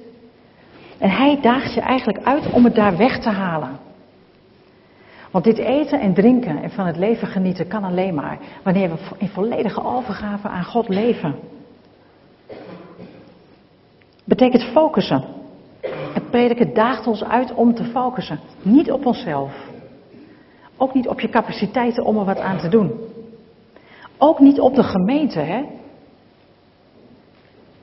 En 0.99 1.11
hij 1.11 1.39
daagt 1.41 1.75
je 1.75 1.81
eigenlijk 1.81 2.25
uit 2.25 2.51
om 2.51 2.65
het 2.65 2.75
daar 2.75 2.97
weg 2.97 3.19
te 3.19 3.31
halen. 3.31 3.79
Want 5.31 5.45
dit 5.45 5.59
eten 5.59 6.01
en 6.01 6.15
drinken 6.15 6.63
en 6.63 6.71
van 6.71 6.87
het 6.87 6.97
leven 6.97 7.29
genieten 7.29 7.69
kan 7.69 7.85
alleen 7.85 8.15
maar 8.15 8.39
wanneer 8.63 8.89
we 8.91 8.97
in 9.19 9.29
volledige 9.29 9.85
overgave 9.85 10.49
aan 10.49 10.65
God 10.65 10.89
leven. 10.89 11.35
Betekent 14.25 14.63
focussen. 14.63 15.25
Het 16.15 16.31
prediken 16.31 16.75
daagt 16.75 17.07
ons 17.07 17.25
uit 17.25 17.55
om 17.55 17.75
te 17.75 17.85
focussen. 17.85 18.41
Niet 18.63 18.93
op 18.93 19.07
onszelf. 19.07 19.53
Ook 20.77 20.95
niet 20.95 21.09
op 21.09 21.21
je 21.21 21.29
capaciteiten 21.29 22.05
om 22.05 22.19
er 22.19 22.25
wat 22.25 22.39
aan 22.39 22.59
te 22.59 22.69
doen. 22.69 22.93
Ook 24.19 24.41
niet 24.41 24.61
op 24.61 24.75
de 24.75 24.83
gemeente, 24.83 25.39
hè? 25.39 25.65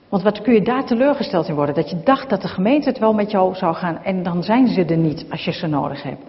Want 0.09 0.23
wat 0.23 0.41
kun 0.41 0.53
je 0.53 0.61
daar 0.61 0.85
teleurgesteld 0.85 1.47
in 1.47 1.55
worden? 1.55 1.75
Dat 1.75 1.89
je 1.89 2.01
dacht 2.03 2.29
dat 2.29 2.41
de 2.41 2.47
gemeente 2.47 2.89
het 2.89 2.99
wel 2.99 3.13
met 3.13 3.31
jou 3.31 3.55
zou 3.55 3.75
gaan 3.75 4.03
en 4.03 4.23
dan 4.23 4.43
zijn 4.43 4.67
ze 4.67 4.85
er 4.85 4.97
niet 4.97 5.25
als 5.29 5.45
je 5.45 5.51
ze 5.51 5.67
nodig 5.67 6.03
hebt. 6.03 6.23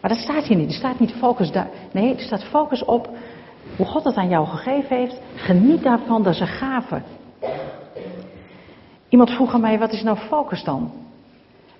Maar 0.00 0.10
dat 0.10 0.20
staat 0.20 0.44
hier 0.44 0.56
niet. 0.56 0.68
Er 0.68 0.74
staat 0.74 0.98
niet 0.98 1.12
focus 1.12 1.52
daar. 1.52 1.68
Nee, 1.92 2.14
er 2.14 2.20
staat 2.20 2.44
focus 2.44 2.84
op 2.84 3.08
hoe 3.76 3.86
God 3.86 4.04
het 4.04 4.16
aan 4.16 4.28
jou 4.28 4.46
gegeven 4.46 4.96
heeft. 4.96 5.20
Geniet 5.34 5.82
daarvan, 5.82 6.22
dat 6.22 6.34
is 6.34 6.40
een 6.40 6.46
gave. 6.46 7.02
Iemand 9.08 9.30
vroeg 9.30 9.54
aan 9.54 9.60
mij, 9.60 9.78
wat 9.78 9.92
is 9.92 10.02
nou 10.02 10.16
focus 10.16 10.64
dan? 10.64 10.90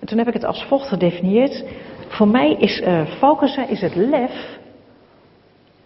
En 0.01 0.07
toen 0.07 0.17
heb 0.17 0.27
ik 0.27 0.33
het 0.33 0.45
als 0.45 0.63
volgt 0.63 0.87
gedefinieerd. 0.87 1.63
Voor 2.07 2.27
mij 2.27 2.53
is 2.53 2.81
uh, 2.81 3.05
focussen 3.05 3.69
is 3.69 3.81
het 3.81 3.95
lef. 3.95 4.59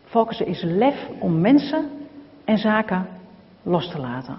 Focussen 0.06 0.48
is 0.48 0.62
lef 0.62 1.08
om 1.20 1.42
mensen 1.42 1.90
en 2.46 2.58
zaken 2.58 3.08
los 3.64 3.90
te 3.90 4.00
laten. 4.00 4.38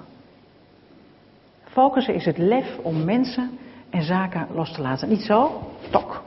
Focussen 1.64 2.14
is 2.14 2.24
het 2.24 2.38
lef 2.38 2.78
om 2.82 3.04
mensen 3.04 3.58
en 3.90 4.02
zaken 4.02 4.46
los 4.54 4.72
te 4.72 4.80
laten. 4.80 5.08
Niet 5.08 5.22
zo, 5.22 5.60
tok, 5.90 6.22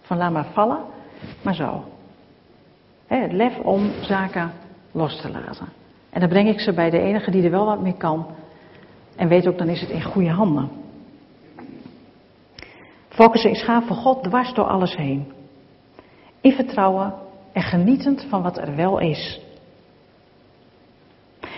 van 0.00 0.16
laat 0.16 0.32
maar 0.32 0.46
vallen, 0.52 0.78
maar 1.42 1.54
zo. 1.54 1.84
het 3.06 3.32
lef 3.32 3.58
om 3.58 3.90
zaken 4.00 4.52
los 4.92 5.20
te 5.20 5.30
laten. 5.30 5.68
En 6.10 6.20
dan 6.20 6.28
breng 6.28 6.48
ik 6.48 6.60
ze 6.60 6.72
bij 6.72 6.90
de 6.90 7.00
enige 7.00 7.30
die 7.30 7.42
er 7.42 7.50
wel 7.50 7.66
wat 7.66 7.80
mee 7.80 7.96
kan. 7.96 8.26
En 9.16 9.28
weet 9.28 9.46
ook, 9.46 9.58
dan 9.58 9.68
is 9.68 9.80
het 9.80 9.90
in 9.90 10.02
goede 10.02 10.30
handen. 10.30 10.70
Focussen 13.18 13.50
is 13.50 13.62
gaan 13.62 13.82
voor 13.82 13.96
God 13.96 14.22
dwars 14.24 14.54
door 14.54 14.64
alles 14.64 14.96
heen. 14.96 15.32
In 16.40 16.52
vertrouwen 16.52 17.14
en 17.52 17.62
genietend 17.62 18.26
van 18.28 18.42
wat 18.42 18.58
er 18.58 18.76
wel 18.76 18.98
is. 18.98 19.40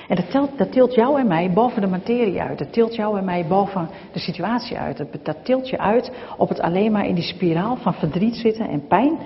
En 0.09 0.17
dat, 0.17 0.31
telt, 0.31 0.59
dat 0.59 0.73
tilt 0.73 0.95
jou 0.95 1.21
en 1.21 1.27
mij 1.27 1.53
boven 1.53 1.81
de 1.81 1.87
materie 1.87 2.41
uit. 2.41 2.59
Dat 2.59 2.73
tilt 2.73 2.95
jou 2.95 3.19
en 3.19 3.25
mij 3.25 3.47
boven 3.47 3.89
de 4.13 4.19
situatie 4.19 4.79
uit. 4.79 4.97
Dat, 4.97 5.09
dat 5.23 5.45
tilt 5.45 5.69
je 5.69 5.79
uit 5.79 6.13
op 6.37 6.49
het 6.49 6.61
alleen 6.61 6.93
maar 6.93 7.07
in 7.07 7.15
die 7.15 7.25
spiraal 7.25 7.77
van 7.77 7.95
verdriet 7.95 8.37
zitten 8.37 8.69
en 8.69 8.87
pijn 8.87 9.19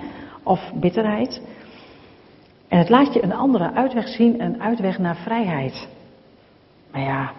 of 0.43 0.71
bitterheid. 0.73 1.41
En 2.67 2.77
het 2.77 2.89
laat 2.89 3.13
je 3.13 3.23
een 3.23 3.33
andere 3.33 3.71
uitweg 3.71 4.07
zien, 4.07 4.41
een 4.41 4.61
uitweg 4.61 4.97
naar 4.97 5.15
vrijheid. 5.15 5.87
Maar 6.91 7.01
ja, 7.01 7.31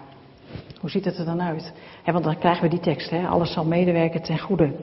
hoe 0.79 0.89
ziet 0.89 1.05
het 1.05 1.17
er 1.17 1.25
dan 1.25 1.41
uit? 1.41 1.73
want 2.05 2.23
dan 2.23 2.37
krijgen 2.37 2.63
we 2.63 2.69
die 2.69 2.79
tekst, 2.79 3.11
alles 3.11 3.53
zal 3.53 3.65
medewerken 3.65 4.21
ten 4.21 4.39
goede. 4.39 4.73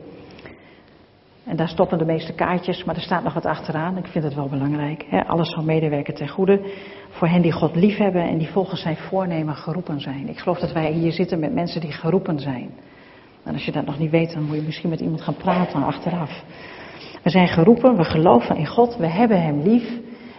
En 1.44 1.56
daar 1.56 1.68
stoppen 1.68 1.98
de 1.98 2.04
meeste 2.04 2.32
kaartjes, 2.32 2.84
maar 2.84 2.94
er 2.94 3.00
staat 3.00 3.22
nog 3.22 3.34
wat 3.34 3.46
achteraan. 3.46 3.96
Ik 3.96 4.06
vind 4.06 4.24
het 4.24 4.34
wel 4.34 4.48
belangrijk. 4.48 5.04
Alles 5.26 5.50
zal 5.50 5.62
medewerken 5.62 6.14
ten 6.14 6.28
goede. 6.28 6.60
Voor 7.08 7.28
hen 7.28 7.42
die 7.42 7.52
God 7.52 7.74
liefhebben 7.74 8.22
en 8.22 8.38
die 8.38 8.48
volgens 8.48 8.80
zijn 8.80 8.96
voornemen 8.96 9.56
geroepen 9.56 10.00
zijn. 10.00 10.28
Ik 10.28 10.38
geloof 10.38 10.58
dat 10.58 10.72
wij 10.72 10.92
hier 10.92 11.12
zitten 11.12 11.38
met 11.38 11.54
mensen 11.54 11.80
die 11.80 11.92
geroepen 11.92 12.38
zijn. 12.38 12.70
En 13.42 13.52
als 13.52 13.64
je 13.64 13.72
dat 13.72 13.84
nog 13.84 13.98
niet 13.98 14.10
weet, 14.10 14.32
dan 14.32 14.42
moet 14.42 14.56
je 14.56 14.62
misschien 14.62 14.90
met 14.90 15.00
iemand 15.00 15.22
gaan 15.22 15.37
praten 15.37 15.82
achteraf. 15.82 16.44
We 17.22 17.30
zijn 17.30 17.48
geroepen, 17.48 17.96
we 17.96 18.04
geloven 18.04 18.56
in 18.56 18.66
God, 18.66 18.96
we 18.96 19.06
hebben 19.06 19.42
Hem 19.42 19.62
lief. 19.62 19.90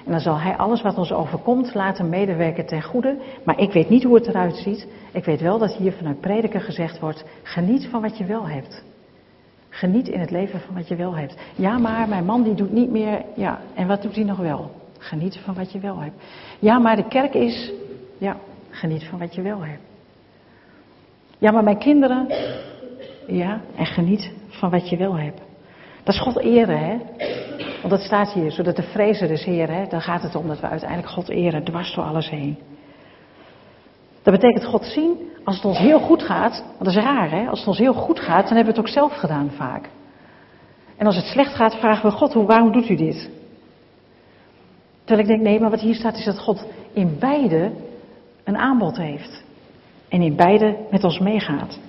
En 0.06 0.12
dan 0.12 0.20
zal 0.20 0.40
Hij 0.40 0.56
alles 0.56 0.82
wat 0.82 0.98
ons 0.98 1.12
overkomt 1.12 1.74
laten 1.74 2.10
medewerken 2.10 2.66
ten 2.66 2.84
goede. 2.84 3.18
Maar 3.44 3.60
ik 3.60 3.74
weet 3.74 3.90
niet 3.90 4.04
hoe 4.04 4.16
het 4.16 4.28
eruit 4.28 4.56
ziet. 4.56 4.88
Ik 5.12 5.26
weet 5.26 5.42
wel 5.42 5.58
dat 5.58 5.76
hier 5.76 5.92
vanuit 5.92 6.20
prediker 6.20 6.62
gezegd 6.62 7.00
wordt: 7.00 7.26
geniet 7.44 7.88
van 7.88 8.02
wat 8.02 8.18
je 8.18 8.26
wel 8.26 8.48
hebt. 8.48 8.84
Geniet 9.70 10.08
in 10.08 10.20
het 10.20 10.32
leven 10.32 10.60
van 10.60 10.76
wat 10.76 10.88
je 10.88 10.96
wel 10.96 11.16
hebt. 11.16 11.36
Ja, 11.56 11.78
maar 11.78 12.08
mijn 12.08 12.26
man 12.26 12.44
die 12.44 12.54
doet 12.54 12.72
niet 12.72 12.90
meer. 12.90 13.22
Ja, 13.36 13.60
en 13.74 13.88
wat 13.88 14.02
doet 14.02 14.16
hij 14.16 14.24
nog 14.24 14.38
wel? 14.38 14.72
Geniet 14.98 15.38
van 15.38 15.54
wat 15.54 15.72
je 15.72 15.80
wel 15.80 16.00
hebt. 16.00 16.24
Ja, 16.60 16.80
maar 16.80 16.96
de 16.96 17.08
kerk 17.08 17.34
is. 17.34 17.72
Ja, 18.18 18.38
geniet 18.70 19.04
van 19.04 19.20
wat 19.20 19.36
je 19.36 19.42
wel 19.42 19.66
hebt. 19.66 19.82
Ja, 21.38 21.52
maar 21.52 21.64
mijn 21.64 21.78
kinderen. 21.78 22.28
Ja, 23.28 23.62
en 23.76 23.86
geniet 23.86 24.32
van 24.48 24.70
wat 24.70 24.90
je 24.90 24.98
wel 24.98 25.18
hebt. 25.18 25.42
Dat 26.04 26.14
is 26.14 26.22
God 26.22 26.40
eren, 26.40 26.78
hè? 26.78 26.98
Want 27.86 27.98
dat 27.98 28.08
staat 28.08 28.34
hier, 28.34 28.52
zodat 28.52 28.76
de 28.76 28.84
vrezen 28.84 29.28
des 29.28 29.44
Heer? 29.44 29.90
Dan 29.90 30.02
gaat 30.02 30.22
het 30.22 30.36
om 30.36 30.48
dat 30.48 30.60
we 30.60 30.68
uiteindelijk 30.68 31.10
God 31.10 31.30
eren, 31.30 31.64
dwars 31.64 31.94
door 31.94 32.04
alles 32.04 32.30
heen. 32.30 32.58
Dat 34.24 34.34
betekent 34.34 34.66
God 34.66 34.86
zien 34.86 35.18
als 35.44 35.56
het 35.56 35.66
ons 35.66 35.78
heel 35.78 36.00
goed 36.00 36.24
gaat, 36.24 36.64
want 36.68 36.80
dat 36.80 36.88
is 36.88 37.04
raar 37.04 37.32
hè, 37.32 37.48
als 37.48 37.60
het 37.60 37.68
ons 37.68 37.78
heel 37.78 37.94
goed 37.94 38.20
gaat, 38.20 38.48
dan 38.48 38.56
hebben 38.56 38.74
we 38.74 38.80
het 38.80 38.90
ook 38.90 38.94
zelf 38.94 39.14
gedaan 39.14 39.52
vaak. 39.52 39.90
En 40.98 41.06
als 41.06 41.16
het 41.16 41.26
slecht 41.26 41.54
gaat, 41.54 41.76
vragen 41.76 42.10
we 42.10 42.16
God, 42.16 42.34
hoe, 42.34 42.46
waarom 42.46 42.72
doet 42.72 42.90
u 42.90 42.96
dit? 42.96 43.30
Terwijl 45.04 45.28
ik 45.28 45.34
denk, 45.34 45.42
nee, 45.42 45.60
maar 45.60 45.70
wat 45.70 45.82
hier 45.82 45.96
staat 45.96 46.18
is 46.18 46.26
dat 46.26 46.40
God 46.40 46.66
in 46.94 47.16
beide 47.20 47.72
een 48.44 48.58
aanbod 48.58 48.98
heeft. 48.98 49.44
En 50.10 50.22
in 50.22 50.36
beide 50.36 50.76
met 50.92 51.04
ons 51.04 51.20
meegaat. 51.20 51.80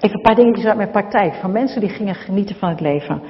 Even 0.00 0.16
een 0.16 0.22
paar 0.22 0.34
dingetjes 0.34 0.66
uit 0.66 0.76
mijn 0.76 0.90
praktijk, 0.90 1.34
van 1.34 1.52
mensen 1.52 1.80
die 1.80 1.90
gingen 1.90 2.14
genieten 2.14 2.56
van 2.56 2.68
het 2.68 2.80
leven. 2.80 3.22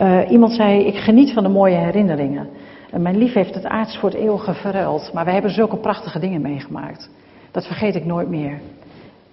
Uh, 0.00 0.30
iemand 0.30 0.52
zei, 0.52 0.84
ik 0.84 0.96
geniet 0.96 1.32
van 1.32 1.42
de 1.42 1.48
mooie 1.48 1.76
herinneringen. 1.76 2.48
mijn 2.96 3.18
lief 3.18 3.32
heeft 3.32 3.54
het 3.54 3.66
aards 3.66 3.96
voor 3.96 4.08
het 4.08 4.18
eeuwige 4.18 4.54
verruild, 4.54 5.10
maar 5.12 5.24
we 5.24 5.30
hebben 5.30 5.50
zulke 5.50 5.76
prachtige 5.76 6.18
dingen 6.18 6.40
meegemaakt. 6.40 7.10
Dat 7.50 7.66
vergeet 7.66 7.94
ik 7.94 8.04
nooit 8.04 8.28
meer. 8.28 8.60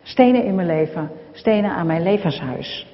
Stenen 0.03 0.43
in 0.43 0.55
mijn 0.55 0.67
leven, 0.67 1.11
stenen 1.31 1.71
aan 1.71 1.87
mijn 1.87 2.03
levenshuis. 2.03 2.87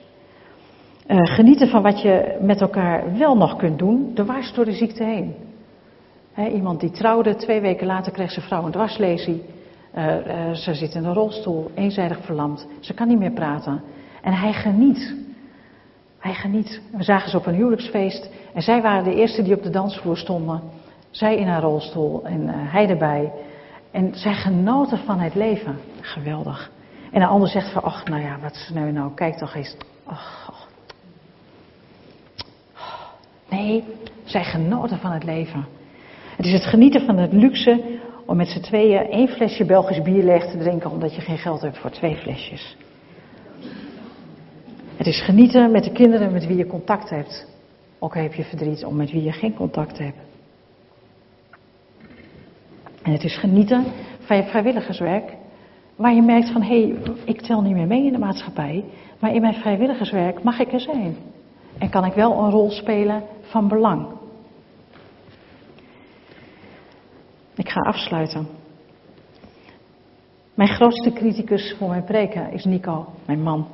Uh, 1.07 1.17
genieten 1.21 1.67
van 1.67 1.81
wat 1.81 2.01
je 2.01 2.37
met 2.41 2.61
elkaar 2.61 3.17
wel 3.17 3.37
nog 3.37 3.55
kunt 3.55 3.79
doen, 3.79 4.11
dwars 4.13 4.53
door 4.53 4.65
de 4.65 4.71
ziekte 4.71 5.03
heen. 5.03 5.35
iemand 6.53 6.79
die 6.79 6.91
trouwde, 6.91 7.35
twee 7.35 7.61
weken 7.61 7.87
later 7.87 8.11
kreeg 8.11 8.31
zijn 8.31 8.45
vrouw 8.45 8.65
een 8.65 8.71
dwarslesie. 8.71 9.43
Uh, 9.97 10.51
ze 10.51 10.73
zit 10.73 10.95
in 10.95 11.05
een 11.05 11.13
rolstoel, 11.13 11.71
eenzijdig 11.73 12.19
verlamd. 12.25 12.67
Ze 12.79 12.93
kan 12.93 13.07
niet 13.07 13.19
meer 13.19 13.31
praten. 13.31 13.81
En 14.21 14.33
hij 14.33 14.53
geniet. 14.53 15.15
Hij 16.25 16.33
geniet. 16.33 16.81
We 16.91 17.03
zagen 17.03 17.29
ze 17.29 17.37
op 17.37 17.45
een 17.45 17.55
huwelijksfeest. 17.55 18.29
En 18.53 18.61
zij 18.61 18.81
waren 18.81 19.03
de 19.03 19.15
eerste 19.15 19.43
die 19.43 19.55
op 19.55 19.63
de 19.63 19.69
dansvloer 19.69 20.17
stonden. 20.17 20.61
Zij 21.09 21.37
in 21.37 21.47
haar 21.47 21.61
rolstoel 21.61 22.23
en 22.23 22.49
hij 22.49 22.89
erbij. 22.89 23.31
En 23.91 24.15
zij 24.15 24.33
genoten 24.33 24.97
van 24.97 25.19
het 25.19 25.35
leven. 25.35 25.77
Geweldig. 26.01 26.71
En 27.11 27.21
een 27.21 27.27
ander 27.27 27.49
zegt 27.49 27.71
van, 27.71 27.83
ach, 27.83 28.05
nou 28.05 28.21
ja, 28.21 28.39
wat 28.41 28.51
is 28.51 28.71
nou 28.73 28.91
nou, 28.91 29.13
kijk 29.13 29.35
toch 29.35 29.55
eens. 29.55 29.75
Nee, 33.49 33.83
zij 34.23 34.43
genoten 34.43 34.97
van 34.97 35.11
het 35.11 35.23
leven. 35.23 35.65
Het 36.35 36.45
is 36.45 36.53
het 36.53 36.65
genieten 36.65 37.05
van 37.05 37.17
het 37.17 37.33
luxe 37.33 37.99
om 38.25 38.37
met 38.37 38.47
z'n 38.47 38.61
tweeën 38.61 39.09
één 39.09 39.27
flesje 39.27 39.65
Belgisch 39.65 40.01
bier 40.01 40.23
leeg 40.23 40.51
te 40.51 40.57
drinken 40.57 40.91
omdat 40.91 41.15
je 41.15 41.21
geen 41.21 41.37
geld 41.37 41.61
hebt 41.61 41.77
voor 41.77 41.91
twee 41.91 42.15
flesjes. 42.15 42.75
Het 44.95 45.07
is 45.07 45.21
genieten 45.21 45.71
met 45.71 45.83
de 45.83 45.91
kinderen 45.91 46.31
met 46.31 46.45
wie 46.45 46.57
je 46.57 46.67
contact 46.67 47.09
hebt. 47.09 47.47
Ook 47.99 48.15
heb 48.15 48.33
je 48.33 48.43
verdriet 48.43 48.85
om 48.85 48.95
met 48.95 49.11
wie 49.11 49.23
je 49.23 49.31
geen 49.31 49.55
contact 49.55 49.97
hebt. 49.97 50.17
En 53.01 53.11
het 53.11 53.23
is 53.23 53.37
genieten 53.37 53.85
van 54.19 54.37
je 54.37 54.43
vrijwilligerswerk, 54.43 55.33
waar 55.95 56.13
je 56.13 56.21
merkt 56.21 56.51
van 56.51 56.61
hé, 56.61 56.81
hey, 56.81 56.97
ik 57.25 57.41
tel 57.41 57.61
niet 57.61 57.73
meer 57.73 57.87
mee 57.87 58.05
in 58.05 58.11
de 58.11 58.19
maatschappij, 58.19 58.83
maar 59.19 59.33
in 59.33 59.41
mijn 59.41 59.53
vrijwilligerswerk 59.53 60.43
mag 60.43 60.59
ik 60.59 60.73
er 60.73 60.79
zijn. 60.79 61.17
En 61.77 61.89
kan 61.89 62.05
ik 62.05 62.13
wel 62.13 62.39
een 62.39 62.51
rol 62.51 62.69
spelen 62.69 63.23
van 63.41 63.67
belang. 63.67 64.07
Ik 67.55 67.69
ga 67.69 67.79
afsluiten. 67.79 68.47
Mijn 70.53 70.69
grootste 70.69 71.13
criticus 71.13 71.75
voor 71.77 71.89
mijn 71.89 72.03
preken 72.03 72.51
is 72.51 72.65
Nico, 72.65 73.05
mijn 73.25 73.41
man. 73.41 73.67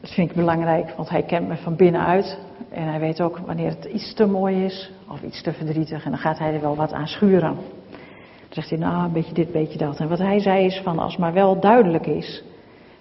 Dat 0.00 0.10
vind 0.10 0.30
ik 0.30 0.36
belangrijk, 0.36 0.90
want 0.96 1.08
hij 1.08 1.22
kent 1.22 1.48
me 1.48 1.56
van 1.56 1.76
binnenuit. 1.76 2.38
En 2.70 2.88
hij 2.88 3.00
weet 3.00 3.20
ook 3.20 3.38
wanneer 3.38 3.68
het 3.68 3.84
iets 3.84 4.14
te 4.14 4.26
mooi 4.26 4.64
is 4.64 4.90
of 5.08 5.22
iets 5.22 5.42
te 5.42 5.52
verdrietig. 5.52 6.04
En 6.04 6.10
dan 6.10 6.20
gaat 6.20 6.38
hij 6.38 6.54
er 6.54 6.60
wel 6.60 6.76
wat 6.76 6.92
aan 6.92 7.06
schuren. 7.06 7.54
Dan 7.90 8.62
zegt 8.62 8.70
hij, 8.70 8.78
nou, 8.78 9.04
een 9.04 9.12
beetje 9.12 9.34
dit, 9.34 9.46
een 9.46 9.52
beetje 9.52 9.78
dat. 9.78 9.98
En 9.98 10.08
wat 10.08 10.18
hij 10.18 10.40
zei 10.40 10.64
is 10.64 10.80
van, 10.84 10.98
als 10.98 11.16
maar 11.16 11.32
wel 11.32 11.60
duidelijk 11.60 12.06
is 12.06 12.42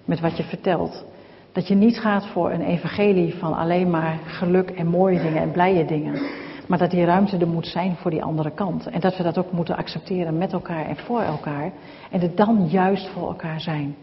met 0.06 0.20
wat 0.20 0.38
je 0.38 0.44
vertelt. 0.44 1.06
Dat 1.52 1.68
je 1.68 1.76
niet 1.76 2.00
gaat 2.00 2.28
voor 2.28 2.52
een 2.52 2.62
evangelie 2.62 3.36
van 3.36 3.54
alleen 3.54 3.90
maar 3.90 4.20
geluk 4.26 4.70
en 4.70 4.88
mooie 4.88 5.22
dingen 5.22 5.42
en 5.42 5.52
blije 5.52 5.86
dingen. 5.86 6.22
Maar 6.68 6.78
dat 6.78 6.92
die 6.92 7.06
ruimte 7.06 7.38
er 7.38 7.48
moet 7.48 7.68
zijn 7.68 7.96
voor 7.96 8.12
die 8.12 8.24
andere 8.24 8.52
kant. 8.52 8.88
En 8.88 9.00
dat 9.00 9.18
we 9.18 9.24
dat 9.24 9.38
ook 9.38 9.52
moeten 9.52 9.78
accepteren 9.78 10.38
met 10.38 10.54
elkaar 10.54 10.86
en 10.86 10.98
voor 10.98 11.22
elkaar. 11.22 11.72
En 12.12 12.20
het 12.20 12.38
dan 12.38 12.68
juist 12.70 13.08
voor 13.08 13.28
elkaar 13.28 13.62
zijn. 13.62 13.96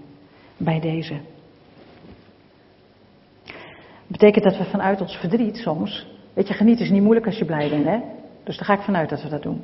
Bij 0.57 0.81
deze. 0.81 1.15
Betekent 4.07 4.45
dat 4.45 4.57
we 4.57 4.65
vanuit 4.65 5.01
ons 5.01 5.17
verdriet 5.17 5.57
soms. 5.57 6.07
Weet 6.35 6.49
je, 6.49 6.55
genieten 6.55 6.85
is 6.85 6.91
niet 6.91 7.03
moeilijk 7.03 7.27
als 7.27 7.39
je 7.39 7.45
blij 7.45 7.69
bent, 7.71 7.85
hè? 7.85 7.99
Dus 8.45 8.57
daar 8.57 8.65
ga 8.65 8.75
ik 8.75 8.81
vanuit 8.81 9.09
dat 9.09 9.23
we 9.23 9.29
dat 9.29 9.43
doen. 9.43 9.63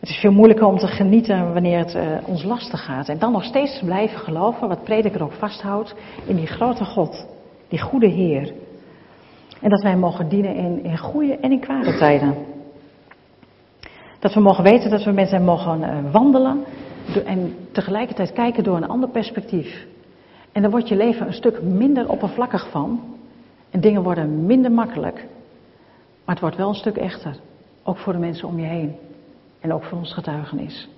Het 0.00 0.08
is 0.08 0.16
veel 0.16 0.32
moeilijker 0.32 0.66
om 0.66 0.78
te 0.78 0.86
genieten 0.86 1.52
wanneer 1.52 1.78
het 1.78 1.94
uh, 1.94 2.02
ons 2.26 2.44
lastig 2.44 2.84
gaat. 2.84 3.08
En 3.08 3.18
dan 3.18 3.32
nog 3.32 3.44
steeds 3.44 3.82
blijven 3.84 4.18
geloven, 4.18 4.68
wat 4.68 4.84
prediker 4.84 5.22
ook 5.22 5.32
vasthoudt, 5.32 5.94
in 6.26 6.36
die 6.36 6.46
grote 6.46 6.84
God, 6.84 7.26
die 7.68 7.80
goede 7.80 8.06
Heer. 8.06 8.52
En 9.60 9.70
dat 9.70 9.82
wij 9.82 9.96
mogen 9.96 10.28
dienen 10.28 10.54
in, 10.54 10.84
in 10.84 10.98
goede 10.98 11.36
en 11.36 11.52
in 11.52 11.60
kwade 11.60 11.96
tijden. 11.98 12.34
Dat 14.18 14.34
we 14.34 14.40
mogen 14.40 14.64
weten 14.64 14.90
dat 14.90 15.04
we 15.04 15.10
met 15.10 15.30
hem 15.30 15.44
mogen 15.44 15.80
uh, 15.80 16.12
wandelen 16.12 16.64
en 17.24 17.54
tegelijkertijd 17.72 18.32
kijken 18.32 18.64
door 18.64 18.76
een 18.76 18.88
ander 18.88 19.08
perspectief. 19.08 19.86
En 20.52 20.62
dan 20.62 20.70
wordt 20.70 20.88
je 20.88 20.96
leven 20.96 21.26
een 21.26 21.32
stuk 21.32 21.62
minder 21.62 22.08
oppervlakkig 22.08 22.70
van. 22.70 23.00
En 23.70 23.80
dingen 23.80 24.02
worden 24.02 24.46
minder 24.46 24.72
makkelijk. 24.72 25.26
Maar 26.24 26.34
het 26.34 26.40
wordt 26.40 26.56
wel 26.56 26.68
een 26.68 26.74
stuk 26.74 26.96
echter. 26.96 27.36
Ook 27.82 27.96
voor 27.96 28.12
de 28.12 28.18
mensen 28.18 28.48
om 28.48 28.58
je 28.58 28.66
heen. 28.66 28.96
En 29.60 29.72
ook 29.72 29.84
voor 29.84 29.98
ons 29.98 30.14
getuigenis. 30.14 30.88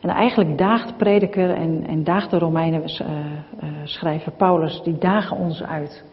En 0.00 0.08
eigenlijk 0.08 0.58
daagt 0.58 0.96
prediker 0.96 1.50
en, 1.50 1.86
en 1.86 2.04
daagt 2.04 2.30
de 2.30 2.38
Romeinen 2.38 2.82
uh, 2.82 3.08
uh, 3.08 3.68
schrijver 3.84 4.32
Paulus, 4.32 4.82
die 4.82 4.98
dagen 4.98 5.36
ons 5.36 5.62
uit. 5.62 6.04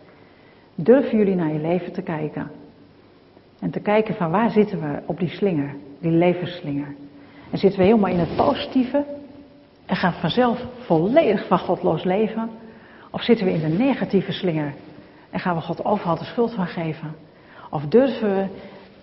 Durven 0.75 1.17
jullie 1.17 1.35
naar 1.35 1.53
je 1.53 1.59
leven 1.59 1.93
te 1.93 2.01
kijken? 2.01 2.51
En 3.59 3.71
te 3.71 3.79
kijken 3.79 4.15
van 4.15 4.31
waar 4.31 4.49
zitten 4.49 4.79
we 4.79 5.01
op 5.05 5.19
die 5.19 5.29
slinger, 5.29 5.75
die 5.99 6.11
levensslinger? 6.11 6.95
En 7.51 7.57
zitten 7.57 7.79
we 7.79 7.85
helemaal 7.85 8.11
in 8.11 8.19
het 8.19 8.35
positieve 8.35 9.05
en 9.85 9.95
gaan 9.95 10.13
vanzelf 10.13 10.65
volledig 10.79 11.47
van 11.47 11.59
Godloos 11.59 12.03
leven? 12.03 12.49
Of 13.11 13.23
zitten 13.23 13.45
we 13.45 13.53
in 13.53 13.59
de 13.59 13.77
negatieve 13.77 14.31
slinger 14.31 14.73
en 15.29 15.39
gaan 15.39 15.55
we 15.55 15.61
God 15.61 15.85
overal 15.85 16.17
de 16.17 16.23
schuld 16.23 16.53
van 16.53 16.67
geven? 16.67 17.15
Of 17.69 17.85
durven 17.85 18.35
we 18.35 18.47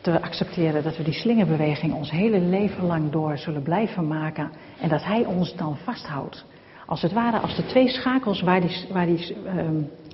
te 0.01 0.21
accepteren 0.21 0.83
dat 0.83 0.97
we 0.97 1.03
die 1.03 1.13
slingerbeweging 1.13 1.95
ons 1.95 2.11
hele 2.11 2.41
leven 2.41 2.85
lang 2.85 3.11
door 3.11 3.39
zullen 3.39 3.63
blijven 3.63 4.09
maken 4.09 4.51
en 4.81 4.89
dat 4.89 5.05
Hij 5.05 5.25
ons 5.25 5.57
dan 5.57 5.77
vasthoudt? 5.77 6.45
Als 6.87 7.03
het 7.03 7.13
ware 7.13 7.39
als 7.39 7.57
de 7.57 7.67
twee 7.67 7.89
schakels 7.89 8.43
waar 8.43 8.61
die, 8.61 8.87
waar 8.93 9.07
die 9.07 9.37
uh, 9.45 9.65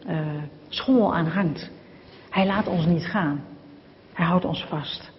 uh, 0.08 0.42
schommel 0.68 1.14
aan 1.14 1.26
hangt. 1.26 1.70
Hij 2.30 2.46
laat 2.46 2.66
ons 2.66 2.86
niet 2.86 3.06
gaan. 3.06 3.44
Hij 4.12 4.26
houdt 4.26 4.44
ons 4.44 4.64
vast. 4.64 5.10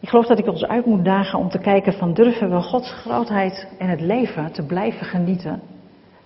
Ik 0.00 0.08
geloof 0.08 0.26
dat 0.26 0.38
ik 0.38 0.46
ons 0.46 0.64
uit 0.64 0.86
moet 0.86 1.04
dagen 1.04 1.38
om 1.38 1.48
te 1.48 1.58
kijken 1.58 1.92
van 1.92 2.14
durven 2.14 2.50
we 2.50 2.60
Gods 2.60 2.92
grootheid 2.92 3.68
en 3.78 3.88
het 3.88 4.00
leven 4.00 4.52
te 4.52 4.66
blijven 4.66 5.06
genieten, 5.06 5.62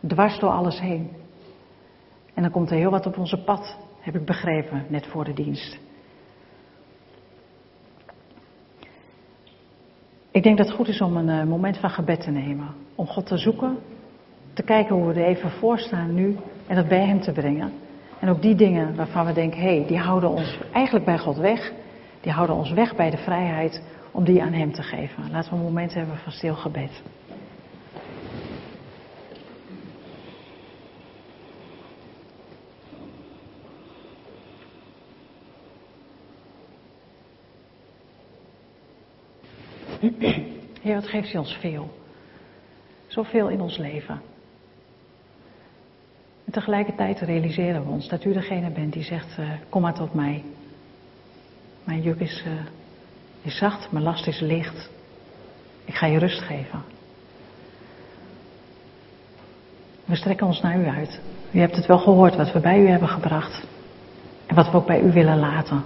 dwars 0.07 0.39
door 0.39 0.51
alles 0.51 0.81
heen. 0.81 1.11
En 2.35 2.43
dan 2.43 2.51
komt 2.51 2.71
er 2.71 2.77
heel 2.77 2.91
wat 2.91 3.07
op 3.07 3.18
onze 3.18 3.45
pad, 3.45 3.77
heb 4.01 4.14
ik 4.14 4.25
begrepen, 4.25 4.85
net 4.89 5.07
voor 5.07 5.25
de 5.25 5.33
dienst. 5.33 5.79
Ik 10.31 10.43
denk 10.43 10.57
dat 10.57 10.66
het 10.66 10.77
goed 10.77 10.89
is 10.89 11.01
om 11.01 11.16
een 11.16 11.29
uh, 11.29 11.45
moment 11.45 11.79
van 11.79 11.91
gebed 11.91 12.21
te 12.21 12.31
nemen. 12.31 12.75
Om 12.95 13.07
God 13.07 13.27
te 13.27 13.37
zoeken, 13.37 13.79
te 14.53 14.62
kijken 14.62 14.95
hoe 14.95 15.07
we 15.07 15.21
er 15.21 15.27
even 15.27 15.51
voor 15.51 15.79
staan 15.79 16.14
nu 16.14 16.37
en 16.66 16.77
dat 16.77 16.89
bij 16.89 17.07
Hem 17.07 17.21
te 17.21 17.33
brengen. 17.33 17.73
En 18.21 18.29
ook 18.29 18.43
die 18.43 18.55
dingen 18.55 18.97
waarvan 18.97 19.27
we 19.27 19.33
denken, 19.33 19.61
hé, 19.61 19.77
hey, 19.77 19.87
die 19.87 19.99
houden 19.99 20.31
ons 20.31 20.59
eigenlijk 20.73 21.05
bij 21.05 21.18
God 21.18 21.37
weg. 21.37 21.73
Die 22.21 22.33
houden 22.33 22.57
ons 22.57 22.73
weg 22.73 22.97
bij 22.97 23.11
de 23.11 23.16
vrijheid 23.16 23.83
om 24.11 24.25
die 24.25 24.43
aan 24.43 24.53
Hem 24.53 24.73
te 24.73 24.83
geven. 24.83 25.31
Laten 25.31 25.51
we 25.51 25.57
een 25.57 25.62
moment 25.62 25.95
hebben 25.95 26.16
van 26.16 26.33
stil 26.33 26.55
gebed. 26.55 27.03
Heer, 40.83 40.95
wat 40.95 41.09
geeft 41.09 41.35
u 41.35 41.39
ons 41.39 41.53
veel? 41.53 41.91
Zoveel 43.07 43.49
in 43.49 43.61
ons 43.61 43.77
leven. 43.77 44.21
En 46.45 46.53
tegelijkertijd 46.53 47.21
realiseren 47.21 47.85
we 47.85 47.91
ons 47.91 48.09
dat 48.09 48.25
u 48.25 48.33
degene 48.33 48.71
bent 48.71 48.93
die 48.93 49.03
zegt, 49.03 49.39
uh, 49.39 49.51
kom 49.68 49.83
maar 49.83 49.95
tot 49.95 50.14
mij. 50.14 50.45
Mijn 51.91 52.03
juk 52.03 52.20
is, 52.20 52.45
uh, 52.47 52.53
is 53.43 53.57
zacht, 53.57 53.93
mijn 53.93 54.05
last 54.05 54.26
is 54.26 54.41
licht. 54.41 54.91
Ik 55.84 55.95
ga 55.95 56.07
je 56.07 56.18
rust 56.18 56.41
geven. 56.41 56.82
We 60.05 60.16
strekken 60.16 60.47
ons 60.47 60.61
naar 60.61 60.80
u 60.80 60.86
uit. 60.86 61.20
U 61.51 61.59
hebt 61.59 61.76
het 61.76 61.86
wel 61.86 61.99
gehoord 61.99 62.36
wat 62.36 62.53
we 62.53 62.61
bij 62.61 62.80
u 62.80 62.88
hebben 62.88 63.09
gebracht. 63.09 63.66
En 64.47 64.55
wat 64.55 64.70
we 64.70 64.76
ook 64.76 64.86
bij 64.86 65.01
u 65.01 65.12
willen 65.12 65.38
laten. 65.38 65.84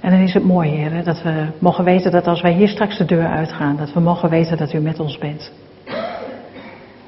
En 0.00 0.10
dan 0.10 0.20
is 0.20 0.34
het 0.34 0.44
mooi, 0.44 0.70
Heer, 0.70 1.04
dat 1.04 1.22
we 1.22 1.46
mogen 1.58 1.84
weten 1.84 2.10
dat 2.10 2.26
als 2.26 2.40
wij 2.40 2.52
hier 2.52 2.68
straks 2.68 2.98
de 2.98 3.04
deur 3.04 3.26
uitgaan, 3.26 3.76
dat 3.76 3.92
we 3.92 4.00
mogen 4.00 4.30
weten 4.30 4.56
dat 4.56 4.72
u 4.72 4.78
met 4.78 5.00
ons 5.00 5.18
bent. 5.18 5.52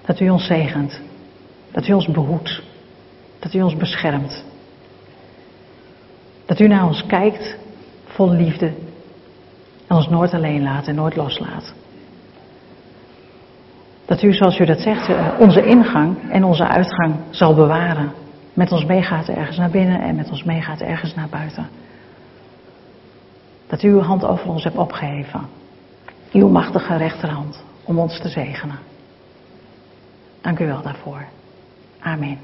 Dat 0.04 0.20
u 0.20 0.28
ons 0.28 0.46
zegent. 0.46 1.00
Dat 1.70 1.88
u 1.88 1.92
ons 1.92 2.06
behoedt. 2.08 2.62
Dat 3.38 3.54
u 3.54 3.62
ons 3.62 3.76
beschermt. 3.76 4.47
Dat 6.48 6.60
u 6.60 6.66
naar 6.66 6.86
ons 6.86 7.06
kijkt 7.06 7.56
vol 8.04 8.30
liefde. 8.30 8.72
En 9.86 9.96
ons 9.96 10.08
nooit 10.08 10.34
alleen 10.34 10.62
laat 10.62 10.86
en 10.86 10.94
nooit 10.94 11.16
loslaat. 11.16 11.74
Dat 14.04 14.22
u, 14.22 14.32
zoals 14.32 14.58
u 14.58 14.64
dat 14.64 14.80
zegt, 14.80 15.08
eh, 15.08 15.28
onze 15.38 15.64
ingang 15.64 16.30
en 16.30 16.44
onze 16.44 16.66
uitgang 16.66 17.14
zal 17.30 17.54
bewaren. 17.54 18.12
Met 18.54 18.72
ons 18.72 18.84
meegaat 18.84 19.28
ergens 19.28 19.56
naar 19.56 19.70
binnen 19.70 20.00
en 20.00 20.14
met 20.14 20.30
ons 20.30 20.44
meegaat 20.44 20.80
ergens 20.80 21.14
naar 21.14 21.28
buiten. 21.28 21.68
Dat 23.66 23.82
u 23.82 23.88
uw 23.88 24.00
hand 24.00 24.24
over 24.24 24.48
ons 24.48 24.64
hebt 24.64 24.76
opgeheven. 24.76 25.40
Uw 26.32 26.48
machtige 26.48 26.96
rechterhand 26.96 27.64
om 27.84 27.98
ons 27.98 28.20
te 28.20 28.28
zegenen. 28.28 28.78
Dank 30.40 30.58
u 30.58 30.66
wel 30.66 30.82
daarvoor. 30.82 31.24
Amen. 32.00 32.38